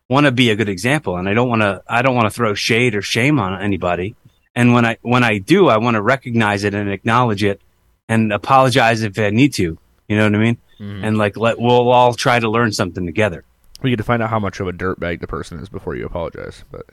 want 0.09 0.25
to 0.25 0.31
be 0.31 0.49
a 0.49 0.55
good 0.55 0.69
example, 0.69 1.17
and 1.17 1.29
I 1.29 1.33
don't 1.35 1.47
want 1.49 1.61
to, 1.61 1.83
I 1.87 2.01
don't 2.01 2.15
want 2.15 2.25
to 2.25 2.31
throw 2.31 2.55
shade 2.55 2.95
or 2.95 3.03
shame 3.03 3.37
on 3.39 3.61
anybody. 3.61 4.15
And 4.55 4.73
when 4.73 4.85
I 4.85 4.97
when 5.03 5.23
I 5.23 5.37
do, 5.37 5.67
I 5.67 5.77
want 5.77 5.93
to 5.95 6.01
recognize 6.01 6.63
it 6.63 6.73
and 6.73 6.89
acknowledge 6.89 7.43
it, 7.43 7.61
and 8.09 8.33
apologize 8.33 9.03
if 9.03 9.19
I 9.19 9.29
need 9.29 9.53
to. 9.55 9.77
You 10.07 10.17
know 10.17 10.23
what 10.23 10.33
I 10.33 10.39
mean? 10.39 10.57
Mhm. 10.79 11.03
And 11.05 11.17
like 11.19 11.37
let 11.37 11.59
we'll 11.59 11.89
all 11.91 12.15
try 12.15 12.39
to 12.39 12.49
learn 12.49 12.71
something 12.71 13.05
together. 13.05 13.43
We 13.87 13.91
get 13.91 13.97
to 13.97 14.03
find 14.03 14.21
out 14.21 14.29
how 14.29 14.39
much 14.39 14.59
of 14.59 14.67
a 14.67 14.73
dirtbag 14.73 15.21
the 15.21 15.27
person 15.27 15.59
is 15.59 15.69
before 15.69 15.95
you 15.95 16.05
apologize. 16.05 16.63
But 16.71 16.85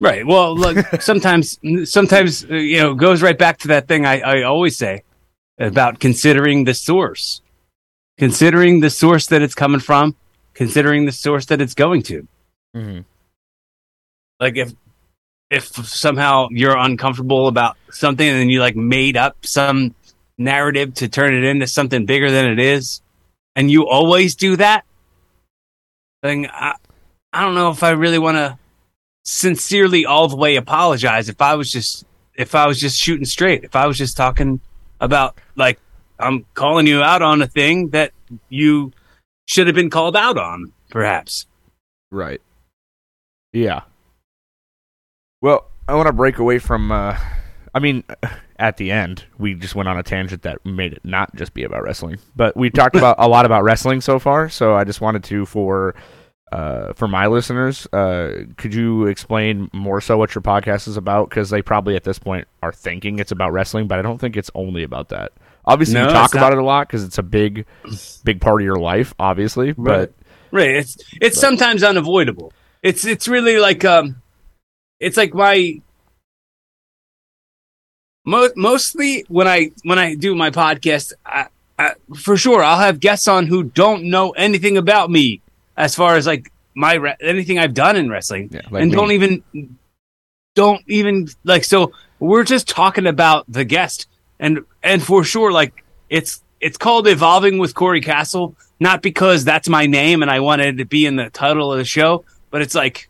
Right. 0.00 0.26
Well, 0.26 0.56
look, 0.56 0.78
sometimes, 1.00 1.58
sometimes, 1.84 2.44
uh, 2.44 2.54
you 2.54 2.78
know, 2.78 2.94
goes 2.94 3.22
right 3.22 3.36
back 3.36 3.58
to 3.58 3.68
that 3.68 3.88
thing 3.88 4.06
I, 4.06 4.20
I 4.20 4.42
always 4.42 4.76
say 4.76 5.02
about 5.58 5.98
considering 5.98 6.64
the 6.64 6.74
source, 6.74 7.40
considering 8.16 8.80
the 8.80 8.90
source 8.90 9.26
that 9.26 9.42
it's 9.42 9.56
coming 9.56 9.80
from, 9.80 10.14
considering 10.54 11.04
the 11.04 11.12
source 11.12 11.46
that 11.46 11.60
it's 11.60 11.74
going 11.74 12.02
to. 12.04 12.28
Mhm. 12.76 13.04
Like 14.38 14.56
if, 14.56 14.72
if 15.50 15.66
somehow 15.66 16.48
you're 16.50 16.76
uncomfortable 16.76 17.48
about 17.48 17.76
something 17.90 18.28
and 18.28 18.38
then 18.38 18.50
you 18.50 18.60
like 18.60 18.76
made 18.76 19.16
up 19.16 19.44
some 19.44 19.94
narrative 20.36 20.94
to 20.94 21.08
turn 21.08 21.34
it 21.34 21.42
into 21.42 21.66
something 21.66 22.06
bigger 22.06 22.30
than 22.30 22.46
it 22.46 22.60
is, 22.60 23.02
and 23.56 23.68
you 23.68 23.88
always 23.88 24.36
do 24.36 24.54
that, 24.56 24.84
then 26.22 26.48
I, 26.52 26.74
I 27.32 27.42
don't 27.42 27.54
know 27.54 27.70
if 27.70 27.82
I 27.82 27.90
really 27.90 28.18
want 28.18 28.36
to 28.36 28.58
sincerely 29.24 30.06
all 30.06 30.28
the 30.28 30.36
way 30.36 30.56
apologize 30.56 31.28
if 31.28 31.42
I 31.42 31.54
was 31.54 31.70
just 31.70 32.06
if 32.34 32.54
I 32.54 32.66
was 32.66 32.80
just 32.80 32.98
shooting 32.98 33.26
straight. 33.26 33.64
If 33.64 33.76
I 33.76 33.86
was 33.86 33.98
just 33.98 34.16
talking 34.16 34.60
about 35.00 35.38
like 35.56 35.78
I'm 36.18 36.46
calling 36.54 36.86
you 36.86 37.02
out 37.02 37.22
on 37.22 37.42
a 37.42 37.46
thing 37.46 37.90
that 37.90 38.12
you 38.48 38.92
should 39.46 39.66
have 39.66 39.76
been 39.76 39.90
called 39.90 40.16
out 40.16 40.38
on, 40.38 40.72
perhaps. 40.90 41.46
Right. 42.10 42.40
Yeah. 43.52 43.82
Well, 45.40 45.70
I 45.86 45.94
want 45.94 46.06
to 46.06 46.12
break 46.12 46.38
away 46.38 46.58
from. 46.58 46.90
Uh, 46.90 47.16
I 47.74 47.78
mean, 47.78 48.04
at 48.58 48.76
the 48.76 48.90
end, 48.90 49.24
we 49.38 49.54
just 49.54 49.74
went 49.74 49.88
on 49.88 49.96
a 49.98 50.02
tangent 50.02 50.42
that 50.42 50.64
made 50.66 50.92
it 50.92 51.00
not 51.04 51.34
just 51.36 51.54
be 51.54 51.62
about 51.64 51.82
wrestling, 51.82 52.18
but 52.36 52.56
we 52.56 52.70
talked 52.70 52.96
about 52.96 53.16
a 53.18 53.28
lot 53.28 53.44
about 53.46 53.62
wrestling 53.64 54.00
so 54.00 54.18
far. 54.18 54.48
So 54.48 54.74
I 54.74 54.84
just 54.84 55.00
wanted 55.00 55.24
to 55.24 55.46
for. 55.46 55.94
Uh, 56.50 56.94
for 56.94 57.06
my 57.06 57.26
listeners, 57.26 57.86
uh, 57.92 58.44
could 58.56 58.72
you 58.72 59.04
explain 59.04 59.68
more 59.74 60.00
so 60.00 60.16
what 60.16 60.34
your 60.34 60.40
podcast 60.40 60.88
is 60.88 60.96
about? 60.96 61.28
Because 61.28 61.50
they 61.50 61.60
probably 61.60 61.94
at 61.94 62.04
this 62.04 62.18
point 62.18 62.48
are 62.62 62.72
thinking 62.72 63.18
it's 63.18 63.30
about 63.32 63.52
wrestling, 63.52 63.86
but 63.86 63.98
I 63.98 64.02
don't 64.02 64.16
think 64.16 64.34
it's 64.34 64.50
only 64.54 64.82
about 64.82 65.10
that. 65.10 65.32
Obviously, 65.66 65.96
No, 65.96 66.06
you 66.06 66.10
talk 66.10 66.34
about 66.34 66.54
it 66.54 66.58
a 66.58 66.64
lot 66.64 66.88
because 66.88 67.04
it's 67.04 67.18
a 67.18 67.22
big, 67.22 67.66
big 68.24 68.40
part 68.40 68.62
of 68.62 68.64
your 68.64 68.78
life. 68.78 69.12
Obviously, 69.18 69.72
but 69.72 70.14
Right. 70.50 70.70
It's 70.70 70.96
it's 71.20 71.36
But- 71.36 71.40
sometimes 71.42 71.82
unavoidable. 71.82 72.54
It's 72.82 73.04
it's 73.04 73.28
really 73.28 73.58
like 73.58 73.84
um 73.84 74.22
it's 75.00 75.18
like 75.18 75.34
my 75.34 75.82
mo- 78.28 78.50
mostly 78.56 79.24
when 79.28 79.48
I 79.48 79.72
when 79.82 79.98
I 79.98 80.14
do 80.14 80.34
my 80.34 80.50
podcast 80.50 81.12
I, 81.24 81.46
I, 81.78 81.94
for 82.14 82.36
sure 82.36 82.62
I'll 82.62 82.78
have 82.78 83.00
guests 83.00 83.26
on 83.26 83.46
who 83.46 83.64
don't 83.64 84.04
know 84.04 84.30
anything 84.30 84.76
about 84.76 85.10
me 85.10 85.40
as 85.76 85.94
far 85.94 86.16
as 86.16 86.26
like 86.26 86.52
my 86.74 86.94
re- 86.94 87.16
anything 87.20 87.58
I've 87.58 87.74
done 87.74 87.96
in 87.96 88.10
wrestling 88.10 88.50
yeah, 88.52 88.60
like 88.70 88.82
and 88.82 88.90
me. 88.90 88.96
don't 88.96 89.12
even 89.12 89.78
don't 90.54 90.82
even 90.86 91.28
like 91.44 91.64
so 91.64 91.92
we're 92.20 92.44
just 92.44 92.68
talking 92.68 93.06
about 93.06 93.44
the 93.48 93.64
guest 93.64 94.06
and 94.38 94.60
and 94.82 95.02
for 95.02 95.24
sure 95.24 95.50
like 95.50 95.84
it's 96.10 96.42
it's 96.60 96.76
called 96.76 97.08
evolving 97.08 97.58
with 97.58 97.74
Corey 97.74 98.02
Castle 98.02 98.54
not 98.78 99.02
because 99.02 99.44
that's 99.44 99.68
my 99.68 99.86
name 99.86 100.22
and 100.22 100.30
I 100.30 100.40
wanted 100.40 100.78
to 100.78 100.84
be 100.84 101.06
in 101.06 101.16
the 101.16 101.30
title 101.30 101.72
of 101.72 101.78
the 101.78 101.84
show 101.84 102.24
but 102.50 102.60
it's 102.60 102.74
like 102.74 103.08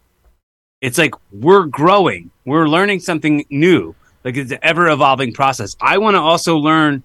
it's 0.80 0.96
like 0.96 1.14
we're 1.32 1.64
growing 1.64 2.30
we're 2.44 2.68
learning 2.68 3.00
something 3.00 3.44
new 3.50 3.96
like 4.28 4.36
it's 4.36 4.52
an 4.52 4.58
ever 4.62 4.88
evolving 4.88 5.32
process. 5.32 5.74
I 5.80 5.96
want 5.98 6.14
to 6.16 6.20
also 6.20 6.56
learn 6.58 7.02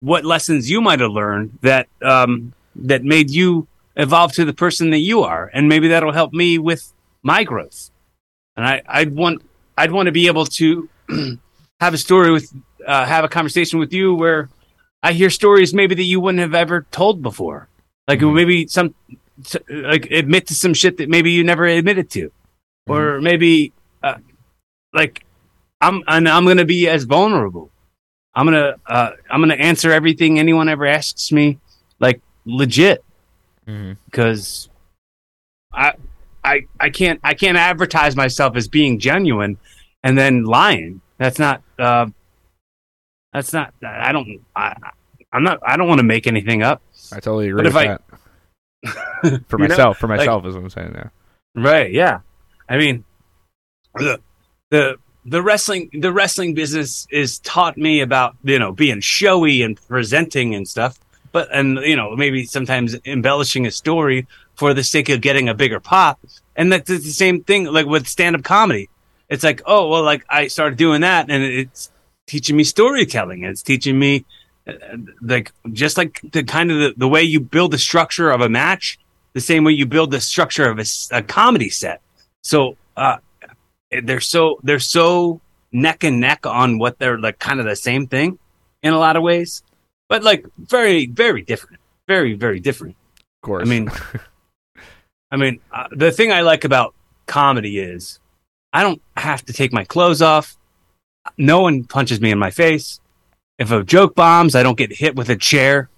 what 0.00 0.24
lessons 0.24 0.70
you 0.70 0.80
might 0.80 1.00
have 1.00 1.10
learned 1.10 1.58
that 1.62 1.88
um 2.02 2.52
that 2.76 3.02
made 3.04 3.30
you 3.30 3.66
evolve 3.96 4.32
to 4.34 4.44
the 4.44 4.52
person 4.52 4.90
that 4.90 4.98
you 4.98 5.22
are. 5.22 5.50
And 5.54 5.68
maybe 5.68 5.88
that'll 5.88 6.12
help 6.12 6.32
me 6.32 6.58
with 6.58 6.92
my 7.22 7.42
growth. 7.42 7.90
And 8.56 8.66
I, 8.66 8.82
I'd 8.86 9.14
want 9.14 9.42
I'd 9.76 9.90
want 9.92 10.06
to 10.06 10.12
be 10.12 10.26
able 10.26 10.44
to 10.44 10.88
have 11.80 11.94
a 11.94 11.98
story 11.98 12.30
with 12.30 12.52
uh, 12.86 13.06
have 13.06 13.24
a 13.24 13.28
conversation 13.28 13.78
with 13.78 13.92
you 13.92 14.14
where 14.14 14.50
I 15.02 15.12
hear 15.14 15.30
stories 15.30 15.72
maybe 15.72 15.94
that 15.94 16.02
you 16.04 16.20
wouldn't 16.20 16.40
have 16.40 16.54
ever 16.54 16.86
told 16.90 17.22
before, 17.22 17.68
like 18.06 18.20
Mhm. 18.20 18.34
maybe 18.34 18.66
some 18.66 18.94
like 19.70 20.10
admit 20.10 20.48
to 20.48 20.54
some 20.54 20.74
shit 20.74 20.96
that 20.98 21.08
maybe 21.08 21.30
you 21.30 21.44
never 21.44 21.64
admitted 21.64 22.10
to, 22.10 22.30
or 22.88 23.20
maybe 23.20 23.72
uh, 24.02 24.18
like 24.92 25.24
I'm 25.80 26.02
and 26.06 26.28
I'm 26.28 26.44
gonna 26.44 26.64
be 26.64 26.88
as 26.88 27.04
vulnerable. 27.04 27.70
I'm 28.34 28.46
gonna 28.46 28.76
uh, 28.86 29.10
I'm 29.30 29.40
gonna 29.40 29.54
answer 29.54 29.92
everything 29.92 30.38
anyone 30.38 30.68
ever 30.68 30.86
asks 30.86 31.32
me, 31.32 31.58
like 32.00 32.20
legit 32.44 33.04
because 34.06 34.68
I 35.72 35.92
I 36.44 36.66
I 36.80 36.90
can't 36.90 37.20
I 37.22 37.34
can't 37.34 37.58
advertise 37.58 38.16
myself 38.16 38.56
as 38.56 38.66
being 38.68 38.98
genuine 38.98 39.58
and 40.02 40.16
then 40.16 40.44
lying. 40.44 41.00
That's 41.18 41.38
not 41.38 41.62
uh, 41.78 42.06
that's 43.32 43.52
not 43.52 43.74
I 43.84 44.12
don't 44.12 44.40
I 44.56 44.74
I'm 45.32 45.42
not 45.42 45.60
I 45.66 45.76
don't 45.76 45.88
want 45.88 45.98
to 45.98 46.04
make 46.04 46.26
anything 46.26 46.62
up. 46.62 46.82
I 47.12 47.16
totally 47.20 47.48
agree 47.48 47.62
But 47.62 47.66
if 47.66 47.74
with 47.74 47.82
I- 47.82 47.86
that. 47.88 48.02
For 49.48 49.58
You 49.60 49.66
know? 49.66 49.68
myself, 49.74 49.98
for 49.98 50.06
Like- 50.08 50.18
myself 50.18 50.46
is 50.46 50.54
what 50.54 50.62
I'm 50.62 50.70
saying. 50.70 50.92
Yeah. 50.94 51.08
Right. 51.56 51.90
Yeah. 51.92 52.20
I 52.68 52.76
mean, 52.78 53.04
the 53.96 54.20
the 54.70 54.96
the 55.30 55.42
wrestling 55.42 55.90
the 55.92 56.12
wrestling 56.12 56.54
business 56.54 57.06
is 57.10 57.38
taught 57.40 57.76
me 57.76 58.00
about 58.00 58.36
you 58.42 58.58
know 58.58 58.72
being 58.72 59.00
showy 59.00 59.62
and 59.62 59.78
presenting 59.88 60.54
and 60.54 60.68
stuff, 60.68 60.98
but 61.32 61.48
and 61.52 61.78
you 61.78 61.96
know 61.96 62.16
maybe 62.16 62.44
sometimes 62.44 62.96
embellishing 63.04 63.66
a 63.66 63.70
story 63.70 64.26
for 64.54 64.74
the 64.74 64.82
sake 64.82 65.08
of 65.08 65.20
getting 65.20 65.48
a 65.48 65.54
bigger 65.54 65.80
pop. 65.80 66.18
And 66.56 66.72
that's 66.72 66.88
the 66.88 66.98
same 66.98 67.44
thing 67.44 67.66
like 67.66 67.86
with 67.86 68.08
stand 68.08 68.36
up 68.36 68.42
comedy. 68.42 68.88
It's 69.28 69.44
like 69.44 69.62
oh 69.66 69.88
well, 69.88 70.02
like 70.02 70.24
I 70.28 70.48
started 70.48 70.78
doing 70.78 71.02
that, 71.02 71.30
and 71.30 71.42
it's 71.42 71.90
teaching 72.26 72.56
me 72.56 72.64
storytelling. 72.64 73.44
It's 73.44 73.62
teaching 73.62 73.98
me 73.98 74.24
uh, 74.66 74.72
like 75.20 75.52
just 75.72 75.96
like 75.96 76.20
the 76.32 76.42
kind 76.42 76.70
of 76.70 76.78
the, 76.78 76.94
the 76.96 77.08
way 77.08 77.22
you 77.22 77.40
build 77.40 77.72
the 77.72 77.78
structure 77.78 78.30
of 78.30 78.40
a 78.40 78.48
match 78.48 78.98
the 79.38 79.40
same 79.40 79.64
way 79.64 79.72
you 79.72 79.86
build 79.86 80.10
the 80.10 80.20
structure 80.20 80.68
of 80.68 80.80
a 81.12 81.22
comedy 81.22 81.70
set. 81.70 82.00
So 82.42 82.76
uh, 82.96 83.18
they're 84.02 84.20
so 84.20 84.58
they're 84.62 84.78
so 84.78 85.40
neck 85.72 86.04
and 86.04 86.20
neck 86.20 86.46
on 86.46 86.78
what 86.78 86.98
they're 86.98 87.18
like, 87.18 87.38
kind 87.38 87.60
of 87.60 87.66
the 87.66 87.76
same 87.76 88.06
thing 88.06 88.38
in 88.82 88.92
a 88.92 88.98
lot 88.98 89.16
of 89.16 89.22
ways, 89.22 89.62
but 90.08 90.22
like 90.22 90.46
very 90.58 91.06
very 91.06 91.42
different, 91.42 91.80
very 92.06 92.34
very 92.34 92.60
different. 92.60 92.96
Of 93.42 93.46
course. 93.46 93.66
I 93.66 93.70
mean, 93.70 93.90
I 95.30 95.36
mean, 95.36 95.60
uh, 95.72 95.88
the 95.92 96.10
thing 96.10 96.32
I 96.32 96.40
like 96.40 96.64
about 96.64 96.94
comedy 97.26 97.78
is 97.78 98.18
I 98.72 98.82
don't 98.82 99.00
have 99.16 99.44
to 99.46 99.52
take 99.52 99.72
my 99.72 99.84
clothes 99.84 100.22
off. 100.22 100.56
No 101.36 101.60
one 101.60 101.84
punches 101.84 102.20
me 102.20 102.30
in 102.30 102.38
my 102.38 102.50
face. 102.50 103.00
If 103.58 103.70
a 103.70 103.82
joke 103.82 104.14
bombs, 104.14 104.54
I 104.54 104.62
don't 104.62 104.78
get 104.78 104.92
hit 104.92 105.16
with 105.16 105.28
a 105.28 105.36
chair. 105.36 105.90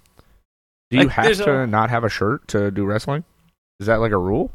do 0.91 0.97
you 0.99 1.05
like, 1.05 1.13
have 1.13 1.37
to 1.37 1.61
a- 1.61 1.67
not 1.67 1.91
have 1.91 2.05
a 2.05 2.09
shirt 2.09 2.49
to 2.49 2.71
do 2.71 2.85
wrestling? 2.85 3.25
Is 3.79 3.87
that 3.87 4.01
like 4.01 4.13
a 4.13 4.19
rule? 4.19 4.51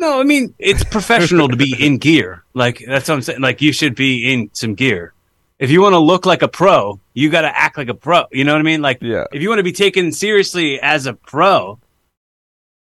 No, 0.00 0.18
I 0.18 0.24
mean 0.24 0.54
it's 0.58 0.82
professional 0.82 1.48
to 1.48 1.56
be 1.56 1.76
in 1.78 1.98
gear. 1.98 2.42
Like 2.54 2.82
that's 2.86 3.08
what 3.08 3.14
I'm 3.16 3.22
saying. 3.22 3.40
Like 3.40 3.60
you 3.60 3.72
should 3.72 3.94
be 3.94 4.32
in 4.32 4.50
some 4.54 4.74
gear. 4.74 5.12
If 5.58 5.70
you 5.70 5.82
want 5.82 5.92
to 5.92 5.98
look 5.98 6.24
like 6.24 6.40
a 6.40 6.48
pro, 6.48 6.98
you 7.12 7.28
got 7.28 7.42
to 7.42 7.54
act 7.56 7.76
like 7.76 7.90
a 7.90 7.94
pro. 7.94 8.24
You 8.32 8.44
know 8.44 8.52
what 8.54 8.60
I 8.60 8.62
mean? 8.62 8.80
Like 8.80 9.02
Yeah. 9.02 9.24
if 9.30 9.42
you 9.42 9.50
want 9.50 9.58
to 9.58 9.62
be 9.62 9.72
taken 9.72 10.10
seriously 10.10 10.80
as 10.80 11.04
a 11.04 11.12
pro, 11.12 11.78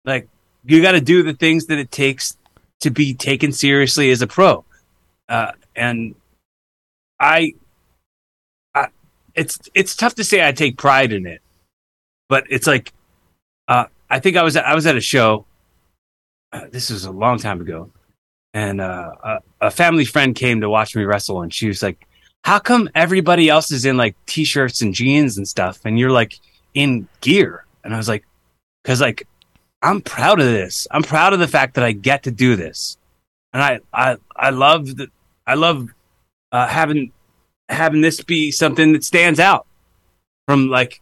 like 0.04 0.28
you 0.64 0.80
got 0.80 0.92
to 0.92 1.00
do 1.00 1.24
the 1.24 1.34
things 1.34 1.66
that 1.66 1.78
it 1.78 1.90
takes 1.90 2.36
to 2.80 2.90
be 2.90 3.14
taken 3.14 3.50
seriously 3.50 4.10
as 4.12 4.22
a 4.22 4.28
pro. 4.28 4.64
Uh, 5.28 5.50
and 5.74 6.14
I, 7.18 7.54
I, 8.76 8.88
it's 9.34 9.58
it's 9.74 9.96
tough 9.96 10.14
to 10.14 10.24
say 10.24 10.46
I 10.46 10.52
take 10.52 10.78
pride 10.78 11.12
in 11.12 11.26
it, 11.26 11.42
but 12.28 12.44
it's 12.48 12.68
like, 12.68 12.92
uh, 13.66 13.86
I 14.08 14.20
think 14.20 14.36
I 14.36 14.44
was 14.44 14.56
I 14.56 14.74
was 14.76 14.86
at 14.86 14.96
a 14.96 15.00
show. 15.00 15.46
This 16.70 16.90
was 16.90 17.04
a 17.04 17.10
long 17.10 17.38
time 17.38 17.60
ago, 17.60 17.90
and 18.54 18.80
uh, 18.80 19.12
a, 19.22 19.38
a 19.60 19.70
family 19.70 20.04
friend 20.04 20.34
came 20.34 20.60
to 20.60 20.70
watch 20.70 20.96
me 20.96 21.04
wrestle, 21.04 21.42
and 21.42 21.52
she 21.52 21.68
was 21.68 21.82
like, 21.82 22.06
"How 22.44 22.58
come 22.58 22.88
everybody 22.94 23.48
else 23.48 23.70
is 23.70 23.84
in 23.84 23.96
like 23.96 24.16
t-shirts 24.26 24.82
and 24.82 24.94
jeans 24.94 25.36
and 25.36 25.46
stuff, 25.46 25.80
and 25.84 25.98
you're 25.98 26.10
like 26.10 26.38
in 26.74 27.08
gear?" 27.20 27.64
And 27.84 27.94
I 27.94 27.96
was 27.96 28.08
like, 28.08 28.24
"Cause 28.84 29.00
like 29.00 29.26
I'm 29.82 30.00
proud 30.00 30.40
of 30.40 30.46
this. 30.46 30.86
I'm 30.90 31.02
proud 31.02 31.32
of 31.32 31.38
the 31.38 31.48
fact 31.48 31.74
that 31.74 31.84
I 31.84 31.92
get 31.92 32.24
to 32.24 32.30
do 32.30 32.56
this, 32.56 32.96
and 33.52 33.62
I 33.62 33.80
I 33.92 34.16
I 34.34 34.50
love 34.50 34.96
that 34.96 35.10
I 35.46 35.54
love 35.54 35.88
uh, 36.52 36.66
having 36.66 37.12
having 37.68 38.00
this 38.00 38.22
be 38.22 38.50
something 38.50 38.92
that 38.94 39.04
stands 39.04 39.38
out 39.38 39.66
from 40.46 40.68
like 40.68 41.00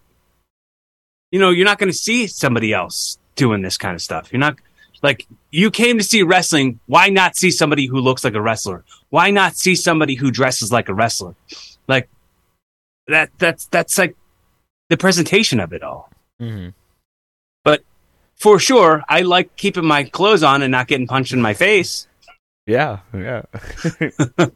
you 1.30 1.38
know 1.38 1.51
you're 1.51 1.64
not 1.64 1.78
going 1.78 1.90
to 1.90 1.97
see 1.97 2.26
somebody 2.26 2.72
else 2.72 3.18
doing 3.36 3.62
this 3.62 3.78
kind 3.78 3.94
of 3.94 4.03
stuff. 4.03 4.32
You're 4.32 4.40
not 4.40 4.57
like 5.03 5.26
you 5.51 5.70
came 5.70 5.99
to 5.99 6.05
see 6.05 6.22
wrestling. 6.22 6.80
Why 6.86 7.09
not 7.09 7.36
see 7.36 7.51
somebody 7.51 7.86
who 7.86 8.01
looks 8.01 8.24
like 8.24 8.34
a 8.34 8.42
wrestler? 8.42 8.84
Why 9.11 9.30
not 9.30 9.57
see 9.57 9.74
somebody 9.74 10.14
who 10.14 10.30
dresses 10.30 10.72
like 10.72 10.88
a 10.88 10.94
wrestler? 10.94 11.34
Like 11.88 12.09
that 13.07 13.30
that's 13.38 13.66
that's 13.66 13.99
like 13.99 14.16
the 14.88 14.97
presentation 14.97 15.61
of 15.61 15.72
it 15.72 15.82
all 15.82 16.11
Mm-hmm. 16.40 16.70
But 17.64 17.82
for 18.34 18.59
sure, 18.59 19.03
I 19.09 19.22
like 19.22 19.57
keeping 19.57 19.86
my 19.86 20.05
clothes 20.05 20.42
on 20.42 20.62
and 20.62 20.70
not 20.70 20.88
getting 20.88 21.07
punched 21.07 21.32
in 21.32 21.40
my 21.40 21.55
face. 21.55 22.07
Yeah. 22.66 22.99
Yeah. 23.14 23.42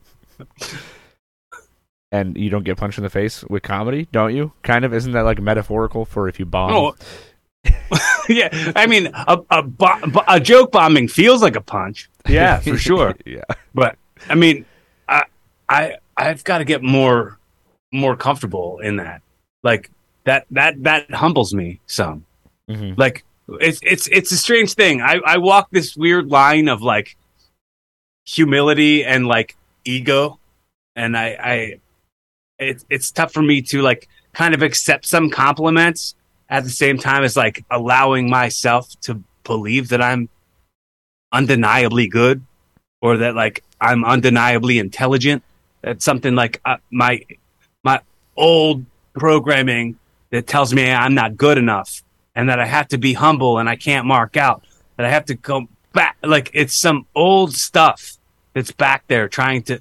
and 2.12 2.36
you 2.36 2.51
don't 2.51 2.64
get 2.64 2.76
punched 2.76 2.99
in 2.99 3.05
the 3.05 3.11
face 3.11 3.45
with 3.45 3.62
comedy, 3.62 4.09
don't 4.12 4.34
you? 4.34 4.53
Kind 4.62 4.84
of. 4.84 4.93
Isn't 4.93 5.12
that 5.12 5.24
like 5.24 5.41
metaphorical 5.41 6.05
for 6.05 6.28
if 6.28 6.38
you 6.38 6.47
bomb? 6.47 6.72
Oh, 6.72 6.95
yeah. 8.29 8.73
I 8.77 8.87
mean, 8.87 9.09
a, 9.15 9.39
a, 9.51 9.63
bo- 9.63 10.25
a 10.29 10.41
joke 10.41 10.73
bombing 10.73 11.09
feels 11.09 11.43
like 11.43 11.57
a 11.57 11.61
punch. 11.61 12.09
Yeah, 12.29 12.61
for 12.61 12.77
sure. 12.89 13.15
yeah. 13.27 13.45
But 13.75 13.97
I 14.29 14.35
mean, 14.35 14.65
I, 15.09 15.25
I, 15.69 15.97
I've 16.17 16.45
got 16.45 16.59
to 16.59 16.65
get 16.65 16.83
more, 16.83 17.39
more 17.93 18.17
comfortable 18.17 18.79
in 18.81 18.97
that. 18.97 19.23
Like 19.63 19.91
that, 20.25 20.47
that, 20.53 20.83
that 20.85 21.11
humbles 21.11 21.53
me 21.55 21.81
some. 21.87 22.25
hmm 22.69 22.93
like 22.97 23.25
it's 23.61 23.81
it's 23.83 24.07
it's 24.07 24.31
a 24.31 24.37
strange 24.37 24.75
thing. 24.75 25.01
I 25.03 25.19
I 25.27 25.39
walk 25.39 25.71
this 25.73 25.97
weird 25.97 26.29
line 26.29 26.69
of 26.69 26.83
like 26.83 27.17
humility 28.25 29.05
and 29.05 29.27
like 29.27 29.57
ego, 29.85 30.39
and 30.95 31.17
I 31.17 31.27
I 31.43 31.81
it's 32.61 32.85
it's 32.89 33.11
tough 33.11 33.33
for 33.33 33.43
me 33.43 33.61
to 33.63 33.83
like 33.83 34.09
kind 34.35 34.55
of 34.55 34.63
accept 34.63 35.05
some 35.05 35.31
compliments 35.31 36.15
at 36.51 36.64
the 36.64 36.70
same 36.70 36.98
time 36.98 37.22
as 37.22 37.36
like 37.36 37.64
allowing 37.70 38.28
myself 38.28 38.88
to 39.03 39.22
believe 39.44 39.88
that 39.88 40.03
I'm 40.03 40.28
undeniably 41.32 42.09
good 42.09 42.44
or 43.01 43.18
that 43.18 43.34
like 43.34 43.62
I'm 43.80 44.05
undeniably 44.05 44.78
intelligent. 44.78 45.42
That's 45.80 46.05
something 46.05 46.34
like 46.34 46.61
uh, 46.64 46.76
my 46.90 47.24
my 47.82 48.01
old 48.36 48.84
programming 49.14 49.98
that 50.30 50.46
tells 50.46 50.74
me 50.74 50.90
I'm 50.90 51.14
not 51.14 51.36
good 51.36 51.57
enough 51.57 52.03
and 52.34 52.48
that 52.48 52.59
I 52.61 52.66
have 52.66 52.88
to 52.88 52.98
be 52.98 53.12
humble 53.14 53.59
and 53.59 53.68
I 53.68 53.76
can't 53.76 54.07
mark 54.07 54.36
out. 54.36 54.64
That 54.96 55.07
I 55.07 55.11
have 55.11 55.24
to 55.26 55.34
go 55.34 55.68
back 55.92 56.16
like 56.22 56.51
it's 56.53 56.74
some 56.74 57.07
old 57.14 57.55
stuff 57.55 58.18
that's 58.55 58.72
back 58.72 59.05
there 59.07 59.28
trying 59.28 59.62
to 59.62 59.80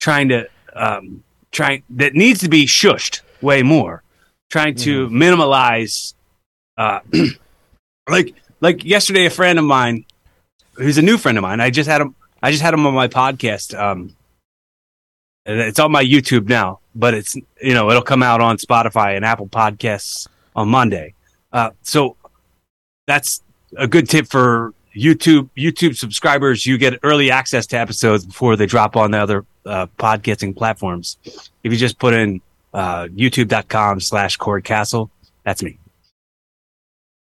trying 0.00 0.28
to 0.28 0.48
um 0.74 1.22
trying 1.52 1.84
that 1.90 2.14
needs 2.14 2.40
to 2.40 2.48
be 2.48 2.66
shushed 2.66 3.20
way 3.40 3.62
more. 3.62 4.02
Trying 4.50 4.76
to 4.76 5.08
minimize, 5.10 6.14
uh 6.76 7.00
like 8.08 8.34
like 8.60 8.84
yesterday 8.84 9.26
a 9.26 9.30
friend 9.30 9.58
of 9.58 9.64
mine 9.64 10.04
who's 10.74 10.98
a 10.98 11.02
new 11.02 11.18
friend 11.18 11.36
of 11.36 11.42
mine. 11.42 11.60
I 11.60 11.70
just 11.70 11.88
had 11.88 12.00
him 12.00 12.14
I 12.42 12.50
just 12.50 12.62
had 12.62 12.74
him 12.74 12.86
on 12.86 12.94
my 12.94 13.08
podcast. 13.08 13.78
Um 13.78 14.14
it's 15.44 15.78
on 15.78 15.90
my 15.90 16.04
YouTube 16.04 16.48
now, 16.48 16.80
but 16.94 17.14
it's 17.14 17.34
you 17.60 17.74
know, 17.74 17.90
it'll 17.90 18.02
come 18.02 18.22
out 18.22 18.40
on 18.40 18.58
Spotify 18.58 19.16
and 19.16 19.24
Apple 19.24 19.48
Podcasts 19.48 20.28
on 20.54 20.68
Monday. 20.68 21.14
Uh, 21.52 21.70
so 21.82 22.16
that's 23.06 23.42
a 23.76 23.86
good 23.86 24.08
tip 24.08 24.26
for 24.26 24.74
YouTube 24.94 25.48
YouTube 25.56 25.96
subscribers. 25.96 26.66
You 26.66 26.76
get 26.76 26.98
early 27.02 27.30
access 27.30 27.66
to 27.68 27.78
episodes 27.78 28.26
before 28.26 28.56
they 28.56 28.66
drop 28.66 28.96
on 28.96 29.10
the 29.10 29.18
other 29.18 29.46
uh, 29.64 29.86
podcasting 29.98 30.56
platforms. 30.56 31.16
If 31.62 31.72
you 31.72 31.78
just 31.78 31.98
put 31.98 32.12
in 32.12 32.42
uh, 32.74 33.04
youtube.com 33.06 34.00
slash 34.00 34.36
cord 34.36 34.64
castle, 34.64 35.10
that's 35.44 35.62
me. 35.62 35.78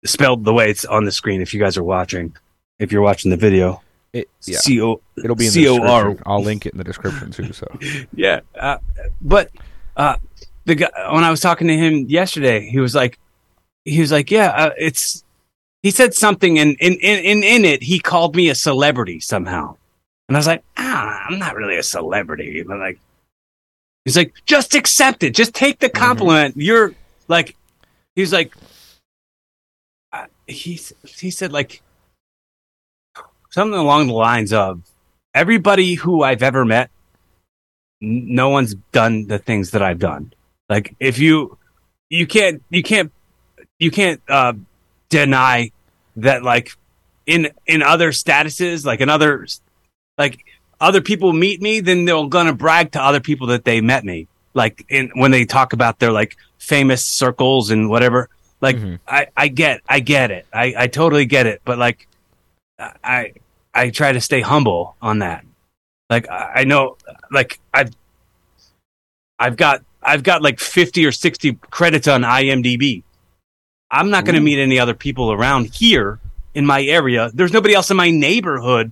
Spelled 0.05 0.45
the 0.45 0.53
way 0.53 0.71
it's 0.71 0.85
on 0.85 1.05
the 1.05 1.13
screen 1.13 1.41
if 1.41 1.55
you 1.55 1.61
guys 1.61 1.77
are 1.77 1.85
watching. 1.85 2.37
If 2.79 2.91
you're 2.91 3.03
watching 3.03 3.31
the 3.31 3.37
video, 3.37 3.83
It, 4.13 4.29
yeah. 4.43 4.59
C 4.59 4.83
O 4.83 5.01
It'll 5.17 5.37
be 5.37 5.47
in 5.47 5.53
the 5.53 5.65
description. 5.65 6.23
I'll 6.27 6.43
link 6.43 6.67
it 6.67 6.73
in 6.73 6.79
the 6.79 6.85
description 6.85 7.31
too. 7.31 7.53
So 7.53 7.67
yeah. 8.15 8.41
Uh, 8.59 8.79
but 9.21 9.51
uh, 9.97 10.17
the 10.65 10.75
guy 10.75 10.91
when 11.13 11.23
I 11.25 11.31
was 11.31 11.41
talking 11.41 11.69
to 11.69 11.77
him 11.77 12.07
yesterday, 12.09 12.69
he 12.69 12.81
was 12.81 12.95
like, 12.95 13.19
he 13.85 14.01
was 14.01 14.11
like, 14.13 14.31
yeah, 14.31 14.49
uh, 14.49 14.71
it's. 14.79 15.25
He 15.83 15.91
said 15.91 16.15
something, 16.15 16.61
and 16.61 16.77
in, 16.79 16.93
in 16.95 17.25
in 17.25 17.43
in 17.43 17.65
it, 17.65 17.83
he 17.83 17.99
called 17.99 18.37
me 18.37 18.49
a 18.49 18.55
celebrity 18.55 19.19
somehow, 19.19 19.77
and 20.29 20.37
I 20.37 20.39
was 20.39 20.47
like, 20.47 20.63
ah, 20.77 21.25
I'm 21.29 21.41
not 21.41 21.57
really 21.57 21.77
a 21.77 21.83
celebrity, 21.83 22.63
but 22.63 22.79
like, 22.79 23.01
he's 24.05 24.17
like, 24.17 24.35
just 24.47 24.75
accept 24.75 25.23
it, 25.23 25.35
just 25.35 25.55
take 25.55 25.79
the 25.79 25.89
compliment. 25.89 26.57
You're 26.57 26.95
like, 27.29 27.57
he's 28.15 28.33
like, 28.33 28.55
uh, 30.13 30.27
he 30.47 30.81
he 31.07 31.31
said 31.31 31.53
like 31.53 31.83
something 33.51 33.79
along 33.79 34.09
the 34.09 34.15
lines 34.15 34.53
of 34.53 34.83
everybody 35.35 35.95
who 35.95 36.23
I've 36.23 36.43
ever 36.43 36.65
met 36.65 36.91
n- 38.03 38.35
no 38.35 38.51
one's 38.51 38.75
done 38.93 39.27
the 39.27 39.39
things 39.39 39.71
that 39.71 39.83
I've 39.83 39.99
done. 39.99 40.33
Like 40.69 40.95
if 41.01 41.19
you 41.19 41.59
you 42.11 42.27
can't 42.27 42.63
you 42.71 42.83
can't 42.83 43.13
you 43.79 43.91
can't 43.91 44.21
uh 44.29 44.55
deny 45.09 45.71
that 46.17 46.43
like 46.43 46.73
in 47.27 47.51
in 47.67 47.83
other 47.83 48.11
statuses, 48.11 48.85
like 48.85 49.01
in 49.01 49.09
other 49.09 49.47
like 50.19 50.45
other 50.83 51.01
people 51.01 51.33
meet 51.33 51.63
me, 51.63 51.81
then 51.81 52.05
they're 52.05 52.27
gonna 52.27 52.53
brag 52.53 52.93
to 52.93 53.03
other 53.03 53.21
people 53.21 53.47
that 53.49 53.65
they 53.65 53.81
met 53.81 54.05
me. 54.05 54.27
Like 54.55 54.85
in 54.91 55.11
when 55.15 55.31
they 55.31 55.47
talk 55.47 55.73
about 55.73 55.99
their 55.99 56.13
like 56.13 56.37
famous 56.59 57.05
circles 57.05 57.71
and 57.71 57.89
whatever. 57.89 58.29
Like 58.61 58.77
Mhm. 58.77 58.99
I, 59.09 59.27
I 59.37 59.49
get, 59.49 59.81
I 59.89 60.01
get 60.01 60.31
it. 60.31 60.47
I, 60.53 60.75
I 60.77 60.87
totally 60.87 61.25
get 61.25 61.47
it. 61.47 61.63
But 61.65 61.79
like, 61.79 62.07
I, 62.79 63.33
I 63.75 63.91
try 63.91 64.13
to 64.13 64.21
stay 64.21 64.41
humble 64.41 64.95
on 65.01 65.21
that. 65.21 65.45
Like 66.11 66.27
I 66.31 66.65
know, 66.65 66.97
like 67.31 67.59
I've, 67.73 67.91
I've 69.39 69.57
got, 69.57 69.83
I've 70.03 70.23
got 70.23 70.43
like 70.43 70.61
fifty 70.61 71.07
or 71.07 71.13
sixty 71.13 71.55
credits 71.71 72.07
on 72.07 72.23
IMDb. 72.23 73.03
I'm 73.91 74.11
not 74.11 74.25
going 74.25 74.35
to 74.37 74.41
meet 74.41 74.59
any 74.59 74.79
other 74.79 74.95
people 74.95 75.33
around 75.33 75.75
here 75.75 76.19
in 76.55 76.65
my 76.67 76.83
area. 76.83 77.31
There's 77.35 77.53
nobody 77.53 77.75
else 77.75 77.91
in 77.91 77.97
my 77.97 78.11
neighborhood 78.11 78.91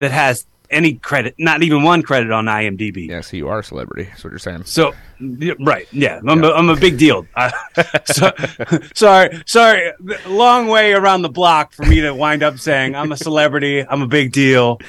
that 0.00 0.10
has 0.10 0.46
any 0.72 0.94
credit, 0.94 1.34
not 1.38 1.62
even 1.62 1.82
one 1.82 2.02
credit 2.02 2.30
on 2.32 2.46
IMDb. 2.46 3.08
Yeah, 3.08 3.20
so 3.20 3.36
you 3.36 3.48
are 3.48 3.60
a 3.60 3.64
celebrity. 3.64 4.04
That's 4.04 4.24
what 4.24 4.30
you're 4.30 4.38
saying. 4.38 4.64
So, 4.64 4.94
right, 5.60 5.86
yeah, 5.92 6.20
I'm, 6.26 6.42
A, 6.42 6.50
I'm 6.52 6.68
a 6.68 6.76
big 6.76 6.98
deal. 6.98 7.26
Uh, 7.36 7.50
so, 8.06 8.32
sorry, 8.94 9.42
sorry, 9.46 9.92
long 10.26 10.68
way 10.68 10.92
around 10.92 11.22
the 11.22 11.28
block 11.28 11.72
for 11.72 11.84
me 11.84 12.00
to 12.00 12.12
wind 12.12 12.42
up 12.42 12.58
saying 12.58 12.96
I'm 12.96 13.12
a 13.12 13.16
celebrity, 13.16 13.86
I'm 13.86 14.02
a 14.02 14.08
big 14.08 14.32
deal. 14.32 14.80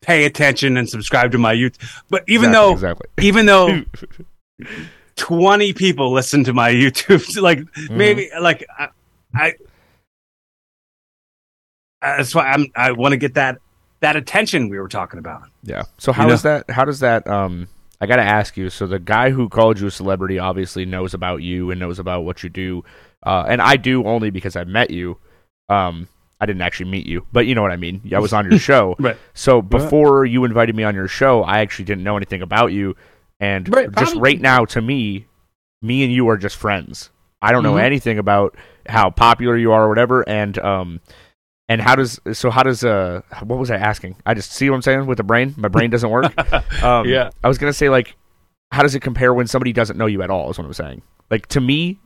Pay 0.00 0.24
attention 0.24 0.76
and 0.76 0.88
subscribe 0.88 1.30
to 1.32 1.38
my 1.38 1.54
YouTube. 1.54 1.78
But 2.08 2.24
even 2.26 2.50
Exactly, 2.50 2.52
though, 2.52 2.72
exactly. 2.72 3.08
even 3.18 3.46
though 3.46 3.82
20 5.16 5.72
people 5.74 6.12
listen 6.12 6.42
to 6.44 6.52
my 6.52 6.72
YouTube, 6.72 7.40
like 7.42 7.60
maybe, 7.90 8.30
like 8.40 8.66
I, 8.78 8.88
I 9.34 9.54
that's 12.00 12.34
why 12.34 12.46
I'm. 12.50 12.66
I 12.74 12.92
want 12.92 13.12
to 13.12 13.16
get 13.16 13.34
that 13.34 13.58
that 14.02 14.16
attention 14.16 14.68
we 14.68 14.78
were 14.78 14.88
talking 14.88 15.18
about. 15.18 15.42
Yeah. 15.62 15.84
So 15.98 16.12
how 16.12 16.24
know? 16.24 16.30
does 16.30 16.42
that? 16.42 16.70
How 16.70 16.84
does 16.84 17.00
that? 17.00 17.26
Um, 17.26 17.68
I 18.00 18.06
got 18.06 18.16
to 18.16 18.22
ask 18.22 18.56
you. 18.56 18.68
So 18.68 18.86
the 18.86 18.98
guy 18.98 19.30
who 19.30 19.48
called 19.48 19.80
you 19.80 19.86
a 19.86 19.90
celebrity 19.90 20.38
obviously 20.38 20.84
knows 20.84 21.14
about 21.14 21.42
you 21.42 21.70
and 21.70 21.80
knows 21.80 21.98
about 21.98 22.22
what 22.24 22.42
you 22.42 22.50
do, 22.50 22.84
uh, 23.24 23.44
and 23.48 23.62
I 23.62 23.76
do 23.76 24.04
only 24.04 24.30
because 24.30 24.56
I 24.56 24.64
met 24.64 24.90
you. 24.90 25.18
Um, 25.68 26.08
I 26.40 26.46
didn't 26.46 26.62
actually 26.62 26.90
meet 26.90 27.06
you, 27.06 27.24
but 27.32 27.46
you 27.46 27.54
know 27.54 27.62
what 27.62 27.70
I 27.70 27.76
mean. 27.76 28.02
I 28.14 28.18
was 28.18 28.32
on 28.32 28.50
your 28.50 28.58
show. 28.70 28.96
Right. 28.98 29.16
So 29.34 29.62
before 29.62 30.24
you 30.24 30.44
invited 30.44 30.74
me 30.74 30.82
on 30.82 30.94
your 30.96 31.06
show, 31.08 31.44
I 31.44 31.60
actually 31.60 31.84
didn't 31.84 32.02
know 32.04 32.16
anything 32.16 32.42
about 32.42 32.72
you, 32.72 32.96
and 33.38 33.72
Right, 33.74 33.90
just 33.96 34.16
right 34.16 34.40
now, 34.40 34.64
to 34.66 34.82
me, 34.82 35.26
me 35.80 36.02
and 36.02 36.12
you 36.12 36.28
are 36.28 36.36
just 36.36 36.56
friends. 36.56 37.10
I 37.40 37.52
don't 37.52 37.62
know 37.62 37.74
Mhm. 37.74 37.82
anything 37.82 38.18
about 38.18 38.56
how 38.88 39.10
popular 39.10 39.56
you 39.56 39.70
are 39.70 39.84
or 39.84 39.88
whatever, 39.88 40.28
and 40.28 40.58
um, 40.58 41.00
and 41.72 41.80
how 41.80 41.94
does 41.96 42.20
so 42.32 42.50
how 42.50 42.62
does 42.62 42.84
uh 42.84 43.22
what 43.42 43.58
was 43.58 43.70
I 43.70 43.76
asking? 43.76 44.16
I 44.26 44.34
just 44.34 44.52
see 44.52 44.68
what 44.70 44.76
I'm 44.76 44.82
saying 44.82 45.06
with 45.06 45.18
the 45.18 45.24
brain. 45.24 45.54
My 45.56 45.68
brain 45.68 45.90
doesn't 45.90 46.10
work. 46.10 46.32
Um, 46.82 47.08
Yeah. 47.08 47.30
I 47.44 47.48
was 47.48 47.58
gonna 47.58 47.72
say 47.72 47.88
like, 47.88 48.16
how 48.70 48.82
does 48.82 48.94
it 48.94 49.00
compare 49.00 49.32
when 49.34 49.46
somebody 49.46 49.72
doesn't 49.72 49.96
know 49.96 50.06
you 50.06 50.22
at 50.22 50.30
all? 50.30 50.50
Is 50.50 50.58
what 50.58 50.66
I'm 50.66 50.72
saying. 50.72 51.02
Like 51.30 51.46
to 51.48 51.60
me, 51.60 51.98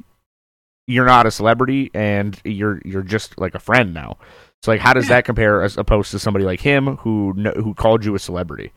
you're 0.87 1.07
not 1.07 1.27
a 1.27 1.31
celebrity, 1.31 1.91
and 1.95 2.41
you're 2.45 2.81
you're 2.85 3.03
just 3.03 3.39
like 3.41 3.55
a 3.55 3.59
friend 3.59 3.93
now. 3.95 4.19
So 4.63 4.71
like, 4.73 4.81
how 4.81 4.93
does 4.95 5.09
Yeah. 5.09 5.17
that 5.17 5.25
compare 5.25 5.63
as 5.63 5.77
opposed 5.77 6.11
to 6.13 6.19
somebody 6.19 6.45
like 6.45 6.61
him 6.61 6.97
who 6.99 7.33
who 7.57 7.75
called 7.75 8.05
you 8.05 8.15
a 8.15 8.19
celebrity? 8.19 8.73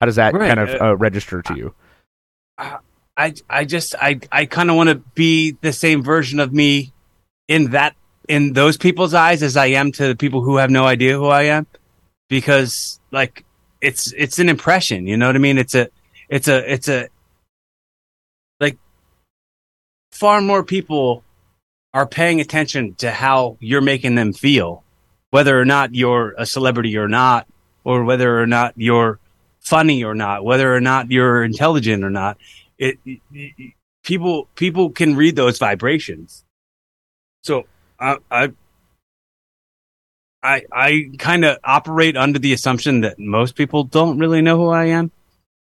How 0.00 0.06
does 0.06 0.16
that 0.16 0.34
Right, 0.34 0.48
kind 0.48 0.60
of 0.60 0.70
uh, 0.70 0.84
uh, 0.84 0.96
register 0.96 1.42
to 1.42 1.54
you? 1.54 1.74
I 2.58 3.34
I 3.48 3.64
just 3.64 3.94
I 4.00 4.20
I 4.30 4.46
kind 4.46 4.70
of 4.70 4.76
want 4.76 4.88
to 4.88 4.96
be 5.14 5.56
the 5.60 5.72
same 5.72 6.02
version 6.02 6.40
of 6.40 6.52
me 6.52 6.92
in 7.48 7.70
that 7.72 7.94
in 8.28 8.52
those 8.52 8.76
people's 8.76 9.14
eyes 9.14 9.42
as 9.42 9.56
I 9.56 9.66
am 9.66 9.92
to 9.92 10.08
the 10.08 10.16
people 10.16 10.42
who 10.42 10.56
have 10.56 10.70
no 10.70 10.84
idea 10.84 11.16
who 11.16 11.26
I 11.26 11.42
am 11.44 11.66
because 12.28 13.00
like 13.10 13.44
it's 13.80 14.12
it's 14.16 14.38
an 14.38 14.48
impression, 14.48 15.06
you 15.06 15.16
know 15.16 15.26
what 15.26 15.36
I 15.36 15.40
mean? 15.40 15.58
It's 15.58 15.74
a 15.74 15.88
it's 16.28 16.48
a 16.48 16.72
it's 16.72 16.88
a 16.88 17.08
like 18.60 18.78
far 20.12 20.40
more 20.40 20.62
people 20.62 21.24
are 21.94 22.06
paying 22.06 22.40
attention 22.40 22.94
to 22.96 23.10
how 23.10 23.56
you're 23.60 23.80
making 23.80 24.14
them 24.14 24.32
feel 24.32 24.82
whether 25.30 25.58
or 25.58 25.64
not 25.64 25.94
you're 25.94 26.34
a 26.38 26.46
celebrity 26.46 26.96
or 26.96 27.08
not 27.08 27.46
or 27.84 28.04
whether 28.04 28.40
or 28.40 28.46
not 28.46 28.74
you're 28.76 29.18
funny 29.60 30.04
or 30.04 30.14
not, 30.14 30.44
whether 30.44 30.74
or 30.74 30.80
not 30.80 31.10
you're 31.10 31.42
intelligent 31.44 32.04
or 32.04 32.10
not 32.10 32.38
it, 32.78 32.98
it- 33.04 33.20
it- 33.32 33.72
people 34.04 34.48
people 34.56 34.90
can 34.90 35.14
read 35.14 35.36
those 35.36 35.58
vibrations 35.58 36.44
so 37.42 37.64
i 38.02 38.18
i 40.42 40.62
i, 40.72 41.10
kind 41.18 41.44
of 41.44 41.58
operate 41.64 42.16
under 42.16 42.38
the 42.38 42.52
assumption 42.52 43.02
that 43.02 43.18
most 43.18 43.54
people 43.54 43.84
don't 43.84 44.18
really 44.18 44.42
know 44.42 44.56
who 44.56 44.68
i 44.68 44.86
am 44.86 45.10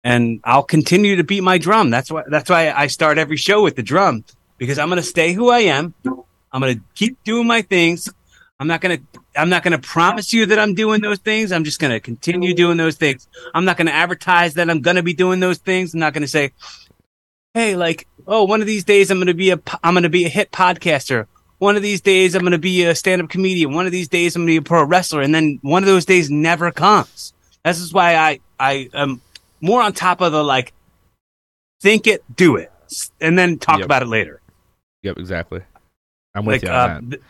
and 0.03 0.39
i'll 0.45 0.63
continue 0.63 1.15
to 1.15 1.23
beat 1.23 1.41
my 1.41 1.57
drum. 1.57 1.89
That's 1.89 2.09
why 2.11 2.23
that's 2.27 2.49
why 2.49 2.71
i 2.71 2.87
start 2.87 3.17
every 3.17 3.37
show 3.37 3.61
with 3.61 3.75
the 3.75 3.83
drum 3.83 4.23
because 4.57 4.79
i'm 4.79 4.89
going 4.89 5.01
to 5.01 5.07
stay 5.07 5.33
who 5.33 5.49
i 5.49 5.59
am. 5.59 5.93
I'm 6.51 6.61
going 6.61 6.75
to 6.75 6.81
keep 6.93 7.21
doing 7.23 7.47
my 7.47 7.63
things. 7.63 8.07
I'm 8.59 8.67
not 8.67 8.79
going 8.79 8.97
to 8.97 9.19
i'm 9.35 9.49
not 9.49 9.63
going 9.63 9.79
to 9.79 9.87
promise 9.87 10.31
you 10.31 10.45
that 10.45 10.59
i'm 10.59 10.75
doing 10.75 11.01
those 11.01 11.19
things. 11.19 11.51
I'm 11.51 11.63
just 11.65 11.79
going 11.79 11.91
to 11.91 11.99
continue 11.99 12.53
doing 12.53 12.77
those 12.77 12.95
things. 12.95 13.27
I'm 13.53 13.65
not 13.65 13.77
going 13.77 13.87
to 13.87 13.93
advertise 13.93 14.53
that 14.53 14.69
i'm 14.69 14.81
going 14.81 14.95
to 14.95 15.03
be 15.03 15.13
doing 15.13 15.39
those 15.41 15.57
things. 15.57 15.93
I'm 15.93 15.99
not 15.99 16.13
going 16.13 16.21
to 16.21 16.27
say 16.27 16.53
hey, 17.53 17.75
like, 17.75 18.07
oh, 18.25 18.43
one 18.43 18.61
of 18.61 18.67
these 18.67 18.83
days 18.83 19.11
I'm 19.11 19.19
gonna 19.19 19.33
be 19.33 19.51
a 19.51 19.59
I'm 19.83 19.93
gonna 19.93 20.09
be 20.09 20.25
a 20.25 20.29
hit 20.29 20.51
podcaster. 20.51 21.27
One 21.59 21.75
of 21.75 21.81
these 21.81 22.01
days 22.01 22.35
I'm 22.35 22.43
gonna 22.43 22.57
be 22.57 22.83
a 22.83 22.95
stand-up 22.95 23.29
comedian. 23.29 23.73
One 23.73 23.85
of 23.85 23.91
these 23.91 24.07
days 24.09 24.35
I'm 24.35 24.41
gonna 24.43 24.51
be 24.51 24.57
a 24.57 24.61
pro 24.61 24.83
wrestler, 24.83 25.21
and 25.21 25.33
then 25.33 25.59
one 25.61 25.83
of 25.83 25.87
those 25.87 26.05
days 26.05 26.29
never 26.29 26.71
comes. 26.71 27.33
This 27.63 27.79
is 27.79 27.93
why 27.93 28.15
I 28.15 28.39
I 28.59 28.89
am 28.93 29.21
more 29.61 29.81
on 29.81 29.93
top 29.93 30.19
of 30.21 30.31
the 30.31 30.43
like, 30.43 30.73
think 31.81 32.07
it, 32.07 32.23
do 32.35 32.57
it, 32.57 32.71
and 33.21 33.37
then 33.37 33.57
talk 33.59 33.77
Yep. 33.79 33.85
about 33.85 34.01
it 34.01 34.07
later. 34.07 34.41
Yep, 35.03 35.17
exactly. 35.17 35.61
I'm 36.35 36.45
with 36.45 36.63
Like, 36.63 36.69
you 36.69 36.75
on 36.75 36.89
uh, 36.89 37.01
that. 37.09 37.21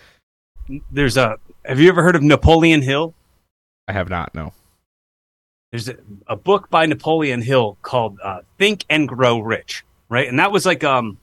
th- 0.69 0.81
there's 0.91 1.17
a. 1.17 1.37
Have 1.65 1.79
you 1.79 1.89
ever 1.89 2.01
heard 2.03 2.15
of 2.15 2.23
Napoleon 2.23 2.81
Hill? 2.81 3.13
I 3.87 3.93
have 3.93 4.09
not. 4.09 4.33
No. 4.33 4.53
there's 5.71 5.89
a, 5.89 5.95
a 6.27 6.35
book 6.35 6.69
by 6.69 6.85
Napoleon 6.85 7.41
Hill 7.41 7.77
called 7.81 8.17
uh, 8.23 8.39
Think 8.57 8.85
and 8.89 9.07
Grow 9.07 9.39
Rich, 9.39 9.83
right? 10.09 10.27
And 10.27 10.39
that 10.39 10.51
was 10.51 10.65
like 10.65 10.83
um 10.83 11.17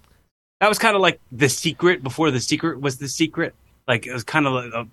that 0.60 0.68
was 0.68 0.78
kind 0.78 0.94
of 0.94 1.02
like 1.02 1.20
the 1.32 1.48
secret 1.48 2.02
before 2.02 2.30
the 2.30 2.40
secret 2.40 2.80
was 2.80 2.98
the 2.98 3.08
secret. 3.08 3.54
Like 3.88 4.06
it 4.06 4.12
was 4.12 4.24
kind 4.24 4.46
of 4.46 4.52
like 4.52 4.72
a, 4.72 4.86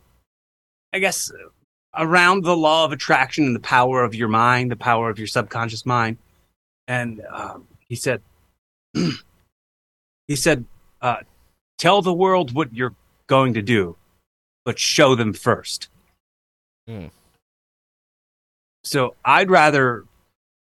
I 0.93 0.99
guess 0.99 1.32
around 1.95 2.43
the 2.43 2.55
law 2.55 2.86
of 2.86 2.91
attraction 2.91 3.45
and 3.45 3.55
the 3.55 3.59
power 3.59 4.03
of 4.03 4.15
your 4.15 4.30
mind, 4.30 4.72
the 4.72 4.78
power 4.78 5.09
of 5.09 5.18
your 5.18 5.28
subconscious 5.28 5.86
mind. 5.86 6.18
And 6.88 7.22
um, 7.30 7.68
he 7.88 7.95
said 7.95 8.22
he 8.93 10.36
said 10.36 10.65
uh, 11.01 11.18
tell 11.78 12.01
the 12.01 12.13
world 12.13 12.53
what 12.53 12.74
you're 12.74 12.95
going 13.28 13.53
to 13.55 13.61
do, 13.61 13.97
but 14.63 14.80
show 14.80 15.15
them 15.15 15.34
first. 15.34 15.89
Hmm. 16.88 17.07
So 18.86 19.15
I'd 19.26 19.49
rather 19.49 20.05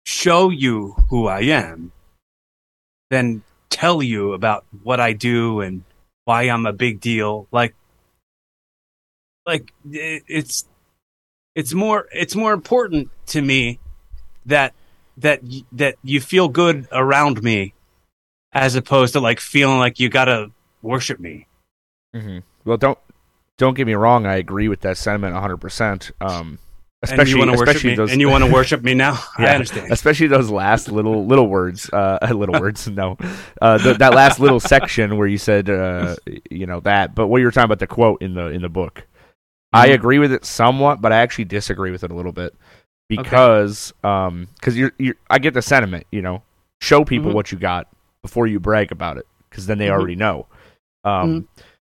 show 0.05 0.51
you 0.51 0.95
who 1.09 1.27
I 1.27 1.41
am 1.41 1.93
than 3.09 3.43
tell 3.71 4.03
you 4.03 4.33
about 4.35 4.65
what 4.83 5.01
I 5.01 5.13
do 5.13 5.61
and 5.61 5.83
why 6.25 6.43
I'm 6.43 6.67
a 6.67 6.73
big 6.73 7.01
deal. 7.01 7.47
Like, 7.51 7.75
like 9.47 9.73
it- 9.91 10.25
it's 10.29 10.65
it's 11.55 11.73
more 11.73 12.07
it's 12.13 12.37
more 12.37 12.53
important 12.53 13.11
to 13.27 13.41
me 13.43 13.79
that 14.47 14.75
that 15.17 15.41
that 15.73 15.97
you 16.03 16.21
feel 16.21 16.49
good 16.49 16.87
around 16.93 17.43
me 17.43 17.75
as 18.53 18.75
opposed 18.75 19.13
to 19.15 19.21
like 19.21 19.41
feeling 19.41 19.79
like 19.79 19.99
you 20.01 20.09
gotta 20.09 20.51
worship 20.83 21.19
me. 21.21 21.47
Mm-hmm. 22.15 22.39
Well, 22.65 22.77
don't 22.77 22.99
don't 23.57 23.75
get 23.75 23.87
me 23.87 23.95
wrong. 23.95 24.27
I 24.27 24.37
agree 24.37 24.69
with 24.69 24.81
that 24.81 24.97
sentiment 24.97 25.35
100. 25.35 25.57
percent 25.59 26.11
Um, 27.03 27.09
and 27.09 27.13
especially 27.13 27.31
you 27.33 27.39
want 27.39 27.51
to 27.51 27.57
worship 27.57 27.69
especially 27.69 27.91
me, 27.91 27.97
those 27.97 28.13
and 28.13 28.21
you 28.21 28.29
want 28.29 28.45
to 28.45 28.51
worship 28.53 28.83
me 28.83 28.93
now. 28.95 29.19
yeah, 29.39 29.47
I 29.47 29.55
understand. 29.55 29.91
especially 29.91 30.27
those 30.27 30.51
last 30.51 30.93
little 30.93 31.27
little 31.27 31.47
words, 31.47 31.89
uh, 31.91 32.19
little 32.35 32.61
words. 32.61 32.87
No, 32.89 33.17
uh, 33.63 33.79
the, 33.79 33.95
that 33.95 34.13
last 34.15 34.39
little 34.39 34.61
section 34.75 35.17
where 35.17 35.27
you 35.27 35.39
said, 35.39 35.71
uh, 35.71 36.17
you 36.51 36.67
know 36.67 36.81
that. 36.81 37.15
But 37.15 37.29
what 37.29 37.39
you 37.39 37.47
were 37.47 37.53
talking 37.53 37.65
about 37.65 37.79
the 37.79 37.87
quote 37.87 38.21
in 38.21 38.35
the 38.35 38.49
in 38.49 38.61
the 38.61 38.69
book, 38.69 39.07
I 39.73 39.89
Mhm. 39.89 39.95
agree 39.95 40.19
with 40.19 40.31
it 40.33 40.45
somewhat, 40.45 41.01
but 41.01 41.11
I 41.11 41.17
actually 41.21 41.47
disagree 41.47 41.91
with 41.91 42.05
it 42.05 42.11
a 42.11 42.15
little 42.15 42.33
bit 42.33 42.55
because 43.09 43.93
um 44.05 44.49
because 44.57 44.77
you're 44.77 44.93
you 44.99 45.15
I 45.31 45.39
get 45.39 45.55
the 45.55 45.63
sentiment. 45.63 46.07
You 46.13 46.21
know, 46.23 46.43
show 46.83 47.05
people 47.05 47.31
Mhm. 47.31 47.35
what 47.35 47.51
you 47.53 47.59
got 47.59 47.89
before 48.23 48.47
you 48.47 48.61
brag 48.61 48.93
about 48.93 49.17
it 49.17 49.27
because 49.49 49.67
then 49.67 49.79
they 49.79 49.87
Mhm. 49.87 49.93
already 49.93 50.17
know. 50.17 50.47
Um, 51.05 51.49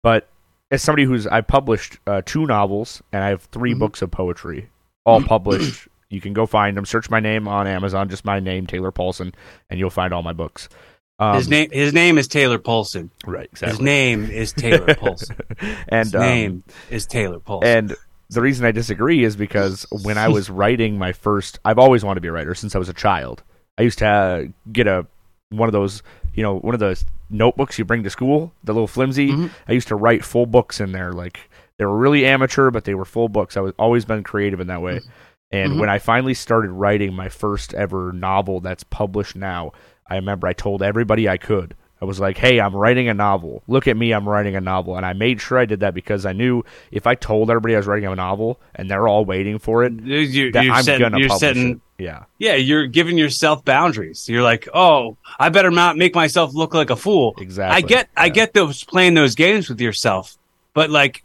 but 0.05 0.29
as 0.71 0.81
somebody 0.81 1.05
who's 1.05 1.27
I 1.27 1.41
published 1.41 1.99
uh, 2.07 2.23
two 2.25 2.47
novels 2.47 3.03
and 3.13 3.25
I 3.25 3.29
have 3.31 3.43
3 3.43 3.75
Mhm. 3.75 3.79
books 3.81 4.01
of 4.01 4.11
poetry, 4.13 4.69
all 5.05 5.23
published. 5.25 5.89
You 6.11 6.21
can 6.21 6.33
go 6.35 6.45
find 6.47 6.77
them. 6.77 6.85
Search 6.85 7.09
my 7.09 7.21
name 7.21 7.49
on 7.49 7.67
Amazon, 7.67 8.09
just 8.09 8.25
my 8.25 8.39
name, 8.39 8.67
Taylor 8.67 8.91
Paulson, 8.93 9.35
and 9.71 9.79
you'll 9.81 9.91
find 9.91 10.13
all 10.13 10.23
my 10.23 10.33
books. 10.35 10.69
Um, 11.19 11.37
his 11.37 11.49
name 11.49 11.71
his 11.71 11.93
name 11.95 12.19
is 12.19 12.27
Taylor 12.29 12.59
Paulson. 12.59 13.11
right? 13.27 13.49
Exactly. 13.53 13.71
His 13.77 13.81
name 13.81 14.25
is 14.31 14.53
Taylor 14.53 14.95
Paulson. 14.99 15.37
and 15.89 16.07
His 16.07 16.15
um, 16.15 16.21
name 16.21 16.65
is 16.91 17.07
Taylor 17.07 17.39
Paulson. 17.39 17.69
and 17.69 17.97
the 18.31 18.41
reason 18.41 18.65
I 18.65 18.73
disagree 18.73 19.23
is 19.25 19.37
because 19.37 19.87
when 20.03 20.17
I 20.19 20.29
was 20.29 20.49
writing 20.51 20.99
my 20.99 21.13
first, 21.13 21.59
I've 21.67 21.79
always 21.79 22.03
wanted 22.03 22.17
to 22.17 22.21
be 22.23 22.29
a 22.29 22.33
writer 22.33 22.55
since 22.55 22.75
I 22.75 22.79
was 22.79 22.89
a 22.89 22.95
child. 22.95 23.43
I 23.79 23.83
used 23.83 23.99
to 23.99 24.07
uh, 24.07 24.45
get 24.73 24.87
a 24.87 25.07
one 25.51 25.69
of 25.69 25.73
those 25.73 26.03
you 26.35 26.43
know, 26.43 26.59
one 26.59 26.73
of 26.75 26.81
those 26.81 27.05
notebooks 27.29 27.79
you 27.79 27.85
bring 27.85 28.03
to 28.05 28.11
school, 28.11 28.53
the 28.65 28.73
little 28.73 28.87
flimsy. 28.87 29.29
Mhm. 29.33 29.51
I 29.69 29.73
used 29.73 29.89
to 29.89 29.97
write 29.97 30.25
full 30.25 30.47
books 30.47 30.81
in 30.81 30.93
there. 30.93 31.13
Like 31.13 31.51
they 31.83 31.87
were 31.87 31.97
really 31.99 32.25
amateur, 32.25 32.71
but 32.71 32.85
they 32.85 32.95
were 32.95 33.05
full 33.05 33.29
books. 33.29 33.57
I 33.57 33.61
was 33.61 33.73
always 33.77 34.05
been 34.05 34.23
creative 34.23 34.61
in 34.61 34.69
that 34.69 34.81
way. 34.83 35.01
And 35.51 35.73
Mhm. 35.73 35.81
when 35.81 35.89
I 35.91 35.99
finally 35.99 36.33
started 36.35 36.71
writing 36.71 37.13
my 37.13 37.29
first 37.29 37.75
ever 37.75 38.13
novel 38.13 38.61
that's 38.61 38.85
published 38.85 39.35
now, 39.35 39.73
I 40.09 40.15
remember 40.15 40.47
I 40.47 40.53
told 40.53 40.81
everybody 40.81 41.29
I 41.29 41.39
could. 41.39 41.75
I 42.01 42.05
was 42.05 42.19
like, 42.21 42.39
"Hey, 42.39 42.61
I'm 42.61 42.75
writing 42.75 43.09
a 43.09 43.15
novel. 43.15 43.63
Look 43.69 43.87
at 43.89 43.97
me, 43.97 44.13
I'm 44.13 44.29
writing 44.29 44.55
a 44.57 44.61
novel." 44.61 44.97
And 44.97 45.05
I 45.05 45.13
made 45.13 45.41
sure 45.41 45.59
I 45.59 45.65
did 45.65 45.81
that 45.81 45.95
because 45.95 46.25
I 46.25 46.33
knew 46.33 46.65
if 46.93 47.07
I 47.07 47.15
told 47.17 47.51
everybody 47.51 47.75
I 47.75 47.79
was 47.79 47.87
writing 47.89 48.09
a 48.09 48.15
novel 48.15 48.61
and 48.77 48.89
they're 48.91 49.07
all 49.09 49.25
waiting 49.25 49.59
for 49.59 49.83
it, 49.85 49.93
You're, 50.03 50.51
that 50.53 50.65
you're 50.65 50.73
I'm 50.75 50.83
setting, 50.85 51.01
gonna 51.01 51.19
you're 51.19 51.29
publish 51.29 51.41
setting 51.41 51.71
it. 51.73 52.03
Yeah, 52.05 52.25
yeah, 52.39 52.55
you're 52.55 52.87
giving 52.87 53.19
yourself 53.19 53.65
boundaries. 53.65 54.29
You're 54.29 54.43
like, 54.43 54.69
oh, 54.75 55.17
I 55.39 55.49
better 55.51 55.71
not 55.71 55.97
make 55.97 56.15
myself 56.15 56.55
look 56.55 56.75
like 56.75 56.91
a 56.91 56.97
fool. 56.97 57.35
exactly. 57.39 57.77
I 57.77 57.81
get, 57.87 58.09
I 58.17 58.29
get 58.31 58.53
those 58.55 58.83
playing 58.85 59.15
those 59.15 59.35
games 59.37 59.69
with 59.69 59.81
yourself, 59.81 60.37
but 60.75 60.91
like, 60.91 61.23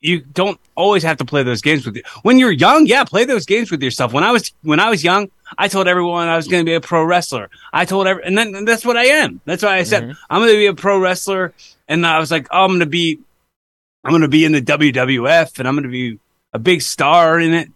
you 0.00 0.20
don't 0.20 0.58
always 0.76 1.02
have 1.02 1.18
to 1.18 1.24
play 1.24 1.42
those 1.42 1.60
games 1.60 1.84
with 1.84 1.94
you. 1.96 2.02
When 2.22 2.38
you're 2.38 2.50
young, 2.52 2.86
yeah, 2.86 3.04
play 3.04 3.24
those 3.26 3.44
games 3.44 3.70
with 3.70 3.82
yourself. 3.82 4.12
When 4.12 4.24
I 4.24 4.32
was, 4.32 4.52
when 4.62 4.80
I 4.80 4.88
was 4.88 5.04
young, 5.04 5.30
I 5.58 5.68
told 5.68 5.88
everyone 5.88 6.28
I 6.28 6.36
was 6.36 6.48
going 6.48 6.64
to 6.64 6.68
be 6.68 6.74
a 6.74 6.80
pro 6.80 7.04
wrestler. 7.04 7.50
I 7.72 7.84
told 7.84 8.06
every, 8.06 8.24
and 8.24 8.36
then 8.38 8.54
and 8.54 8.66
that's 8.66 8.84
what 8.84 8.96
I 8.96 9.04
am. 9.06 9.40
That's 9.44 9.62
why 9.62 9.76
I 9.76 9.82
said 9.82 10.04
Mhm. 10.04 10.16
I'm 10.30 10.40
going 10.40 10.52
to 10.52 10.56
be 10.56 10.66
a 10.66 10.74
pro 10.74 10.98
wrestler. 10.98 11.52
And 11.88 12.06
I 12.06 12.18
was 12.18 12.30
like, 12.30 12.46
oh, 12.50 12.62
I'm 12.64 12.68
going 12.70 12.80
to 12.80 12.86
be, 12.86 13.18
I'm 14.04 14.10
going 14.12 14.22
to 14.22 14.28
be 14.28 14.44
in 14.44 14.52
the 14.52 14.62
WWF, 14.62 15.58
and 15.58 15.68
I'm 15.68 15.74
going 15.74 15.82
to 15.84 15.90
be 15.90 16.18
a 16.52 16.58
big 16.58 16.80
star 16.82 17.38
in 17.38 17.52
it. 17.52 17.68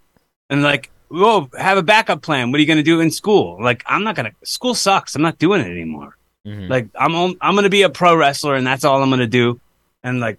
And 0.49 0.63
like, 0.63 0.91
whoa, 1.09 1.51
have 1.59 1.77
a 1.79 1.83
backup 1.83 2.23
plan. 2.23 2.51
What 2.51 2.59
are 2.59 2.61
you 2.61 2.67
going 2.67 2.79
to 2.79 2.83
do 2.83 3.01
in 3.01 3.11
school? 3.11 3.59
Like, 3.63 3.83
I'm 3.87 4.03
not 4.05 4.15
going 4.17 4.31
to. 4.31 4.47
School 4.47 4.75
sucks. 4.75 5.15
I'm 5.15 5.23
not 5.23 5.39
doing 5.39 5.61
it 5.61 5.67
anymore. 5.71 6.17
Mhm. 6.47 6.69
Like, 6.71 6.89
I'm 6.99 7.15
on, 7.17 7.37
I'm 7.41 7.55
going 7.55 7.65
to 7.65 7.71
be 7.71 7.83
a 7.83 7.91
pro 7.91 8.15
wrestler, 8.17 8.55
and 8.55 8.67
that's 8.67 8.85
all 8.85 9.03
I'm 9.03 9.11
going 9.11 9.21
to 9.21 9.27
do. 9.27 9.61
And 10.03 10.21
like, 10.21 10.39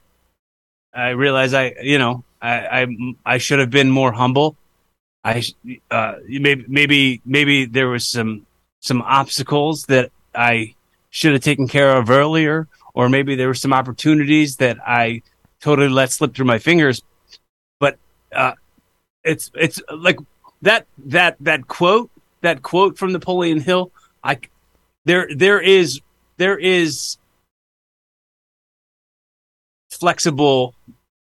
I 0.96 1.10
realize 1.10 1.54
I, 1.54 1.76
you 1.82 1.98
know, 1.98 2.24
I, 2.42 2.84
I, 2.84 2.88
I 3.26 3.38
should 3.38 3.60
have 3.60 3.70
been 3.70 3.92
more 3.92 4.14
humble. 4.14 4.56
I, 5.24 5.44
uh, 5.92 6.16
maybe, 6.28 6.66
maybe, 6.68 7.22
maybe 7.26 7.66
there 7.66 7.90
was 7.90 8.08
some, 8.08 8.46
some 8.80 9.02
obstacles 9.02 9.84
that 9.88 10.12
I 10.34 10.76
should 11.10 11.34
have 11.34 11.42
taken 11.42 11.68
care 11.68 11.98
of 11.98 12.10
earlier, 12.10 12.68
or 12.94 13.10
maybe 13.10 13.36
there 13.36 13.48
were 13.48 13.56
some 13.56 13.74
opportunities 13.74 14.58
that 14.58 14.78
I 14.88 15.22
totally 15.60 15.90
let 15.90 16.12
slip 16.12 16.34
through 16.34 16.46
my 16.46 16.60
fingers. 16.60 17.02
But, 17.80 17.98
uh, 18.32 18.54
it's, 19.24 19.52
it's 19.56 19.82
like 19.94 20.20
that, 20.62 20.86
that, 21.08 21.36
that 21.42 21.68
quote, 21.68 22.10
that 22.42 22.62
quote 22.62 22.98
from 22.98 23.12
Napoleon 23.12 23.60
Hill. 23.60 23.92
I, 24.24 24.40
there, 25.04 25.28
there 25.36 25.60
is, 25.60 26.00
there 26.38 26.58
is 26.58 27.18
flexible 29.96 30.76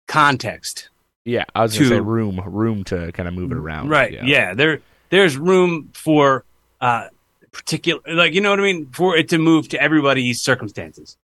context 0.07 0.89
yeah, 1.25 1.45
I 1.55 1.63
was 1.63 1.77
gonna 1.77 1.89
say 1.89 2.01
room, 2.01 2.39
room 2.45 2.85
to 2.85 3.11
kind 3.13 3.27
of 3.27 3.35
move 3.35 3.51
it 3.51 3.57
around. 3.57 3.89
Right. 3.89 4.13
Yeah. 4.25 4.55
There 4.55 4.81
there's 5.11 5.37
room 5.37 5.91
for 5.95 6.45
uh 6.81 7.09
particular 7.51 8.01
like 8.09 8.35
you 8.35 8.41
know 8.41 8.51
what 8.51 8.61
I 8.61 8.63
mean 8.63 8.91
for 8.93 9.17
it 9.17 9.29
to 9.31 9.39
move 9.39 9.69
to 9.71 9.81
everybody's 9.81 10.43
circumstances. 10.43 11.17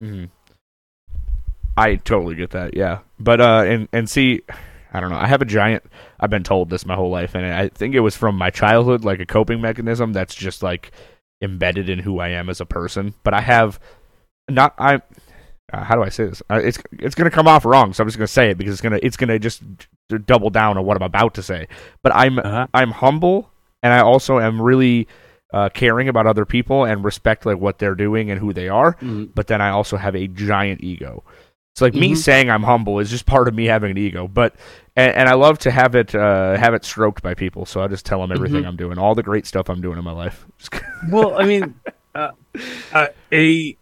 hmm 0.00 0.26
I 1.76 1.96
totally 1.96 2.36
get 2.36 2.50
that. 2.50 2.74
Yeah, 2.74 3.00
but 3.18 3.38
uh, 3.38 3.64
and 3.66 3.86
and 3.92 4.08
see, 4.08 4.40
I 4.94 5.00
don't 5.00 5.10
know. 5.10 5.18
I 5.18 5.26
have 5.26 5.42
a 5.42 5.44
giant. 5.44 5.84
I've 6.18 6.30
been 6.30 6.42
told 6.42 6.70
this 6.70 6.86
my 6.86 6.94
whole 6.94 7.10
life, 7.10 7.34
and 7.34 7.44
I 7.44 7.68
think 7.68 7.94
it 7.94 8.00
was 8.00 8.16
from 8.16 8.34
my 8.34 8.48
childhood, 8.48 9.04
like 9.04 9.20
a 9.20 9.26
coping 9.26 9.60
mechanism 9.60 10.14
that's 10.14 10.34
just 10.34 10.62
like 10.62 10.92
embedded 11.42 11.90
in 11.90 11.98
who 11.98 12.18
I 12.18 12.28
am 12.28 12.48
as 12.48 12.62
a 12.62 12.64
person. 12.64 13.12
But 13.24 13.34
I 13.34 13.42
have 13.42 13.78
not. 14.48 14.74
I. 14.78 15.02
Uh, 15.72 15.82
how 15.82 15.96
do 15.96 16.02
I 16.02 16.08
say 16.10 16.26
this? 16.26 16.42
Uh, 16.48 16.60
it's 16.62 16.78
it's 16.92 17.14
gonna 17.14 17.30
come 17.30 17.48
off 17.48 17.64
wrong, 17.64 17.92
so 17.92 18.02
I'm 18.02 18.08
just 18.08 18.18
gonna 18.18 18.28
say 18.28 18.50
it 18.50 18.58
because 18.58 18.72
it's 18.74 18.80
gonna 18.80 19.00
it's 19.02 19.16
gonna 19.16 19.38
just 19.38 19.62
d- 20.08 20.18
double 20.24 20.50
down 20.50 20.78
on 20.78 20.84
what 20.84 20.96
I'm 20.96 21.02
about 21.02 21.34
to 21.34 21.42
say. 21.42 21.66
But 22.02 22.14
I'm 22.14 22.38
Uh-huh. 22.38 22.66
I'm 22.72 22.92
humble, 22.92 23.50
and 23.82 23.92
I 23.92 24.00
also 24.00 24.38
am 24.38 24.62
really 24.62 25.08
uh, 25.52 25.68
caring 25.70 26.08
about 26.08 26.26
other 26.26 26.44
people 26.44 26.84
and 26.84 27.04
respect 27.04 27.46
like 27.46 27.58
what 27.58 27.78
they're 27.78 27.94
doing 27.96 28.30
and 28.30 28.38
who 28.40 28.52
they 28.52 28.68
are 28.68 28.94
Mm, 29.00 29.30
but 29.34 29.46
then 29.46 29.60
I 29.60 29.70
also 29.70 29.96
have 29.96 30.14
a 30.16 30.26
giant 30.28 30.82
ego. 30.82 31.24
It's 31.72 31.80
like 31.80 31.94
me 31.94 32.12
Mhm. 32.12 32.16
saying 32.16 32.50
I'm 32.50 32.62
humble 32.62 32.98
is 33.00 33.10
just 33.10 33.26
part 33.26 33.48
of 33.48 33.54
me 33.54 33.66
having 33.66 33.90
an 33.90 33.98
ego, 33.98 34.26
but 34.28 34.54
and, 34.96 35.14
and 35.14 35.28
I 35.28 35.34
love 35.34 35.58
to 35.60 35.70
have 35.70 35.94
it 35.94 36.14
uh, 36.14 36.56
have 36.56 36.74
it 36.74 36.84
stroked 36.84 37.22
by 37.22 37.34
people. 37.34 37.66
So 37.66 37.82
I 37.82 37.88
just 37.88 38.06
tell 38.06 38.20
them 38.20 38.30
everything 38.32 38.62
Mhm. 38.64 38.68
I'm 38.68 38.76
doing, 38.76 38.98
all 38.98 39.14
the 39.16 39.22
great 39.22 39.46
stuff 39.46 39.68
I'm 39.68 39.80
doing 39.80 39.98
in 39.98 40.04
my 40.04 40.12
life. 40.12 40.46
Well, 41.10 41.38
I 41.40 41.44
mean, 41.44 41.74
uh, 42.14 42.30
uh, 42.92 43.08
a 43.32 43.76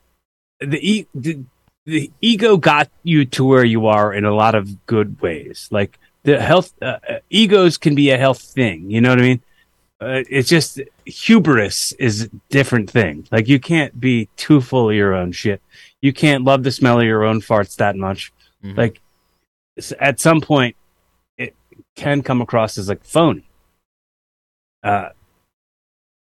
the, 0.60 0.78
e- 0.80 1.06
the 1.14 1.44
the 1.86 2.10
ego 2.20 2.56
got 2.56 2.90
you 3.02 3.24
to 3.26 3.44
where 3.44 3.64
you 3.64 3.86
are 3.86 4.12
in 4.12 4.24
a 4.24 4.34
lot 4.34 4.54
of 4.54 4.86
good 4.86 5.20
ways. 5.20 5.68
Like 5.70 5.98
the 6.22 6.40
health 6.40 6.72
uh, 6.80 6.98
uh, 7.08 7.18
egos 7.30 7.76
can 7.76 7.94
be 7.94 8.10
a 8.10 8.16
health 8.18 8.40
thing. 8.40 8.90
You 8.90 9.00
know 9.00 9.10
what 9.10 9.18
I 9.18 9.22
mean? 9.22 9.42
Uh, 10.00 10.22
it's 10.28 10.48
just 10.48 10.80
hubris 11.06 11.92
is 11.92 12.22
a 12.24 12.28
different 12.48 12.90
thing. 12.90 13.26
Like 13.30 13.48
you 13.48 13.60
can't 13.60 13.98
be 13.98 14.28
too 14.36 14.60
full 14.60 14.90
of 14.90 14.96
your 14.96 15.14
own 15.14 15.32
shit. 15.32 15.62
You 16.00 16.12
can't 16.12 16.44
love 16.44 16.62
the 16.62 16.72
smell 16.72 17.00
of 17.00 17.06
your 17.06 17.24
own 17.24 17.40
farts 17.40 17.76
that 17.76 17.96
much. 17.96 18.32
Mhm. 18.62 18.76
Like 18.76 19.00
at 20.00 20.20
some 20.20 20.40
point, 20.40 20.76
it 21.36 21.54
can 21.96 22.22
come 22.22 22.40
across 22.40 22.78
as 22.78 22.88
like 22.88 23.04
phony. 23.04 23.46
Uh, 24.82 25.10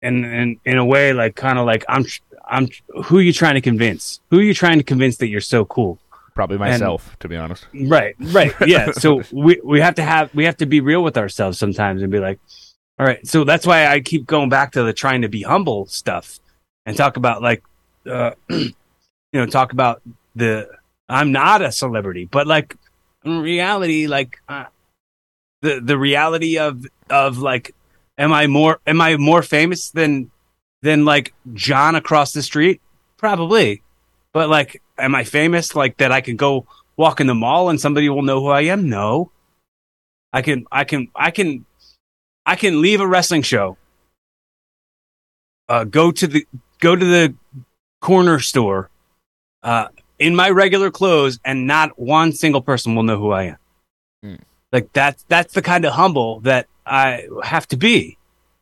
and 0.03 0.25
and 0.25 0.61
in 0.65 0.79
a 0.79 0.85
way, 0.85 1.13
like 1.13 1.35
kind 1.37 1.59
of 1.59 1.67
like 1.67 1.85
I'm 1.89 2.05
I'm 2.47 2.69
who 3.05 3.19
are 3.19 3.23
you 3.23 3.33
trying 3.33 3.55
to 3.55 3.61
convince? 3.61 4.21
Who 4.31 4.39
are 4.39 4.43
you 4.43 4.55
trying 4.55 4.79
to 4.79 4.85
convince 4.85 5.17
that 5.19 5.29
you're 5.29 5.41
so 5.41 5.65
cool? 5.65 5.99
Probably 6.35 6.59
myself, 6.59 7.17
to 7.21 7.29
be 7.29 7.37
honest. 7.37 7.67
Right, 7.73 8.15
right, 8.21 8.53
yeah. 8.67 8.91
so 8.93 9.23
we 9.33 9.61
we 9.65 9.81
have 9.81 9.95
to 9.95 10.03
have 10.03 10.35
we 10.35 10.45
have 10.45 10.59
to 10.59 10.67
be 10.67 10.81
real 10.81 11.03
with 11.03 11.17
ourselves 11.17 11.59
sometimes 11.59 12.03
and 12.03 12.13
be 12.13 12.21
like, 12.21 12.39
all 12.99 13.07
right. 13.07 13.27
So 13.27 13.45
that's 13.45 13.67
why 13.67 13.87
I 13.87 14.01
keep 14.01 14.27
going 14.27 14.49
back 14.49 14.73
to 14.73 14.83
the 14.83 14.93
trying 14.93 15.23
to 15.23 15.29
be 15.29 15.43
humble 15.43 15.87
stuff 15.87 16.39
and 16.85 16.97
talk 16.97 17.17
about 17.17 17.43
like, 17.43 17.63
uh, 18.07 18.33
you 18.51 18.73
know, 19.33 19.47
talk 19.47 19.73
about 19.73 20.03
the 20.35 20.69
I'm 21.09 21.33
not 21.33 21.63
a 21.63 21.73
celebrity, 21.73 22.27
but 22.27 22.47
like 22.47 22.77
in 23.25 23.41
reality, 23.41 24.07
like 24.07 24.39
uh, 24.49 24.67
the 25.63 25.81
the 25.81 25.99
reality 25.99 26.59
of 26.59 26.87
of 27.11 27.39
like, 27.39 27.75
am 28.19 28.33
I 28.33 28.47
more 28.47 28.81
am 28.87 29.01
I 29.01 29.17
more 29.17 29.43
famous 29.43 29.91
than 29.91 30.31
than 30.87 31.05
like 31.05 31.35
John 31.53 31.97
across 31.97 32.33
the 32.33 32.43
street? 32.43 32.81
Probably, 33.17 33.83
but 34.33 34.49
like, 34.49 34.81
am 34.99 35.15
I 35.15 35.25
famous 35.25 35.75
like 35.75 35.97
that? 35.97 36.13
I 36.13 36.21
can 36.21 36.37
go 36.37 36.67
walk 36.97 37.21
in 37.21 37.27
the 37.27 37.35
mall 37.35 37.69
and 37.69 37.81
somebody 37.81 38.09
will 38.09 38.23
know 38.23 38.41
who 38.41 38.49
I 38.49 38.63
am? 38.63 38.89
No. 38.89 39.33
I 40.33 40.43
can, 40.43 40.67
I 40.71 40.85
can, 40.85 41.09
I 41.15 41.31
can, 41.31 41.65
I 42.45 42.55
can 42.55 42.81
leave 42.81 43.01
a 43.01 43.07
wrestling 43.07 43.43
show, 43.43 43.77
uh, 45.69 45.85
go 45.85 46.13
to 46.13 46.27
the, 46.27 46.47
go 46.79 46.95
to 46.95 47.05
the 47.05 47.35
corner 48.01 48.39
store, 48.39 48.91
uh, 49.63 49.89
in 50.19 50.37
my 50.37 50.51
regular 50.51 50.91
clothes 50.91 51.41
and 51.45 51.67
not 51.67 51.99
one 51.99 52.33
single 52.33 52.61
person 52.61 52.95
will 52.95 53.03
know 53.03 53.19
who 53.19 53.33
I 53.33 53.43
am. 53.45 53.59
Hmm. 54.23 54.35
Like 54.73 54.93
that's, 54.93 55.25
that's 55.29 55.55
the 55.55 55.63
kind 55.63 55.85
of 55.85 55.95
humble 55.95 56.41
that 56.41 56.69
I 56.85 57.27
have 57.43 57.67
to 57.69 57.77
be. 57.77 58.16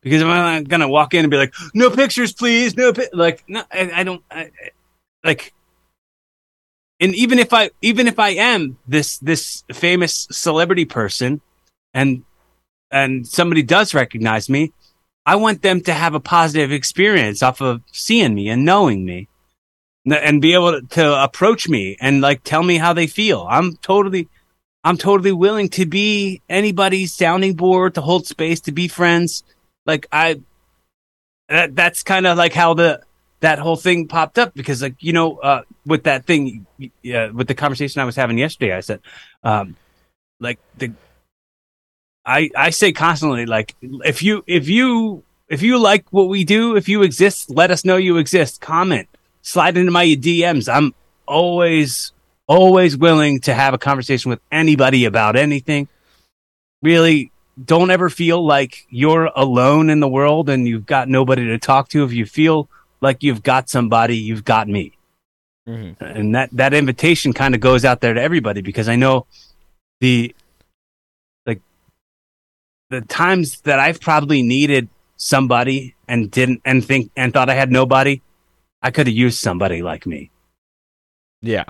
Because 0.05 0.23
I'm 0.23 0.29
not 0.29 0.69
gonna 0.69 0.89
walk 0.89 1.15
in 1.15 1.25
and 1.25 1.31
be 1.31 1.37
like, 1.39 1.55
"No 1.75 1.91
pictures, 1.91 2.33
please." 2.33 2.77
No, 2.77 2.93
pi-. 2.93 3.09
like, 3.13 3.43
no, 3.49 3.65
I, 3.73 3.91
I 3.93 4.05
don't, 4.05 4.23
I, 4.31 4.51
like, 5.25 5.53
and 7.01 7.15
even 7.15 7.39
if 7.39 7.53
I 7.53 7.71
even 7.83 8.07
if 8.07 8.19
I 8.19 8.31
am 8.31 8.79
this 8.87 9.19
this 9.19 9.65
famous 9.73 10.29
celebrity 10.31 10.85
person 10.85 11.41
and 11.93 12.23
and 12.91 13.27
somebody 13.27 13.63
does 13.63 13.95
recognize 13.95 14.49
me, 14.49 14.73
I 15.27 15.37
want 15.37 15.63
them 15.63 15.81
to 15.83 15.93
have 15.93 16.15
a 16.15 16.21
positive 16.21 16.71
experience 16.71 17.43
off 17.43 17.61
of 17.61 17.83
seeing 17.91 18.35
me 18.35 18.49
and 18.49 18.65
knowing 18.65 19.05
me 19.05 19.29
and 20.07 20.43
be 20.43 20.53
able 20.53 20.81
to, 20.81 20.87
to 20.89 21.23
approach 21.23 21.69
me 21.69 21.97
and 22.01 22.21
like 22.21 22.45
tell 22.45 22.63
me 22.63 22.77
how 22.77 22.93
they 22.93 23.07
feel. 23.07 23.47
I'm 23.49 23.77
totally 23.77 24.29
I'm 24.85 24.99
totally 24.99 25.33
willing 25.33 25.71
to 25.71 25.87
be 25.87 26.43
anybody's 26.49 27.15
sounding 27.15 27.55
board, 27.55 27.95
to 27.95 28.03
hold 28.03 28.27
space, 28.27 28.61
to 28.63 28.73
be 28.73 28.87
friends. 28.87 29.43
Like 29.87 30.07
I 30.13 30.41
that 31.49 31.75
that's 31.75 32.03
kind 32.03 32.27
of 32.27 32.39
like 32.39 32.53
how 32.53 32.75
the 32.75 33.03
that 33.41 33.59
whole 33.59 33.77
thing 33.77 34.09
popped 34.09 34.39
up 34.39 34.55
because 34.55 34.81
like 34.81 34.97
you 35.01 35.13
know 35.13 35.37
uh 35.37 35.63
with 35.85 36.05
that 36.05 36.25
thing 36.25 36.67
uh, 36.81 37.29
with 37.33 37.47
the 37.47 37.55
conversation 37.55 38.01
I 38.01 38.05
was 38.05 38.17
having 38.17 38.39
yesterday 38.39 38.75
I 38.75 38.81
said 38.81 39.01
um 39.43 39.77
like 40.41 40.59
the 40.79 40.93
I 42.25 42.51
I 42.57 42.71
say 42.71 42.93
constantly 42.93 43.45
like 43.45 43.75
if 43.83 44.23
you 44.23 44.43
if 44.47 44.69
you 44.69 45.23
if 45.49 45.61
you 45.61 45.79
like 45.79 46.07
what 46.11 46.29
we 46.29 46.45
do 46.45 46.77
if 46.77 46.89
you 46.89 47.03
exist 47.03 47.51
let 47.51 47.71
us 47.71 47.85
know 47.85 47.97
you 47.97 48.17
exist. 48.17 48.61
Comment. 48.61 49.09
Slide 49.43 49.77
into 49.77 49.93
my 49.93 50.07
DMs 50.07 50.73
I'm 50.73 50.95
always 51.27 52.13
always 52.47 52.97
willing 52.97 53.41
to 53.41 53.53
have 53.53 53.75
a 53.75 53.79
conversation 53.79 54.31
with 54.31 54.41
anybody 54.51 55.05
about 55.05 55.37
anything. 55.37 55.89
Really 56.83 57.31
don't 57.63 57.91
ever 57.91 58.11
feel 58.11 58.45
like 58.45 58.87
you're 58.89 59.27
alone 59.37 59.91
in 59.91 60.01
the 60.01 60.09
world 60.09 60.49
and 60.49 60.67
you've 60.67 60.87
got 60.87 61.09
nobody 61.09 61.47
to 61.47 61.59
talk 61.59 61.89
to 61.91 62.05
if 62.05 62.13
you 62.13 62.27
feel 62.27 62.69
like 63.01 63.23
you've 63.23 63.43
got 63.43 63.69
somebody, 63.69 64.17
you've 64.17 64.45
got 64.45 64.69
me. 64.69 64.97
Mhm. 65.69 65.97
And 66.01 66.35
that, 66.35 66.51
that 66.53 66.75
invitation 66.75 67.33
kind 67.33 67.55
of 67.55 67.61
goes 67.61 67.85
out 67.85 68.01
there 68.01 68.15
to 68.15 68.21
everybody 68.21 68.61
because 68.61 68.89
I 68.89 68.97
know 68.97 69.27
the, 70.01 70.35
like, 71.47 71.61
the 72.91 73.01
times 73.03 73.61
that 73.63 73.79
I've 73.79 74.01
probably 74.01 74.43
needed 74.43 74.89
somebody 75.17 75.95
and 76.09 76.31
didn't, 76.31 76.61
and 76.65 76.85
think, 76.85 77.11
and 77.17 77.33
thought 77.33 77.49
I 77.49 77.55
had 77.55 77.71
nobody, 77.71 78.21
I 78.83 78.91
could 78.91 79.07
have 79.07 79.17
used 79.17 79.39
somebody 79.39 79.83
like 79.83 80.07
me. 80.07 80.31
Yeah. 81.41 81.65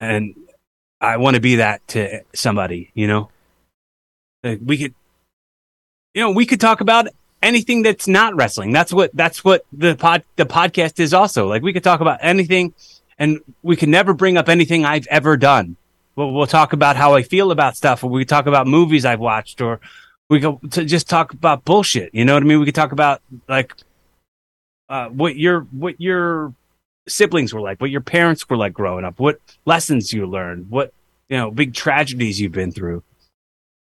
and 0.00 0.34
I 1.00 1.16
want 1.16 1.34
to 1.34 1.40
be 1.40 1.56
that 1.56 1.86
to 1.88 2.22
somebody, 2.34 2.90
you 2.94 3.06
know. 3.06 3.30
We 4.42 4.78
could, 4.78 4.94
you 6.14 6.22
know, 6.22 6.30
we 6.30 6.46
could 6.46 6.60
talk 6.60 6.80
about 6.80 7.08
anything 7.42 7.82
that's 7.82 8.08
not 8.08 8.34
wrestling. 8.34 8.72
That's 8.72 8.92
what 8.92 9.10
that's 9.14 9.44
what 9.44 9.64
the 9.72 9.96
pod 9.96 10.24
the 10.36 10.46
podcast 10.46 10.98
is 10.98 11.12
also. 11.12 11.46
Like 11.48 11.62
we 11.62 11.72
could 11.72 11.84
talk 11.84 12.00
about 12.00 12.18
anything, 12.22 12.74
and 13.18 13.40
we 13.62 13.76
can 13.76 13.90
never 13.90 14.12
bring 14.14 14.36
up 14.36 14.48
anything 14.48 14.84
I've 14.84 15.06
ever 15.08 15.36
done. 15.36 15.76
We'll, 16.16 16.32
we'll 16.32 16.46
talk 16.46 16.72
about 16.72 16.96
how 16.96 17.14
I 17.14 17.22
feel 17.22 17.50
about 17.50 17.76
stuff, 17.76 18.02
or 18.02 18.10
we 18.10 18.24
talk 18.24 18.46
about 18.46 18.66
movies 18.66 19.04
I've 19.04 19.20
watched, 19.20 19.60
or 19.60 19.80
we 20.28 20.40
could 20.40 20.72
to 20.72 20.84
just 20.84 21.08
talk 21.08 21.32
about 21.32 21.64
bullshit. 21.64 22.14
You 22.14 22.24
know 22.24 22.34
what 22.34 22.42
I 22.42 22.46
mean? 22.46 22.60
We 22.60 22.66
could 22.66 22.74
talk 22.74 22.92
about 22.92 23.20
like 23.48 23.74
uh, 24.88 25.08
what 25.08 25.36
your 25.36 25.60
what 25.70 26.00
your 26.00 26.54
siblings 27.08 27.52
were 27.52 27.60
like, 27.60 27.80
what 27.80 27.90
your 27.90 28.00
parents 28.00 28.48
were 28.48 28.56
like 28.56 28.72
growing 28.72 29.04
up, 29.04 29.18
what 29.18 29.38
lessons 29.66 30.12
you 30.12 30.26
learned, 30.26 30.70
what 30.70 30.92
you 31.28 31.36
know, 31.36 31.50
big 31.50 31.74
tragedies 31.74 32.40
you've 32.40 32.52
been 32.52 32.72
through. 32.72 33.02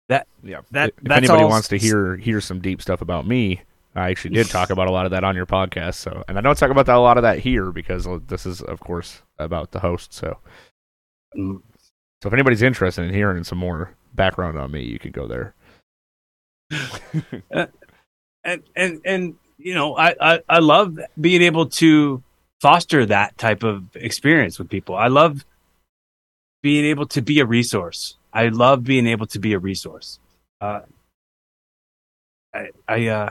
Yeah. 0.08 0.60
That- 0.70 0.90
if 0.90 0.94
that's 1.02 1.18
anybody 1.18 1.42
all 1.42 1.50
wants 1.50 1.68
to 1.68 1.78
hear 1.78 2.16
hear 2.16 2.40
some 2.40 2.60
deep 2.60 2.80
stuff 2.80 3.00
about 3.02 3.26
me, 3.26 3.62
I 3.94 4.10
actually 4.10 4.34
did 4.34 4.48
talk 4.48 4.70
about 4.70 4.86
a 4.88 4.90
lot 4.90 5.04
of 5.04 5.10
that 5.10 5.24
on 5.24 5.34
your 5.34 5.46
podcast. 5.46 5.94
So, 5.96 6.22
and 6.28 6.38
I 6.38 6.40
don't 6.40 6.56
talk 6.56 6.70
about 6.70 6.86
that, 6.86 6.96
a 6.96 7.00
lot 7.00 7.16
of 7.18 7.22
that 7.22 7.40
here 7.40 7.72
because 7.72 8.06
this 8.28 8.46
is, 8.46 8.60
of 8.62 8.80
course, 8.80 9.22
about 9.38 9.72
the 9.72 9.80
host. 9.80 10.12
So, 10.12 10.38
Mm, 11.36 11.60
so 12.22 12.28
if 12.28 12.32
anybody's 12.32 12.62
interested 12.62 13.02
in 13.04 13.12
hearing 13.12 13.44
some 13.44 13.58
more 13.58 13.94
background 14.14 14.58
on 14.58 14.70
me, 14.70 14.82
you 14.82 14.98
can 14.98 15.10
go 15.12 15.26
there. 15.26 15.54
And 18.44 18.62
and 18.76 19.00
and 19.04 19.34
you 19.58 19.74
know, 19.74 19.96
I, 19.96 20.14
I 20.20 20.40
I 20.48 20.58
love 20.60 20.98
being 21.20 21.42
able 21.42 21.66
to 21.66 22.22
foster 22.60 23.04
that 23.06 23.36
type 23.36 23.62
of 23.62 23.84
experience 23.96 24.58
with 24.58 24.68
people. 24.70 24.94
I 24.94 25.08
love 25.08 25.44
being 26.62 26.84
able 26.86 27.06
to 27.08 27.20
be 27.22 27.40
a 27.40 27.46
resource. 27.46 28.16
I 28.32 28.48
love 28.48 28.84
being 28.84 29.06
able 29.06 29.26
to 29.28 29.38
be 29.38 29.52
a 29.52 29.58
resource. 29.58 30.18
Uh, 30.60 30.80
I 32.54 32.68
I 32.86 33.06
uh, 33.06 33.30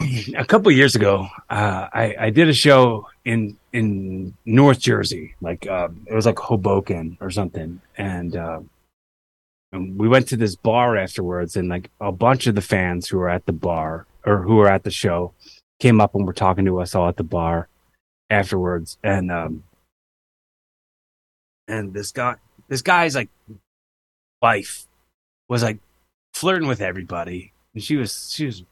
a 0.36 0.44
couple 0.44 0.70
years 0.72 0.94
ago, 0.94 1.28
uh, 1.50 1.88
I 1.92 2.14
I 2.18 2.30
did 2.30 2.48
a 2.48 2.54
show 2.54 3.08
in 3.24 3.56
in 3.72 4.34
North 4.44 4.80
Jersey, 4.80 5.34
like 5.40 5.66
uh, 5.66 5.88
it 6.06 6.14
was 6.14 6.26
like 6.26 6.38
Hoboken 6.38 7.18
or 7.20 7.30
something, 7.30 7.80
and. 7.96 8.36
Uh, 8.36 8.60
and 9.72 9.98
we 9.98 10.06
went 10.06 10.28
to 10.28 10.36
this 10.36 10.54
bar 10.54 10.96
afterwards 10.96 11.56
and 11.56 11.68
like 11.68 11.90
a 12.00 12.12
bunch 12.12 12.46
of 12.46 12.54
the 12.54 12.60
fans 12.60 13.08
who 13.08 13.18
were 13.18 13.30
at 13.30 13.46
the 13.46 13.52
bar 13.52 14.06
or 14.24 14.42
who 14.42 14.56
were 14.56 14.68
at 14.68 14.84
the 14.84 14.90
show 14.90 15.32
came 15.80 16.00
up 16.00 16.14
and 16.14 16.26
were 16.26 16.32
talking 16.32 16.66
to 16.66 16.78
us 16.78 16.94
all 16.94 17.08
at 17.08 17.16
the 17.16 17.24
bar 17.24 17.68
afterwards 18.30 18.98
and 19.02 19.32
um 19.32 19.64
and 21.68 21.94
this 21.94 22.12
guy 22.12 22.36
this 22.72 22.82
guy's 22.82 23.14
like 23.14 23.30
wife 24.40 24.86
was 25.48 25.62
like 25.62 25.78
flirting 26.34 26.68
with 26.68 26.80
everybody 26.80 27.52
and 27.74 27.82
she 27.82 27.96
was 27.96 28.32
she 28.32 28.46
was 28.46 28.64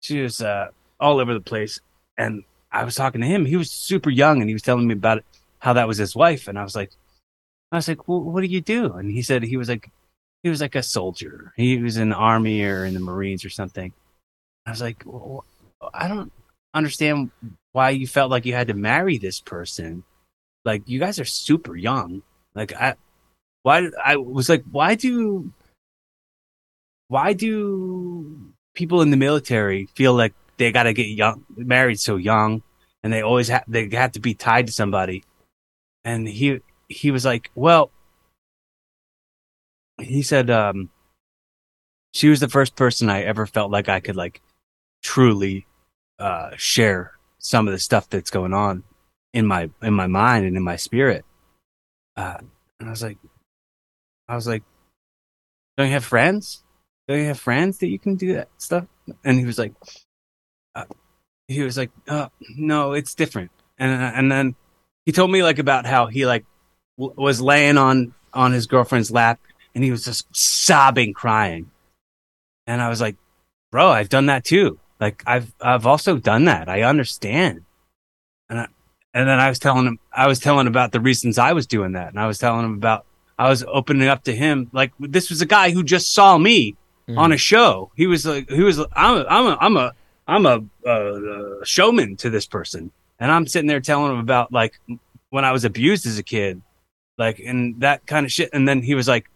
she 0.00 0.20
was 0.20 0.40
uh 0.40 0.68
all 0.98 1.20
over 1.20 1.34
the 1.34 1.40
place 1.40 1.78
and 2.18 2.42
i 2.72 2.82
was 2.84 2.94
talking 2.94 3.20
to 3.20 3.26
him 3.26 3.44
he 3.44 3.56
was 3.56 3.70
super 3.70 4.10
young 4.10 4.40
and 4.40 4.48
he 4.48 4.54
was 4.54 4.62
telling 4.62 4.86
me 4.86 4.94
about 4.94 5.18
it 5.18 5.24
how 5.58 5.72
that 5.72 5.88
was 5.88 5.98
his 5.98 6.16
wife 6.16 6.48
and 6.48 6.58
i 6.58 6.64
was 6.64 6.74
like 6.74 6.90
i 7.72 7.76
was 7.76 7.86
like 7.86 8.08
well, 8.08 8.20
what 8.20 8.40
do 8.40 8.46
you 8.46 8.60
do 8.60 8.92
and 8.94 9.10
he 9.10 9.22
said 9.22 9.42
he 9.42 9.56
was 9.56 9.68
like 9.68 9.90
he 10.46 10.50
was 10.50 10.60
like 10.60 10.76
a 10.76 10.82
soldier. 10.82 11.52
He 11.56 11.82
was 11.82 11.96
in 11.96 12.10
the 12.10 12.14
army 12.14 12.62
or 12.62 12.84
in 12.84 12.94
the 12.94 13.00
Marines 13.00 13.44
or 13.44 13.50
something. 13.50 13.92
I 14.64 14.70
was 14.70 14.80
like, 14.80 15.02
well, 15.04 15.44
I 15.92 16.06
don't 16.06 16.30
understand 16.72 17.32
why 17.72 17.90
you 17.90 18.06
felt 18.06 18.30
like 18.30 18.46
you 18.46 18.54
had 18.54 18.68
to 18.68 18.74
marry 18.74 19.18
this 19.18 19.40
person. 19.40 20.04
Like 20.64 20.84
you 20.86 21.00
guys 21.00 21.18
are 21.18 21.24
super 21.24 21.74
young. 21.74 22.22
Like 22.54 22.72
I, 22.74 22.94
why 23.66 23.90
I 24.04 24.14
was 24.14 24.48
like, 24.48 24.62
why 24.70 24.94
do, 24.94 25.52
why 27.08 27.32
do 27.32 28.52
people 28.74 29.02
in 29.02 29.10
the 29.10 29.16
military 29.16 29.86
feel 29.96 30.14
like 30.14 30.34
they 30.56 30.70
got 30.70 30.84
to 30.84 30.92
get 30.92 31.08
young, 31.08 31.44
married 31.56 31.98
so 31.98 32.14
young, 32.14 32.62
and 33.02 33.12
they 33.12 33.22
always 33.22 33.48
have 33.48 33.64
they 33.66 33.88
have 33.88 34.12
to 34.12 34.20
be 34.20 34.34
tied 34.34 34.68
to 34.68 34.72
somebody? 34.72 35.24
And 36.04 36.28
he 36.28 36.60
he 36.88 37.10
was 37.10 37.24
like, 37.24 37.50
well, 37.56 37.90
he 40.00 40.22
said 40.22 40.48
um 40.48 40.90
she 42.14 42.28
was 42.28 42.38
the 42.38 42.48
first 42.48 42.76
person 42.76 43.10
I 43.10 43.22
ever 43.24 43.46
felt 43.46 43.72
like 43.72 43.88
I 43.88 43.98
could 43.98 44.14
like 44.14 44.42
truly 45.02 45.66
uh 46.20 46.50
share 46.56 47.18
some 47.38 47.66
of 47.66 47.72
the 47.72 47.80
stuff 47.80 48.08
that's 48.08 48.30
going 48.30 48.54
on 48.54 48.84
in 49.32 49.44
my 49.44 49.70
in 49.82 49.92
my 49.92 50.06
mind 50.06 50.46
and 50.46 50.56
in 50.56 50.62
my 50.62 50.76
spirit. 50.76 51.24
Uh 52.16 52.38
and 52.78 52.88
I 52.88 52.90
was 52.90 53.02
like 53.02 53.18
I 54.28 54.34
was 54.34 54.46
like 54.46 54.62
don't 55.76 55.88
you 55.88 55.92
have 55.92 56.04
friends? 56.04 56.62
Don't 57.06 57.18
you 57.18 57.26
have 57.26 57.38
friends 57.38 57.78
that 57.78 57.88
you 57.88 57.98
can 57.98 58.16
do 58.16 58.34
that 58.34 58.48
stuff? 58.58 58.86
And 59.24 59.38
he 59.38 59.44
was 59.44 59.58
like 59.58 59.72
uh, 60.74 60.84
he 61.48 61.62
was 61.62 61.76
like 61.76 61.90
uh, 62.08 62.28
no, 62.56 62.92
it's 62.92 63.14
different. 63.14 63.50
And 63.78 63.92
and 63.92 64.32
then 64.32 64.54
he 65.04 65.12
told 65.12 65.30
me 65.30 65.42
like 65.42 65.58
about 65.58 65.86
how 65.86 66.06
he 66.06 66.26
like 66.26 66.44
w- 66.98 67.14
was 67.16 67.40
laying 67.40 67.78
on 67.78 68.14
on 68.32 68.52
his 68.52 68.66
girlfriend's 68.66 69.10
lap 69.10 69.40
and 69.74 69.84
he 69.84 69.90
was 69.90 70.04
just 70.04 70.26
sobbing, 70.34 71.12
crying. 71.12 71.70
And 72.66 72.82
I 72.82 72.88
was 72.88 73.00
like, 73.00 73.16
bro, 73.70 73.88
I've 73.88 74.08
done 74.08 74.26
that 74.26 74.44
too. 74.44 74.80
Like 74.98 75.22
I've 75.26 75.52
I've 75.60 75.86
also 75.86 76.16
done 76.16 76.46
that. 76.46 76.68
I 76.68 76.82
understand. 76.82 77.64
And 78.48 78.60
I, 78.60 78.68
and 79.12 79.28
then 79.28 79.38
I 79.38 79.48
was 79.48 79.58
telling 79.58 79.86
him 79.86 79.98
I 80.12 80.26
was 80.26 80.40
telling 80.40 80.66
about 80.66 80.92
the 80.92 81.00
reasons 81.00 81.38
I 81.38 81.52
was 81.52 81.66
doing 81.66 81.92
that. 81.92 82.08
And 82.08 82.18
I 82.18 82.26
was 82.26 82.38
telling 82.38 82.64
him 82.64 82.74
about 82.74 83.04
I 83.38 83.48
was 83.48 83.64
opening 83.68 84.08
up 84.08 84.24
to 84.24 84.34
him 84.34 84.70
like 84.72 84.92
this 84.98 85.30
was 85.30 85.42
a 85.42 85.46
guy 85.46 85.70
who 85.70 85.82
just 85.82 86.12
saw 86.14 86.38
me 86.38 86.76
Mm-hmm. 87.08 87.18
on 87.18 87.30
a 87.30 87.36
show. 87.36 87.92
He 87.94 88.08
was 88.08 88.26
like 88.26 88.50
he 88.50 88.64
was 88.64 88.80
I'm 88.80 89.18
a, 89.18 89.26
I'm 89.28 89.46
a 89.46 89.56
I'm 89.60 89.76
a 89.76 89.92
I'm 90.26 90.44
a 90.44 90.64
uh, 90.84 91.64
showman 91.64 92.16
to 92.16 92.30
this 92.30 92.46
person. 92.46 92.90
And 93.20 93.30
I'm 93.30 93.46
sitting 93.46 93.68
there 93.68 93.80
telling 93.80 94.10
him 94.10 94.18
about 94.18 94.50
like 94.50 94.80
when 95.30 95.44
I 95.44 95.52
was 95.52 95.64
abused 95.64 96.04
as 96.04 96.18
a 96.18 96.24
kid, 96.24 96.62
like 97.16 97.38
and 97.38 97.80
that 97.80 98.04
kind 98.08 98.26
of 98.26 98.32
shit. 98.32 98.50
And 98.52 98.66
then 98.66 98.82
he 98.82 98.96
was 98.96 99.06
like 99.06 99.30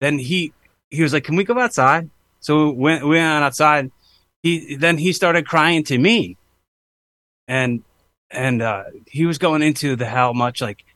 then 0.00 0.18
he 0.18 0.54
he 0.90 1.02
was 1.02 1.12
like, 1.12 1.24
"Can 1.24 1.36
we 1.36 1.44
go 1.44 1.58
outside?" 1.58 2.08
So 2.40 2.70
we 2.70 2.84
went, 2.84 3.04
we 3.04 3.16
went 3.16 3.44
outside. 3.44 3.90
He 4.42 4.76
then 4.76 4.96
he 4.96 5.12
started 5.12 5.46
crying 5.46 5.84
to 5.84 5.98
me, 5.98 6.38
and 7.46 7.82
and 8.30 8.62
uh, 8.62 8.84
he 9.06 9.26
was 9.26 9.36
going 9.36 9.60
into 9.60 9.94
the 9.94 10.06
how 10.06 10.32
much 10.32 10.62
like 10.62 10.86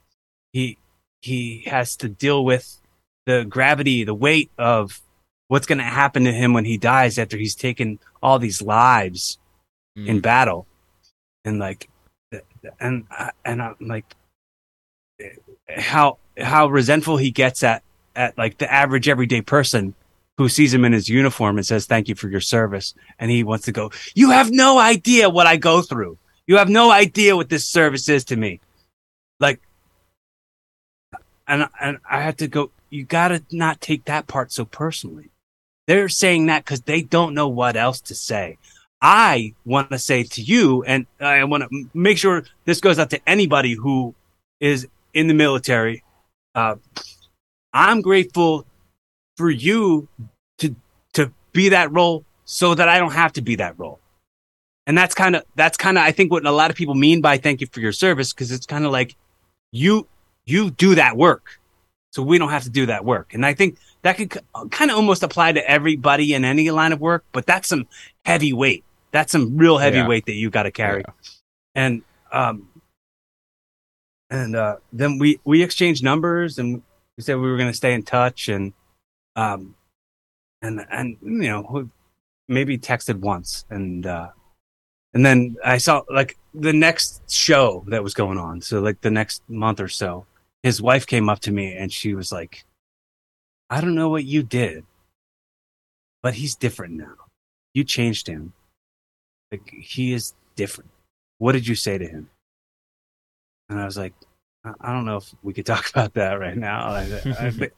he 0.55 0.79
he 1.25 1.65
has 1.67 1.97
to 1.97 2.09
deal 2.09 2.45
with 2.45 2.79
the 3.25 3.47
gravity, 3.49 4.05
the 4.05 4.15
weight 4.15 4.51
of 4.59 5.01
what's 5.49 5.67
going 5.67 5.79
to 5.79 5.85
happen 5.85 6.25
to 6.25 6.33
him 6.33 6.53
when 6.53 6.67
he 6.67 6.77
dies 6.77 7.19
after 7.19 7.39
he's 7.39 7.55
taken 7.55 7.99
all 8.23 8.39
these 8.39 8.61
lives 8.61 9.39
in 9.97 10.19
Mm. 10.19 10.23
battle, 10.23 10.67
and 11.45 11.59
like, 11.59 11.89
and 12.79 13.07
and 13.45 13.63
I'm 13.63 13.77
like, 13.81 14.15
how 15.69 16.19
how 16.37 16.67
resentful 16.67 17.17
he 17.17 17.31
gets 17.31 17.63
at 17.63 17.83
at 18.17 18.37
like 18.37 18.59
the 18.59 18.71
average 18.71 19.09
everyday 19.09 19.41
person 19.41 19.95
who 20.37 20.49
sees 20.49 20.75
him 20.75 20.85
in 20.85 20.93
his 20.93 21.09
uniform 21.09 21.57
and 21.57 21.67
says 21.67 21.87
thank 21.87 22.09
you 22.09 22.15
for 22.17 22.29
your 22.29 22.41
service, 22.41 22.93
and 23.19 23.31
he 23.31 23.45
wants 23.45 23.65
to 23.65 23.73
go. 23.73 23.91
You 24.15 24.31
have 24.31 24.51
no 24.51 24.79
idea 24.79 25.31
what 25.31 25.47
I 25.47 25.57
go 25.57 25.81
through. 25.81 26.19
You 26.47 26.59
have 26.59 26.69
no 26.69 26.91
idea 26.91 27.37
what 27.37 27.49
this 27.49 27.67
service 27.67 28.09
is 28.09 28.25
to 28.27 28.37
me. 28.37 28.61
Like, 29.41 29.61
and 31.47 31.69
and 31.81 31.99
I 32.09 32.21
had 32.21 32.39
to 32.39 32.49
go. 32.49 32.71
You 32.91 33.05
gotta 33.05 33.43
not 33.51 33.81
take 33.81 34.05
that 34.05 34.27
part 34.27 34.53
so 34.53 34.65
personally. 34.65 35.31
They're 35.87 36.09
saying 36.09 36.47
that 36.47 36.65
because 36.65 36.83
they 36.83 37.03
don't 37.03 37.35
know 37.35 37.49
what 37.49 37.77
else 37.77 38.01
to 38.03 38.15
say. 38.15 38.59
I 39.03 39.55
want 39.67 39.91
to 39.91 39.99
say 39.99 40.23
to 40.23 40.43
you, 40.43 40.83
and 40.85 41.07
I 41.21 41.45
want 41.45 41.65
to 41.65 41.91
make 41.93 42.17
sure 42.17 42.45
this 42.65 42.81
goes 42.81 42.99
out 42.99 43.11
to 43.11 43.21
anybody 43.29 43.75
who 43.75 44.15
is 44.61 44.89
in 45.13 45.27
the 45.27 45.35
military. 45.35 46.03
Uh, 46.55 46.77
I'm 47.73 48.01
grateful 48.01 48.65
for 49.37 49.51
you 49.51 50.09
to 50.59 50.75
to 51.15 51.33
be 51.53 51.69
that 51.71 51.93
role, 51.93 52.25
so 52.45 52.75
that 52.75 52.89
I 52.89 52.99
don't 52.99 53.13
have 53.13 53.33
to 53.35 53.43
be 53.43 53.57
that 53.57 53.79
role. 53.79 54.01
And 54.87 54.97
that's 54.97 55.15
kind 55.15 55.37
of 55.37 55.45
that's 55.55 55.77
kind 55.77 55.99
of 55.99 56.05
I 56.05 56.13
think 56.13 56.31
what 56.31 56.47
a 56.47 56.51
lot 56.51 56.71
of 56.71 56.77
people 56.77 56.95
mean 56.95 57.21
by 57.21 57.37
thank 57.37 57.61
you 57.61 57.67
for 57.67 57.81
your 57.81 57.93
service 57.93 58.33
because 58.33 58.53
it's 58.53 58.67
kind 58.67 58.85
of 58.85 58.93
like 58.93 59.17
you 59.73 60.07
you 60.47 60.71
do 60.71 60.95
that 60.97 61.17
work, 61.17 61.61
so 62.13 62.23
we 62.23 62.39
don't 62.39 62.51
have 62.51 62.65
to 62.65 62.71
do 62.71 62.87
that 62.87 63.05
work. 63.05 63.35
And 63.35 63.45
I 63.47 63.55
think 63.55 63.79
that 64.03 64.17
could 64.17 64.39
kind 64.71 64.91
of 64.91 64.97
almost 64.97 65.23
apply 65.23 65.53
to 65.53 65.71
everybody 65.71 66.35
in 66.35 66.45
any 66.45 66.71
line 66.71 66.93
of 66.93 67.01
work, 67.01 67.25
but 67.33 67.47
that's 67.47 67.69
some 67.69 67.87
heavy 68.25 68.53
weight. 68.53 68.85
That's 69.13 69.33
some 69.33 69.57
real 69.57 69.79
heavy 69.79 69.99
Yeah. 69.99 70.09
weight 70.09 70.27
that 70.27 70.35
you 70.35 70.51
got 70.51 70.65
to 70.65 70.71
carry. 70.71 71.03
Yeah. 71.07 71.13
And 71.75 72.03
um, 72.33 72.69
and 74.31 74.57
uh, 74.57 74.77
then 74.93 75.19
we 75.19 75.41
we 75.45 75.63
exchanged 75.63 76.03
numbers 76.03 76.59
and 76.59 76.83
we 77.17 77.23
said 77.23 77.37
we 77.37 77.51
were 77.51 77.57
going 77.57 77.71
to 77.71 77.77
stay 77.77 77.95
in 77.95 78.03
touch 78.03 78.49
and 78.49 78.73
um, 79.37 79.75
and 80.63 80.85
and 80.91 81.17
you 81.23 81.49
know 81.49 81.89
maybe 82.49 82.77
texted 82.77 83.21
once 83.21 83.65
and 83.71 84.07
uh, 84.07 84.29
and 85.15 85.25
then 85.25 85.57
I 85.65 85.79
saw 85.79 86.03
like 86.11 86.37
the 86.53 86.73
next 86.73 87.31
show 87.31 87.85
that 87.89 88.03
was 88.03 88.15
going 88.15 88.39
on. 88.39 88.61
So 88.61 88.81
like 88.81 89.01
the 89.01 89.11
next 89.11 89.43
month 89.49 89.81
or 89.81 89.89
so, 89.89 90.27
his 90.65 90.81
wife 90.81 91.07
came 91.07 91.29
up 91.29 91.41
to 91.41 91.53
me 91.53 91.77
and 91.77 91.93
she 91.93 92.15
was 92.15 92.33
like, 92.33 92.65
"I 93.69 93.83
don't 93.83 93.95
know 93.95 94.09
what 94.09 94.25
you 94.25 94.43
did, 94.43 94.85
but 96.23 96.33
he's 96.35 96.57
different 96.57 96.95
now. 96.95 97.17
You 97.75 97.85
changed 97.85 98.27
him. 98.27 98.55
Like 99.53 99.69
he 99.69 100.15
is 100.15 100.33
different. 100.57 100.91
What 101.37 101.53
did 101.53 101.69
you 101.69 101.75
say 101.75 101.99
to 101.99 102.07
him?" 102.07 102.31
And 103.69 103.79
I 103.79 103.85
was 103.85 103.99
like, 103.99 104.15
"I, 104.65 104.91
don't 104.91 105.05
know 105.05 105.19
if 105.19 105.35
we 105.43 105.53
could 105.53 105.67
talk 105.73 105.91
about 105.91 106.15
that 106.15 106.41
right 106.41 106.57
now." 106.57 106.87
I, 106.95 107.03
I, 107.27 107.71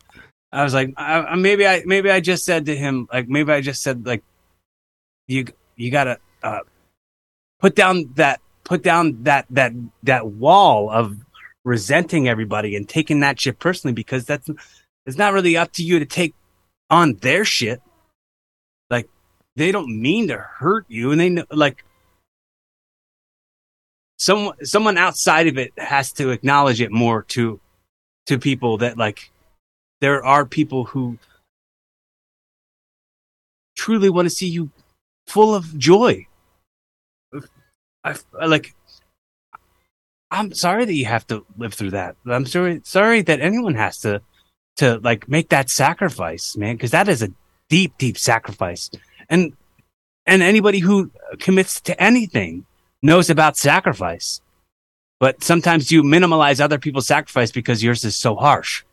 I 0.52 0.62
was 0.62 0.72
like, 0.72 0.94
I- 0.96 1.34
maybe 1.34 1.66
I 1.66 1.82
maybe 1.86 2.08
I 2.08 2.20
just 2.20 2.44
said 2.44 2.66
to 2.66 2.76
him 2.76 3.08
like 3.12 3.28
maybe 3.28 3.50
I 3.50 3.62
just 3.62 3.82
said 3.82 4.06
like, 4.06 4.22
you 5.26 5.46
you 5.74 5.90
gotta 5.90 6.20
uh, 6.44 6.60
put 7.58 7.74
down 7.74 8.12
that 8.14 8.40
put 8.62 8.84
down 8.84 9.24
that 9.24 9.46
that 9.50 9.72
that 10.04 10.28
wall 10.28 10.88
of 10.88 11.25
resenting 11.66 12.28
everybody 12.28 12.76
and 12.76 12.88
taking 12.88 13.20
that 13.20 13.40
shit 13.40 13.58
personally 13.58 13.92
because 13.92 14.24
that's 14.24 14.48
it's 15.04 15.18
not 15.18 15.32
really 15.32 15.56
up 15.56 15.72
to 15.72 15.82
you 15.82 15.98
to 15.98 16.06
take 16.06 16.34
on 16.88 17.14
their 17.14 17.44
shit. 17.44 17.82
Like 18.88 19.08
they 19.56 19.72
don't 19.72 20.00
mean 20.00 20.28
to 20.28 20.38
hurt 20.38 20.86
you, 20.88 21.10
and 21.10 21.20
they 21.20 21.28
know 21.28 21.44
like 21.50 21.84
someone 24.18 24.64
someone 24.64 24.96
outside 24.96 25.48
of 25.48 25.58
it 25.58 25.72
has 25.76 26.12
to 26.12 26.30
acknowledge 26.30 26.80
it 26.80 26.92
more 26.92 27.22
to 27.22 27.60
to 28.26 28.38
people 28.38 28.78
that 28.78 28.96
like 28.96 29.30
there 30.00 30.24
are 30.24 30.46
people 30.46 30.84
who 30.84 31.18
truly 33.74 34.08
want 34.08 34.26
to 34.26 34.30
see 34.34 34.48
you 34.48 34.70
full 35.26 35.52
of 35.52 35.76
joy. 35.76 36.26
I, 38.04 38.14
I 38.40 38.46
like. 38.46 38.75
I'm 40.30 40.52
sorry 40.52 40.84
that 40.84 40.94
you 40.94 41.06
have 41.06 41.26
to 41.28 41.44
live 41.56 41.74
through 41.74 41.92
that. 41.92 42.16
I'm 42.26 42.46
sorry, 42.46 42.80
sorry 42.84 43.22
that 43.22 43.40
anyone 43.40 43.74
has 43.74 44.00
to, 44.00 44.22
to 44.76 44.98
like 44.98 45.28
make 45.28 45.50
that 45.50 45.70
sacrifice, 45.70 46.56
man, 46.56 46.76
because 46.76 46.90
that 46.90 47.08
is 47.08 47.22
a 47.22 47.28
deep, 47.68 47.96
deep 47.98 48.18
sacrifice. 48.18 48.90
And, 49.28 49.56
and 50.26 50.42
anybody 50.42 50.80
who 50.80 51.10
commits 51.38 51.80
to 51.82 52.02
anything 52.02 52.66
knows 53.02 53.30
about 53.30 53.56
sacrifice. 53.56 54.40
But 55.18 55.42
sometimes 55.42 55.90
you 55.90 56.02
minimize 56.02 56.60
other 56.60 56.78
people's 56.78 57.06
sacrifice 57.06 57.50
because 57.50 57.82
yours 57.82 58.04
is 58.04 58.16
so 58.16 58.34
harsh. 58.34 58.84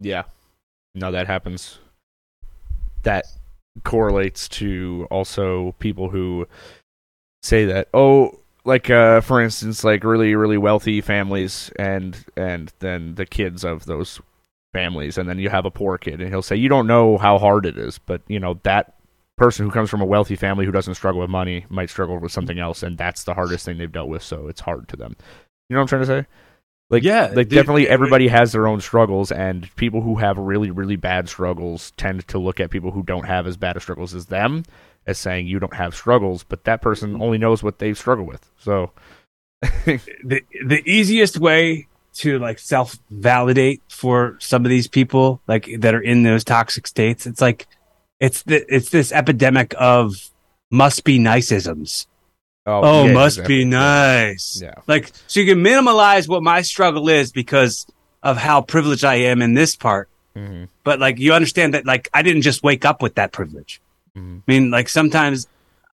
Yeah. 0.00 0.24
No, 0.94 1.10
that 1.12 1.26
happens. 1.26 1.78
That 3.02 3.26
correlates 3.84 4.48
to 4.48 5.06
also 5.10 5.74
people 5.78 6.08
who 6.08 6.46
say 7.42 7.66
that, 7.66 7.88
oh, 7.92 8.39
like 8.64 8.90
uh 8.90 9.20
for 9.20 9.40
instance, 9.40 9.84
like 9.84 10.04
really, 10.04 10.34
really 10.34 10.58
wealthy 10.58 11.00
families 11.00 11.70
and 11.78 12.24
and 12.36 12.72
then 12.80 13.14
the 13.14 13.26
kids 13.26 13.64
of 13.64 13.86
those 13.86 14.20
families 14.72 15.18
and 15.18 15.28
then 15.28 15.38
you 15.38 15.48
have 15.48 15.64
a 15.64 15.70
poor 15.70 15.98
kid 15.98 16.20
and 16.20 16.28
he'll 16.30 16.42
say, 16.42 16.56
You 16.56 16.68
don't 16.68 16.86
know 16.86 17.18
how 17.18 17.38
hard 17.38 17.66
it 17.66 17.76
is, 17.78 17.98
but 17.98 18.22
you 18.28 18.38
know, 18.40 18.60
that 18.62 18.94
person 19.36 19.64
who 19.64 19.72
comes 19.72 19.88
from 19.88 20.02
a 20.02 20.06
wealthy 20.06 20.36
family 20.36 20.66
who 20.66 20.72
doesn't 20.72 20.94
struggle 20.94 21.20
with 21.20 21.30
money 21.30 21.64
might 21.70 21.88
struggle 21.90 22.18
with 22.18 22.30
something 22.32 22.58
else 22.58 22.82
and 22.82 22.98
that's 22.98 23.24
the 23.24 23.34
hardest 23.34 23.64
thing 23.64 23.78
they've 23.78 23.90
dealt 23.92 24.08
with, 24.08 24.22
so 24.22 24.48
it's 24.48 24.60
hard 24.60 24.86
to 24.88 24.96
them. 24.96 25.16
You 25.68 25.74
know 25.74 25.80
what 25.80 25.84
I'm 25.84 25.88
trying 25.88 26.02
to 26.02 26.06
say? 26.24 26.26
Like 26.90 27.02
Yeah, 27.04 27.26
like 27.28 27.48
dude, 27.48 27.50
definitely 27.50 27.84
it- 27.84 27.90
everybody 27.90 28.28
has 28.28 28.52
their 28.52 28.66
own 28.66 28.80
struggles, 28.80 29.30
and 29.32 29.74
people 29.76 30.02
who 30.02 30.16
have 30.16 30.36
really 30.38 30.70
really 30.70 30.96
bad 30.96 31.28
struggles 31.28 31.92
tend 31.92 32.26
to 32.28 32.38
look 32.38 32.60
at 32.60 32.70
people 32.70 32.90
who 32.90 33.02
don't 33.04 33.26
have 33.26 33.46
as 33.46 33.56
bad 33.56 33.76
of 33.76 33.82
struggles 33.82 34.14
as 34.14 34.26
them 34.26 34.64
as 35.06 35.18
saying 35.18 35.46
you 35.46 35.58
don't 35.58 35.74
have 35.74 35.94
struggles, 35.94 36.44
but 36.44 36.64
that 36.64 36.82
person 36.82 37.20
only 37.20 37.38
knows 37.38 37.62
what 37.62 37.78
they've 37.78 37.96
struggled 37.98 38.28
with. 38.28 38.50
So 38.58 38.92
the 39.62 40.42
the 40.66 40.82
easiest 40.86 41.38
way 41.38 41.86
to 42.12 42.38
like 42.38 42.58
self 42.58 42.98
validate 43.10 43.82
for 43.88 44.36
some 44.40 44.64
of 44.64 44.68
these 44.70 44.88
people 44.88 45.40
like 45.46 45.68
that 45.78 45.94
are 45.94 46.00
in 46.00 46.22
those 46.22 46.42
toxic 46.44 46.86
states 46.86 47.24
it's 47.26 47.40
like 47.40 47.66
it's 48.18 48.42
the, 48.42 48.64
it's 48.74 48.90
this 48.90 49.12
epidemic 49.12 49.74
of 49.78 50.30
must 50.72 51.04
be 51.04 51.18
niceisms 51.20 52.06
oh 52.66 53.06
yeah, 53.06 53.12
must 53.12 53.36
exactly. 53.38 53.58
be 53.58 53.64
nice 53.64 54.60
Yeah. 54.62 54.74
like 54.88 55.12
so 55.28 55.40
you 55.40 55.46
can 55.46 55.62
minimize 55.62 56.26
what 56.26 56.42
my 56.42 56.62
struggle 56.62 57.08
is 57.08 57.30
because 57.30 57.86
of 58.22 58.36
how 58.36 58.60
privileged 58.62 59.04
i 59.04 59.14
am 59.16 59.40
in 59.42 59.54
this 59.54 59.76
part 59.76 60.08
Mhm, 60.36 60.68
but 60.84 61.00
like 61.00 61.18
you 61.18 61.32
understand 61.32 61.74
that 61.74 61.84
like 61.86 62.08
i 62.14 62.22
didn't 62.22 62.42
just 62.42 62.62
wake 62.62 62.84
up 62.84 63.02
with 63.02 63.16
that 63.16 63.30
privilege 63.32 63.80
mhm. 64.16 64.38
I 64.38 64.42
mean, 64.46 64.70
like 64.70 64.88
sometimes 64.88 65.46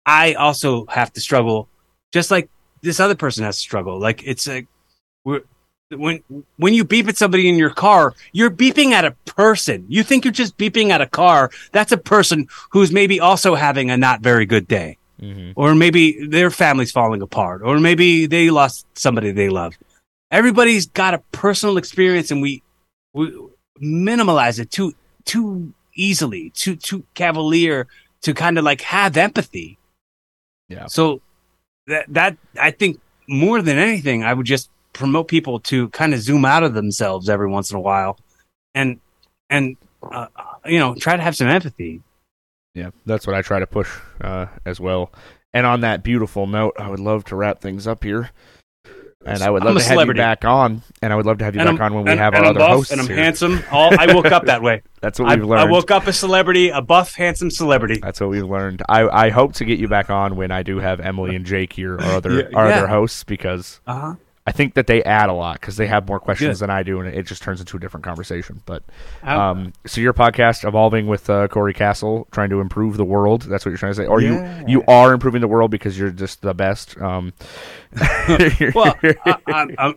I 0.06 0.34
also 0.34 0.86
have 0.86 1.12
to 1.14 1.20
struggle, 1.20 1.68
just 2.12 2.30
like 2.30 2.48
this 2.82 3.00
other 3.00 3.14
person 3.14 3.44
has 3.44 3.56
to 3.56 3.60
struggle. 3.60 3.98
Like 3.98 4.22
it's 4.24 4.46
like 4.46 4.66
we're, 5.24 5.42
when 5.90 6.22
when 6.56 6.72
you 6.74 6.84
beep 6.84 7.08
at 7.08 7.16
somebody 7.16 7.48
in 7.48 7.56
your 7.56 7.70
car, 7.70 8.14
you're 8.32 8.50
beeping 8.50 8.92
at 8.92 9.04
a 9.04 9.12
person. 9.26 9.84
You 9.88 10.02
think 10.02 10.24
you're 10.24 10.32
just 10.32 10.56
beeping 10.56 10.90
at 10.90 11.00
a 11.00 11.06
car. 11.06 11.50
That's 11.72 11.92
a 11.92 11.98
person 11.98 12.48
who's 12.70 12.92
maybe 12.92 13.20
also 13.20 13.54
having 13.54 13.90
a 13.90 13.96
not 13.96 14.20
very 14.20 14.46
good 14.46 14.68
day, 14.68 14.96
Mhm. 15.20 15.52
or 15.56 15.74
maybe 15.74 16.26
their 16.26 16.50
family's 16.50 16.92
falling 16.92 17.22
apart, 17.22 17.62
or 17.64 17.80
maybe 17.80 18.26
they 18.26 18.50
lost 18.50 18.86
somebody 18.96 19.32
they 19.32 19.48
love. 19.48 19.74
Everybody's 20.30 20.86
got 20.86 21.12
a 21.14 21.18
personal 21.32 21.76
experience, 21.76 22.30
and 22.30 22.40
we 22.40 22.62
we 23.12 23.36
minimalize 23.82 24.60
it 24.60 24.70
too 24.70 24.94
too 25.24 25.72
easily, 26.00 26.50
too 26.50 26.76
too 26.76 27.04
cavalier 27.14 27.86
to 28.22 28.34
kind 28.34 28.58
of 28.58 28.64
like 28.64 28.80
have 28.82 29.16
empathy. 29.16 29.78
Yeah. 30.68 30.86
So 30.86 31.20
that 31.86 32.06
that 32.08 32.36
I 32.60 32.70
think 32.70 33.00
more 33.28 33.62
than 33.62 33.78
anything, 33.78 34.24
I 34.24 34.34
would 34.34 34.46
just 34.46 34.70
promote 34.92 35.28
people 35.28 35.60
to 35.60 35.88
kind 35.90 36.14
of 36.14 36.20
zoom 36.20 36.44
out 36.44 36.62
of 36.62 36.74
themselves 36.74 37.28
every 37.28 37.48
once 37.48 37.70
in 37.70 37.76
a 37.76 37.80
while, 37.80 38.18
and 38.74 39.00
and 39.48 39.76
uh, 40.02 40.26
you 40.64 40.78
know 40.78 40.94
try 40.94 41.16
to 41.16 41.22
have 41.22 41.36
some 41.36 41.48
empathy. 41.48 42.02
Yeah, 42.74 42.90
that's 43.04 43.26
what 43.26 43.36
I 43.36 43.42
try 43.42 43.58
to 43.58 43.66
push 43.66 43.90
uh, 44.20 44.46
as 44.64 44.80
well. 44.80 45.12
And 45.52 45.66
on 45.66 45.80
that 45.80 46.04
beautiful 46.04 46.46
note, 46.46 46.74
I 46.78 46.88
would 46.88 47.00
love 47.00 47.24
to 47.26 47.36
wrap 47.36 47.60
things 47.60 47.86
up 47.86 48.04
here. 48.04 48.30
And 49.26 49.42
I 49.42 49.50
would 49.50 49.62
I'm 49.62 49.74
love 49.74 49.82
to 49.82 49.88
have 49.88 50.06
you 50.08 50.14
back 50.14 50.46
on. 50.46 50.82
And 51.02 51.12
I 51.12 51.16
would 51.16 51.26
love 51.26 51.38
to 51.38 51.44
have 51.44 51.54
you 51.54 51.60
And 51.60 51.68
back 51.76 51.80
I'm- 51.80 51.92
on 51.92 51.94
when 51.94 52.04
we 52.04 52.10
and, 52.12 52.20
have 52.20 52.32
and 52.32 52.44
our 52.44 52.50
I'm 52.50 52.56
other 52.56 52.60
buff, 52.60 52.70
hosts. 52.70 52.92
and 52.92 53.00
I'm 53.02 53.06
here. 53.06 53.16
handsome. 53.16 53.62
All, 53.70 53.92
I 53.98 54.14
woke 54.14 54.32
up 54.32 54.46
that 54.46 54.62
way. 54.62 54.82
That's 55.02 55.18
what 55.18 55.28
we've 55.28 55.42
I 55.44 55.46
learned. 55.46 55.60
I 55.68 55.70
woke 55.70 55.90
up 55.90 56.06
a 56.06 56.12
celebrity, 56.12 56.70
a 56.70 56.80
buff, 56.80 57.14
handsome 57.14 57.50
celebrity. 57.50 57.98
That's 58.02 58.18
what 58.20 58.30
we've 58.30 58.44
learned. 58.48 58.82
I, 58.88 59.06
I 59.26 59.28
hope 59.30 59.52
to 59.54 59.64
get 59.66 59.78
you 59.78 59.88
back 59.88 60.08
on 60.08 60.36
when 60.36 60.50
I 60.50 60.62
do 60.62 60.78
have 60.78 61.00
Emily 61.00 61.36
and 61.36 61.44
Jake 61.44 61.72
here, 61.74 61.98
our 62.00 62.12
other 62.16 62.32
Yeah, 62.50 62.56
our 62.56 62.68
yeah. 62.68 62.76
other 62.78 62.86
hosts, 62.86 63.22
because 63.24 63.80
Uh 63.86 64.00
huh. 64.00 64.14
I 64.50 64.52
think 64.52 64.74
that 64.74 64.88
they 64.88 65.00
add 65.04 65.28
a 65.28 65.32
lot 65.32 65.60
because 65.60 65.76
they 65.76 65.86
have 65.86 66.08
more 66.08 66.18
questions 66.18 66.58
Good. 66.58 66.64
than 66.64 66.70
I 66.70 66.82
do, 66.82 66.98
and 67.00 67.08
it 67.14 67.24
just 67.24 67.40
turns 67.40 67.60
into 67.60 67.76
a 67.76 67.80
different 67.80 68.02
conversation. 68.02 68.62
But 68.66 68.82
Um, 69.22 69.72
so 69.86 70.00
your 70.00 70.12
podcast 70.12 70.66
evolving 70.66 71.06
with 71.06 71.30
uh, 71.30 71.46
Corey 71.46 71.72
Castle, 71.72 72.26
trying 72.32 72.50
to 72.50 72.60
improve 72.60 72.96
the 72.96 73.04
world. 73.04 73.42
That's 73.42 73.64
what 73.64 73.70
you're 73.70 73.78
trying 73.78 73.92
to 73.92 73.96
say, 73.96 74.06
or 74.06 74.20
Yeah. 74.20 74.62
you 74.62 74.80
you 74.80 74.84
are 74.88 75.12
improving 75.12 75.40
the 75.40 75.46
world 75.46 75.70
because 75.70 75.96
you're 75.96 76.10
just 76.10 76.42
the 76.42 76.52
best. 76.52 77.00
Um, 77.00 77.32
well, 78.74 78.96
I, 79.46 79.94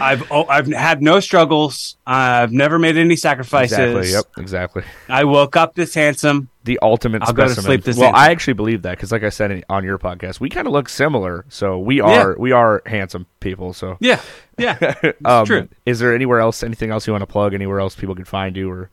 I've 0.00 0.30
oh, 0.30 0.44
I've 0.46 0.66
had 0.68 1.02
no 1.02 1.20
struggles. 1.20 1.96
I've 2.06 2.52
never 2.52 2.78
made 2.78 2.96
any 2.98 3.16
sacrifices. 3.16 3.78
exactly. 3.78 4.12
Yep. 4.12 4.24
Exactly. 4.38 4.82
I 5.08 5.24
woke 5.24 5.56
up 5.56 5.74
this 5.74 5.94
handsome. 5.94 6.48
The 6.66 6.80
ultimate 6.82 7.22
I'll 7.22 7.32
go 7.32 7.44
to 7.44 7.50
specimen. 7.50 7.70
sleep 7.70 7.84
this 7.84 7.96
well, 7.96 8.06
handsome. 8.12 8.28
I 8.28 8.32
actually 8.32 8.54
believe 8.54 8.82
that 8.82 8.90
because, 8.90 9.12
like 9.12 9.22
I 9.22 9.28
said 9.28 9.64
on 9.68 9.84
your 9.84 9.98
podcast, 9.98 10.40
we 10.40 10.50
kind 10.50 10.66
of 10.66 10.72
look 10.72 10.88
similar. 10.88 11.44
So 11.48 11.78
we 11.78 12.00
are 12.00 12.36
we 12.38 12.50
are 12.50 12.82
handsome 12.84 13.26
people. 13.38 13.72
So 13.72 13.96
Yeah, 14.00 14.20
yeah. 14.58 14.94
um, 15.24 15.46
true. 15.46 15.68
Is 15.86 16.00
there 16.00 16.12
anywhere 16.12 16.40
else, 16.40 16.64
anything 16.64 16.90
else 16.90 17.06
you 17.06 17.12
want 17.12 17.22
to 17.22 17.26
plug? 17.26 17.54
Anywhere 17.54 17.78
else 17.78 17.94
people 17.94 18.16
can 18.16 18.24
find 18.24 18.56
you? 18.56 18.68
Or 18.68 18.90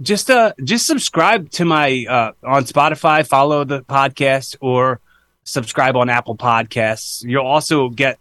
just 0.00 0.30
uh 0.30 0.54
just 0.64 0.86
subscribe 0.86 1.50
to 1.50 1.66
my 1.66 2.06
uh 2.08 2.32
on 2.42 2.64
Spotify, 2.64 3.26
follow 3.26 3.64
the 3.64 3.82
podcast 3.82 4.56
or 4.60 4.98
subscribe 5.44 5.94
on 5.94 6.08
Apple 6.08 6.36
Podcasts. 6.36 7.22
You'll 7.22 7.46
also 7.46 7.90
get 7.90 8.18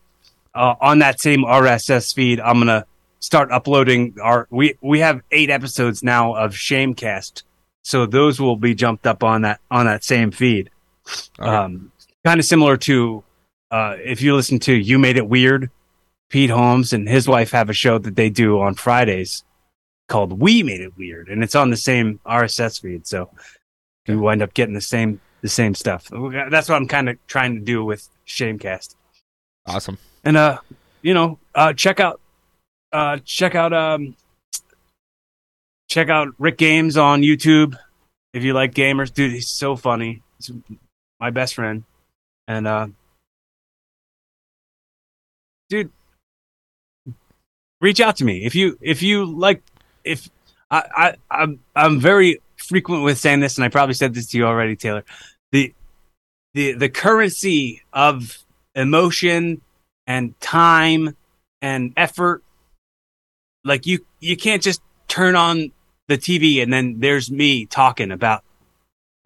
uh, 0.53 0.75
on 0.81 0.99
that 0.99 1.21
same 1.21 1.43
RSS 1.43 2.13
feed. 2.13 2.39
I'm 2.39 2.55
going 2.55 2.67
to 2.67 2.85
start 3.21 3.51
uploading 3.51 4.15
our 4.21 4.47
we 4.49 4.77
we 4.81 4.99
have 4.99 5.21
8 5.31 5.49
episodes 5.49 6.03
now 6.03 6.35
of 6.35 6.53
Shamecast. 6.53 7.43
So 7.83 8.05
those 8.05 8.39
will 8.39 8.57
be 8.57 8.75
jumped 8.75 9.07
up 9.07 9.23
on 9.23 9.43
that 9.43 9.61
on 9.71 9.85
that 9.85 10.03
same 10.03 10.31
feed. 10.31 10.69
Okay. 11.39 11.49
Um 11.49 11.91
kind 12.25 12.39
of 12.39 12.45
similar 12.45 12.77
to 12.77 13.23
uh 13.71 13.95
if 14.03 14.21
you 14.21 14.35
listen 14.35 14.59
to 14.59 14.73
You 14.73 14.99
Made 14.99 15.17
It 15.17 15.27
Weird, 15.27 15.69
Pete 16.29 16.49
Holmes 16.49 16.93
and 16.93 17.07
his 17.07 17.27
wife 17.27 17.51
have 17.51 17.69
a 17.69 17.73
show 17.73 17.97
that 17.97 18.15
they 18.15 18.29
do 18.29 18.59
on 18.59 18.75
Fridays 18.75 19.43
called 20.07 20.39
We 20.39 20.63
Made 20.63 20.81
It 20.81 20.97
Weird, 20.97 21.29
and 21.29 21.43
it's 21.43 21.55
on 21.55 21.69
the 21.69 21.77
same 21.77 22.19
RSS 22.25 22.81
feed. 22.81 23.07
So 23.07 23.29
you 24.07 24.19
wind 24.19 24.41
up 24.41 24.53
getting 24.53 24.75
the 24.75 24.81
same 24.81 25.19
the 25.41 25.49
same 25.49 25.75
stuff. 25.75 26.07
That's 26.11 26.69
what 26.69 26.75
I'm 26.75 26.87
kind 26.87 27.09
of 27.09 27.17
trying 27.27 27.55
to 27.55 27.61
do 27.61 27.83
with 27.83 28.07
Shamecast. 28.27 28.95
Awesome. 29.65 29.97
And 30.23 30.37
uh, 30.37 30.59
you 31.01 31.13
know, 31.13 31.39
uh, 31.55 31.73
check 31.73 31.99
out 31.99 32.20
uh, 32.91 33.17
check 33.23 33.55
out 33.55 33.73
um, 33.73 34.15
check 35.89 36.09
out 36.09 36.29
Rick 36.37 36.57
Games 36.57 36.97
on 36.97 37.21
YouTube 37.21 37.77
if 38.33 38.43
you 38.43 38.53
like 38.53 38.73
gamers. 38.73 39.13
Dude, 39.13 39.31
he's 39.31 39.49
so 39.49 39.75
funny. 39.75 40.21
He's 40.37 40.51
my 41.19 41.29
best 41.29 41.55
friend, 41.55 41.83
and 42.47 42.67
uh, 42.67 42.87
dude, 45.69 45.91
reach 47.79 47.99
out 47.99 48.17
to 48.17 48.25
me 48.25 48.45
if 48.45 48.55
you 48.55 48.77
if 48.81 49.01
you 49.01 49.25
like 49.25 49.61
if 50.03 50.29
I, 50.69 50.83
I 50.95 51.15
I'm 51.29 51.59
I'm 51.75 51.99
very 51.99 52.41
frequent 52.57 53.03
with 53.03 53.17
saying 53.17 53.39
this, 53.39 53.57
and 53.57 53.65
I 53.65 53.69
probably 53.69 53.95
said 53.95 54.13
this 54.13 54.27
to 54.27 54.37
you 54.37 54.45
already, 54.45 54.75
Taylor. 54.75 55.03
The 55.51 55.73
the 56.53 56.73
the 56.73 56.89
currency 56.89 57.83
of 57.93 58.37
emotion 58.75 59.61
and 60.07 60.39
time 60.39 61.15
and 61.61 61.93
effort, 61.97 62.43
like 63.63 63.85
you 63.85 64.05
you 64.19 64.37
can't 64.37 64.61
just 64.61 64.81
turn 65.07 65.35
on 65.35 65.71
the 66.07 66.17
TV 66.17 66.61
and 66.61 66.71
then 66.71 66.99
there's 66.99 67.31
me 67.31 67.65
talking 67.65 68.11
about 68.11 68.43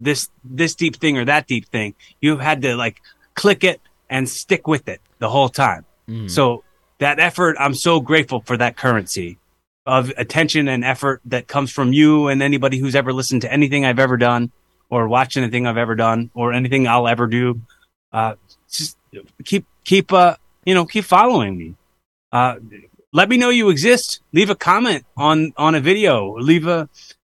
this 0.00 0.28
this 0.44 0.74
deep 0.74 0.96
thing 0.96 1.18
or 1.18 1.24
that 1.24 1.46
deep 1.46 1.66
thing. 1.66 1.94
You've 2.20 2.40
had 2.40 2.62
to 2.62 2.76
like 2.76 3.00
click 3.34 3.64
it 3.64 3.80
and 4.08 4.28
stick 4.28 4.66
with 4.66 4.88
it 4.88 5.00
the 5.18 5.28
whole 5.28 5.48
time. 5.48 5.84
Mm. 6.08 6.30
So 6.30 6.64
that 6.98 7.18
effort, 7.18 7.56
I'm 7.58 7.74
so 7.74 8.00
grateful 8.00 8.40
for 8.40 8.56
that 8.56 8.76
currency 8.76 9.38
of 9.84 10.12
attention 10.16 10.68
and 10.68 10.84
effort 10.84 11.20
that 11.26 11.46
comes 11.46 11.70
from 11.70 11.92
you 11.92 12.28
and 12.28 12.42
anybody 12.42 12.78
who's 12.78 12.94
ever 12.96 13.12
listened 13.12 13.42
to 13.42 13.52
anything 13.52 13.84
I've 13.84 13.98
ever 13.98 14.16
done 14.16 14.50
or 14.90 15.08
watched 15.08 15.36
anything 15.36 15.66
I've 15.66 15.76
ever 15.76 15.94
done 15.94 16.30
or 16.34 16.52
anything 16.52 16.88
I'll 16.88 17.06
ever 17.06 17.26
do. 17.26 17.60
Uh, 18.12 18.34
just 18.70 18.96
keep, 19.44 19.64
keep, 19.84 20.12
uh, 20.12 20.36
you 20.64 20.74
know, 20.74 20.86
keep 20.86 21.04
following 21.04 21.56
me. 21.56 21.74
Uh, 22.32 22.56
let 23.16 23.30
me 23.30 23.38
know 23.38 23.48
you 23.48 23.70
exist. 23.70 24.20
Leave 24.32 24.50
a 24.50 24.54
comment 24.54 25.04
on, 25.16 25.54
on 25.56 25.74
a 25.74 25.80
video, 25.80 26.36
leave 26.36 26.66
a, 26.66 26.88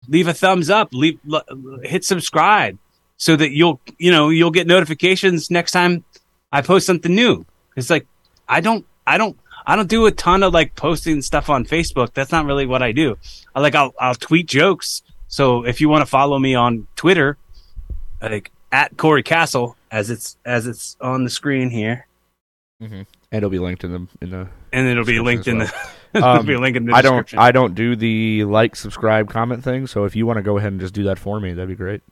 leave 0.09 0.29
a 0.29 0.35
thumbs 0.35 0.69
up, 0.69 0.91
leave, 0.93 1.19
l- 1.33 1.43
hit 1.83 2.05
subscribe 2.05 2.79
so 3.17 3.35
that 3.37 3.51
you'll, 3.53 3.81
you 3.99 4.11
know, 4.11 4.29
you'll 4.29 4.51
get 4.51 4.67
notifications 4.67 5.51
next 5.51 5.73
time 5.73 6.05
I 6.53 6.61
post 6.61 6.85
something 6.87 7.15
new. 7.15 7.47
It's 7.77 7.89
like, 7.89 8.07
I 8.47 8.61
don't, 8.61 8.85
I 9.07 9.17
don't, 9.17 9.39
I 9.67 9.75
don't 9.77 9.89
do 9.89 10.05
a 10.05 10.13
ton 10.13 10.43
of 10.43 10.53
like 10.53 10.77
posting 10.77 11.23
stuff 11.23 11.49
on 11.49 11.65
Facebook. 11.65 12.13
That's 12.13 12.33
not 12.33 12.45
really 12.45 12.67
what 12.67 12.83
I 12.83 12.93
do. 12.93 13.17
I 13.55 13.61
like, 13.61 13.75
I'll, 13.75 13.95
I'll 13.99 14.15
tweet 14.15 14.49
jokes. 14.49 15.03
So 15.29 15.65
if 15.65 15.81
you 15.81 15.89
want 15.89 16.03
to 16.03 16.07
follow 16.07 16.39
me 16.39 16.55
on 16.55 16.89
Twitter, 16.97 17.39
like 18.21 18.53
at 18.71 18.99
Corey 18.99 19.23
Castle, 19.23 19.77
as 19.91 20.11
it's, 20.11 20.37
as 20.45 20.67
it's 20.67 20.99
on 21.01 21.25
the 21.25 21.31
screen 21.31 21.71
here, 21.71 22.07
Mm-hmm. 22.83 22.95
And 22.95 23.07
it'll 23.33 23.51
be 23.51 23.59
linked 23.59 23.85
in 23.85 23.93
the 23.93 24.07
in 24.23 24.31
the. 24.31 24.49
And 24.73 24.87
it'll 24.89 25.05
be 25.05 25.21
linked 25.21 25.49
in 25.49 25.59
the, 25.59 25.73
it'll 26.15 26.29
Um, 26.29 26.47
be 26.47 26.57
linked 26.57 26.77
in 26.77 26.87
the 26.87 26.95
I 26.95 27.03
don't. 27.03 27.33
I 27.37 27.53
don't 27.53 27.75
do 27.75 27.97
the 27.97 28.45
like, 28.45 28.77
subscribe, 28.77 29.29
comment 29.31 29.63
thing. 29.65 29.87
So 29.87 30.05
if 30.05 30.15
you 30.17 30.27
want 30.27 30.39
to 30.39 30.43
go 30.43 30.59
ahead 30.59 30.73
and 30.73 30.81
just 30.81 30.95
do 30.95 31.05
that 31.05 31.19
for 31.19 31.39
me, 31.41 31.53
that'd 31.53 31.69
be 31.69 31.75
great. 31.75 32.03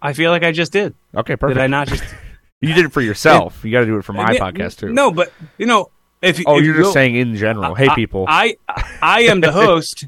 I 0.00 0.14
feel 0.14 0.30
like 0.30 0.42
I 0.42 0.50
just 0.52 0.72
did. 0.72 0.94
Okay, 1.14 1.36
perfect. 1.36 1.56
Did 1.56 1.62
I 1.64 1.66
not 1.66 1.88
just? 1.88 2.04
You 2.60 2.72
did 2.72 2.86
it 2.86 2.92
for 2.92 3.02
yourself. 3.02 3.62
you 3.62 3.70
got 3.72 3.80
to 3.80 3.86
do 3.86 3.98
it 3.98 4.04
for 4.06 4.14
my 4.14 4.38
podcast 4.38 4.78
too. 4.78 4.90
No, 4.90 5.10
but 5.10 5.30
you 5.58 5.66
know, 5.66 5.90
if 6.22 6.40
Oh, 6.46 6.58
if 6.58 6.64
you're 6.64 6.76
just 6.78 6.94
saying 6.94 7.14
in 7.14 7.36
general. 7.36 7.74
Hey, 7.74 7.88
people. 7.94 8.24
I 8.26 8.56
I 9.02 9.22
am 9.24 9.42
the 9.42 9.52
host. 9.52 10.06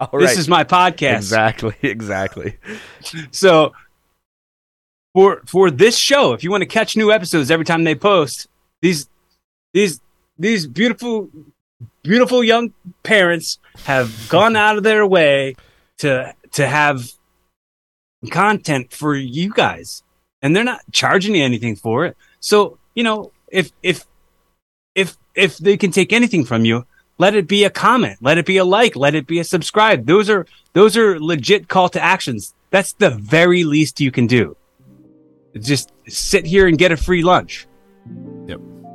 All 0.00 0.18
this 0.18 0.36
is 0.36 0.48
my 0.48 0.64
podcast. 0.64 1.16
exactly 1.18 1.76
exactly. 1.82 2.56
So 3.30 3.72
for 5.14 5.42
for 5.46 5.70
this 5.70 5.96
show, 5.96 6.32
if 6.32 6.42
you 6.42 6.50
want 6.50 6.62
to 6.62 6.66
catch 6.66 6.96
new 6.96 7.12
episodes 7.12 7.52
every 7.52 7.64
time 7.64 7.84
they 7.84 7.94
post, 7.94 8.48
these 8.80 9.08
these 9.72 10.00
these 10.42 10.66
beautiful 10.66 11.30
beautiful 12.02 12.42
young 12.42 12.72
parents 13.04 13.58
have 13.84 14.28
gone 14.28 14.56
out 14.56 14.76
of 14.76 14.82
their 14.82 15.06
way 15.06 15.54
to 15.98 16.34
to 16.52 16.66
have 16.66 17.12
content 18.30 18.92
for 18.92 19.14
you 19.14 19.52
guys. 19.52 20.02
And 20.42 20.54
they're 20.54 20.64
not 20.64 20.80
charging 20.90 21.36
you 21.36 21.44
anything 21.44 21.76
for 21.76 22.04
it. 22.06 22.16
So, 22.40 22.78
you 22.94 23.04
know, 23.04 23.30
if 23.48 23.70
if 23.82 24.04
if 24.96 25.16
if 25.36 25.58
they 25.58 25.76
can 25.76 25.92
take 25.92 26.12
anything 26.12 26.44
from 26.44 26.64
you, 26.64 26.86
let 27.18 27.36
it 27.36 27.46
be 27.46 27.62
a 27.62 27.70
comment, 27.70 28.18
let 28.20 28.36
it 28.36 28.46
be 28.46 28.56
a 28.56 28.64
like, 28.64 28.96
let 28.96 29.14
it 29.14 29.28
be 29.28 29.38
a 29.38 29.44
subscribe. 29.44 30.06
Those 30.06 30.28
are 30.28 30.44
those 30.72 30.96
are 30.96 31.20
legit 31.20 31.68
call 31.68 31.88
to 31.90 32.02
actions. 32.02 32.52
That's 32.70 32.94
the 32.94 33.10
very 33.10 33.62
least 33.62 34.00
you 34.00 34.10
can 34.10 34.26
do. 34.26 34.56
Just 35.54 35.92
sit 36.08 36.46
here 36.46 36.66
and 36.66 36.76
get 36.76 36.90
a 36.90 36.96
free 36.96 37.22
lunch. 37.22 37.68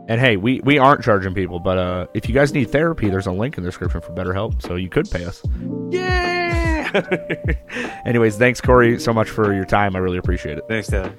And 0.07 0.21
hey, 0.21 0.37
we, 0.37 0.61
we 0.61 0.77
aren't 0.77 1.03
charging 1.03 1.33
people, 1.33 1.59
but 1.59 1.77
uh, 1.77 2.07
if 2.13 2.29
you 2.29 2.33
guys 2.33 2.53
need 2.53 2.71
therapy, 2.71 3.09
there's 3.09 3.27
a 3.27 3.31
link 3.31 3.57
in 3.57 3.63
the 3.63 3.67
description 3.67 3.99
for 3.99 4.13
BetterHelp, 4.13 4.61
so 4.61 4.75
you 4.75 4.89
could 4.89 5.09
pay 5.11 5.25
us. 5.25 5.41
Yeah. 5.89 6.89
Anyways, 8.05 8.37
thanks 8.37 8.61
Corey 8.61 8.99
so 8.99 9.11
much 9.13 9.29
for 9.29 9.53
your 9.53 9.65
time. 9.65 9.95
I 9.95 9.99
really 9.99 10.17
appreciate 10.17 10.57
it. 10.57 10.63
Thanks, 10.69 10.87
Taylor. 10.87 11.13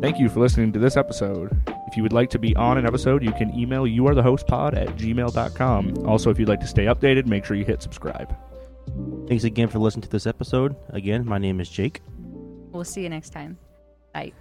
Thank 0.00 0.18
you 0.18 0.28
for 0.28 0.40
listening 0.40 0.72
to 0.72 0.78
this 0.78 0.96
episode. 0.96 1.50
If 1.88 1.96
you 1.96 2.04
would 2.04 2.12
like 2.12 2.30
to 2.30 2.38
be 2.38 2.54
on 2.56 2.78
an 2.78 2.86
episode, 2.86 3.22
you 3.22 3.32
can 3.32 3.52
email 3.58 3.86
you 3.86 4.06
are 4.06 4.14
the 4.14 4.22
host 4.22 4.46
pod 4.46 4.74
at 4.74 4.88
gmail.com. 4.96 6.06
Also, 6.06 6.30
if 6.30 6.38
you'd 6.38 6.48
like 6.48 6.60
to 6.60 6.68
stay 6.68 6.84
updated, 6.84 7.26
make 7.26 7.44
sure 7.44 7.56
you 7.56 7.64
hit 7.64 7.82
subscribe. 7.82 8.34
Thanks 9.28 9.44
again 9.44 9.68
for 9.68 9.78
listening 9.78 10.02
to 10.02 10.08
this 10.08 10.26
episode. 10.26 10.76
Again, 10.90 11.26
my 11.26 11.38
name 11.38 11.60
is 11.60 11.68
Jake. 11.68 12.00
We'll 12.70 12.84
see 12.84 13.02
you 13.02 13.08
next 13.08 13.30
time. 13.30 13.58
Bye. 14.14 14.32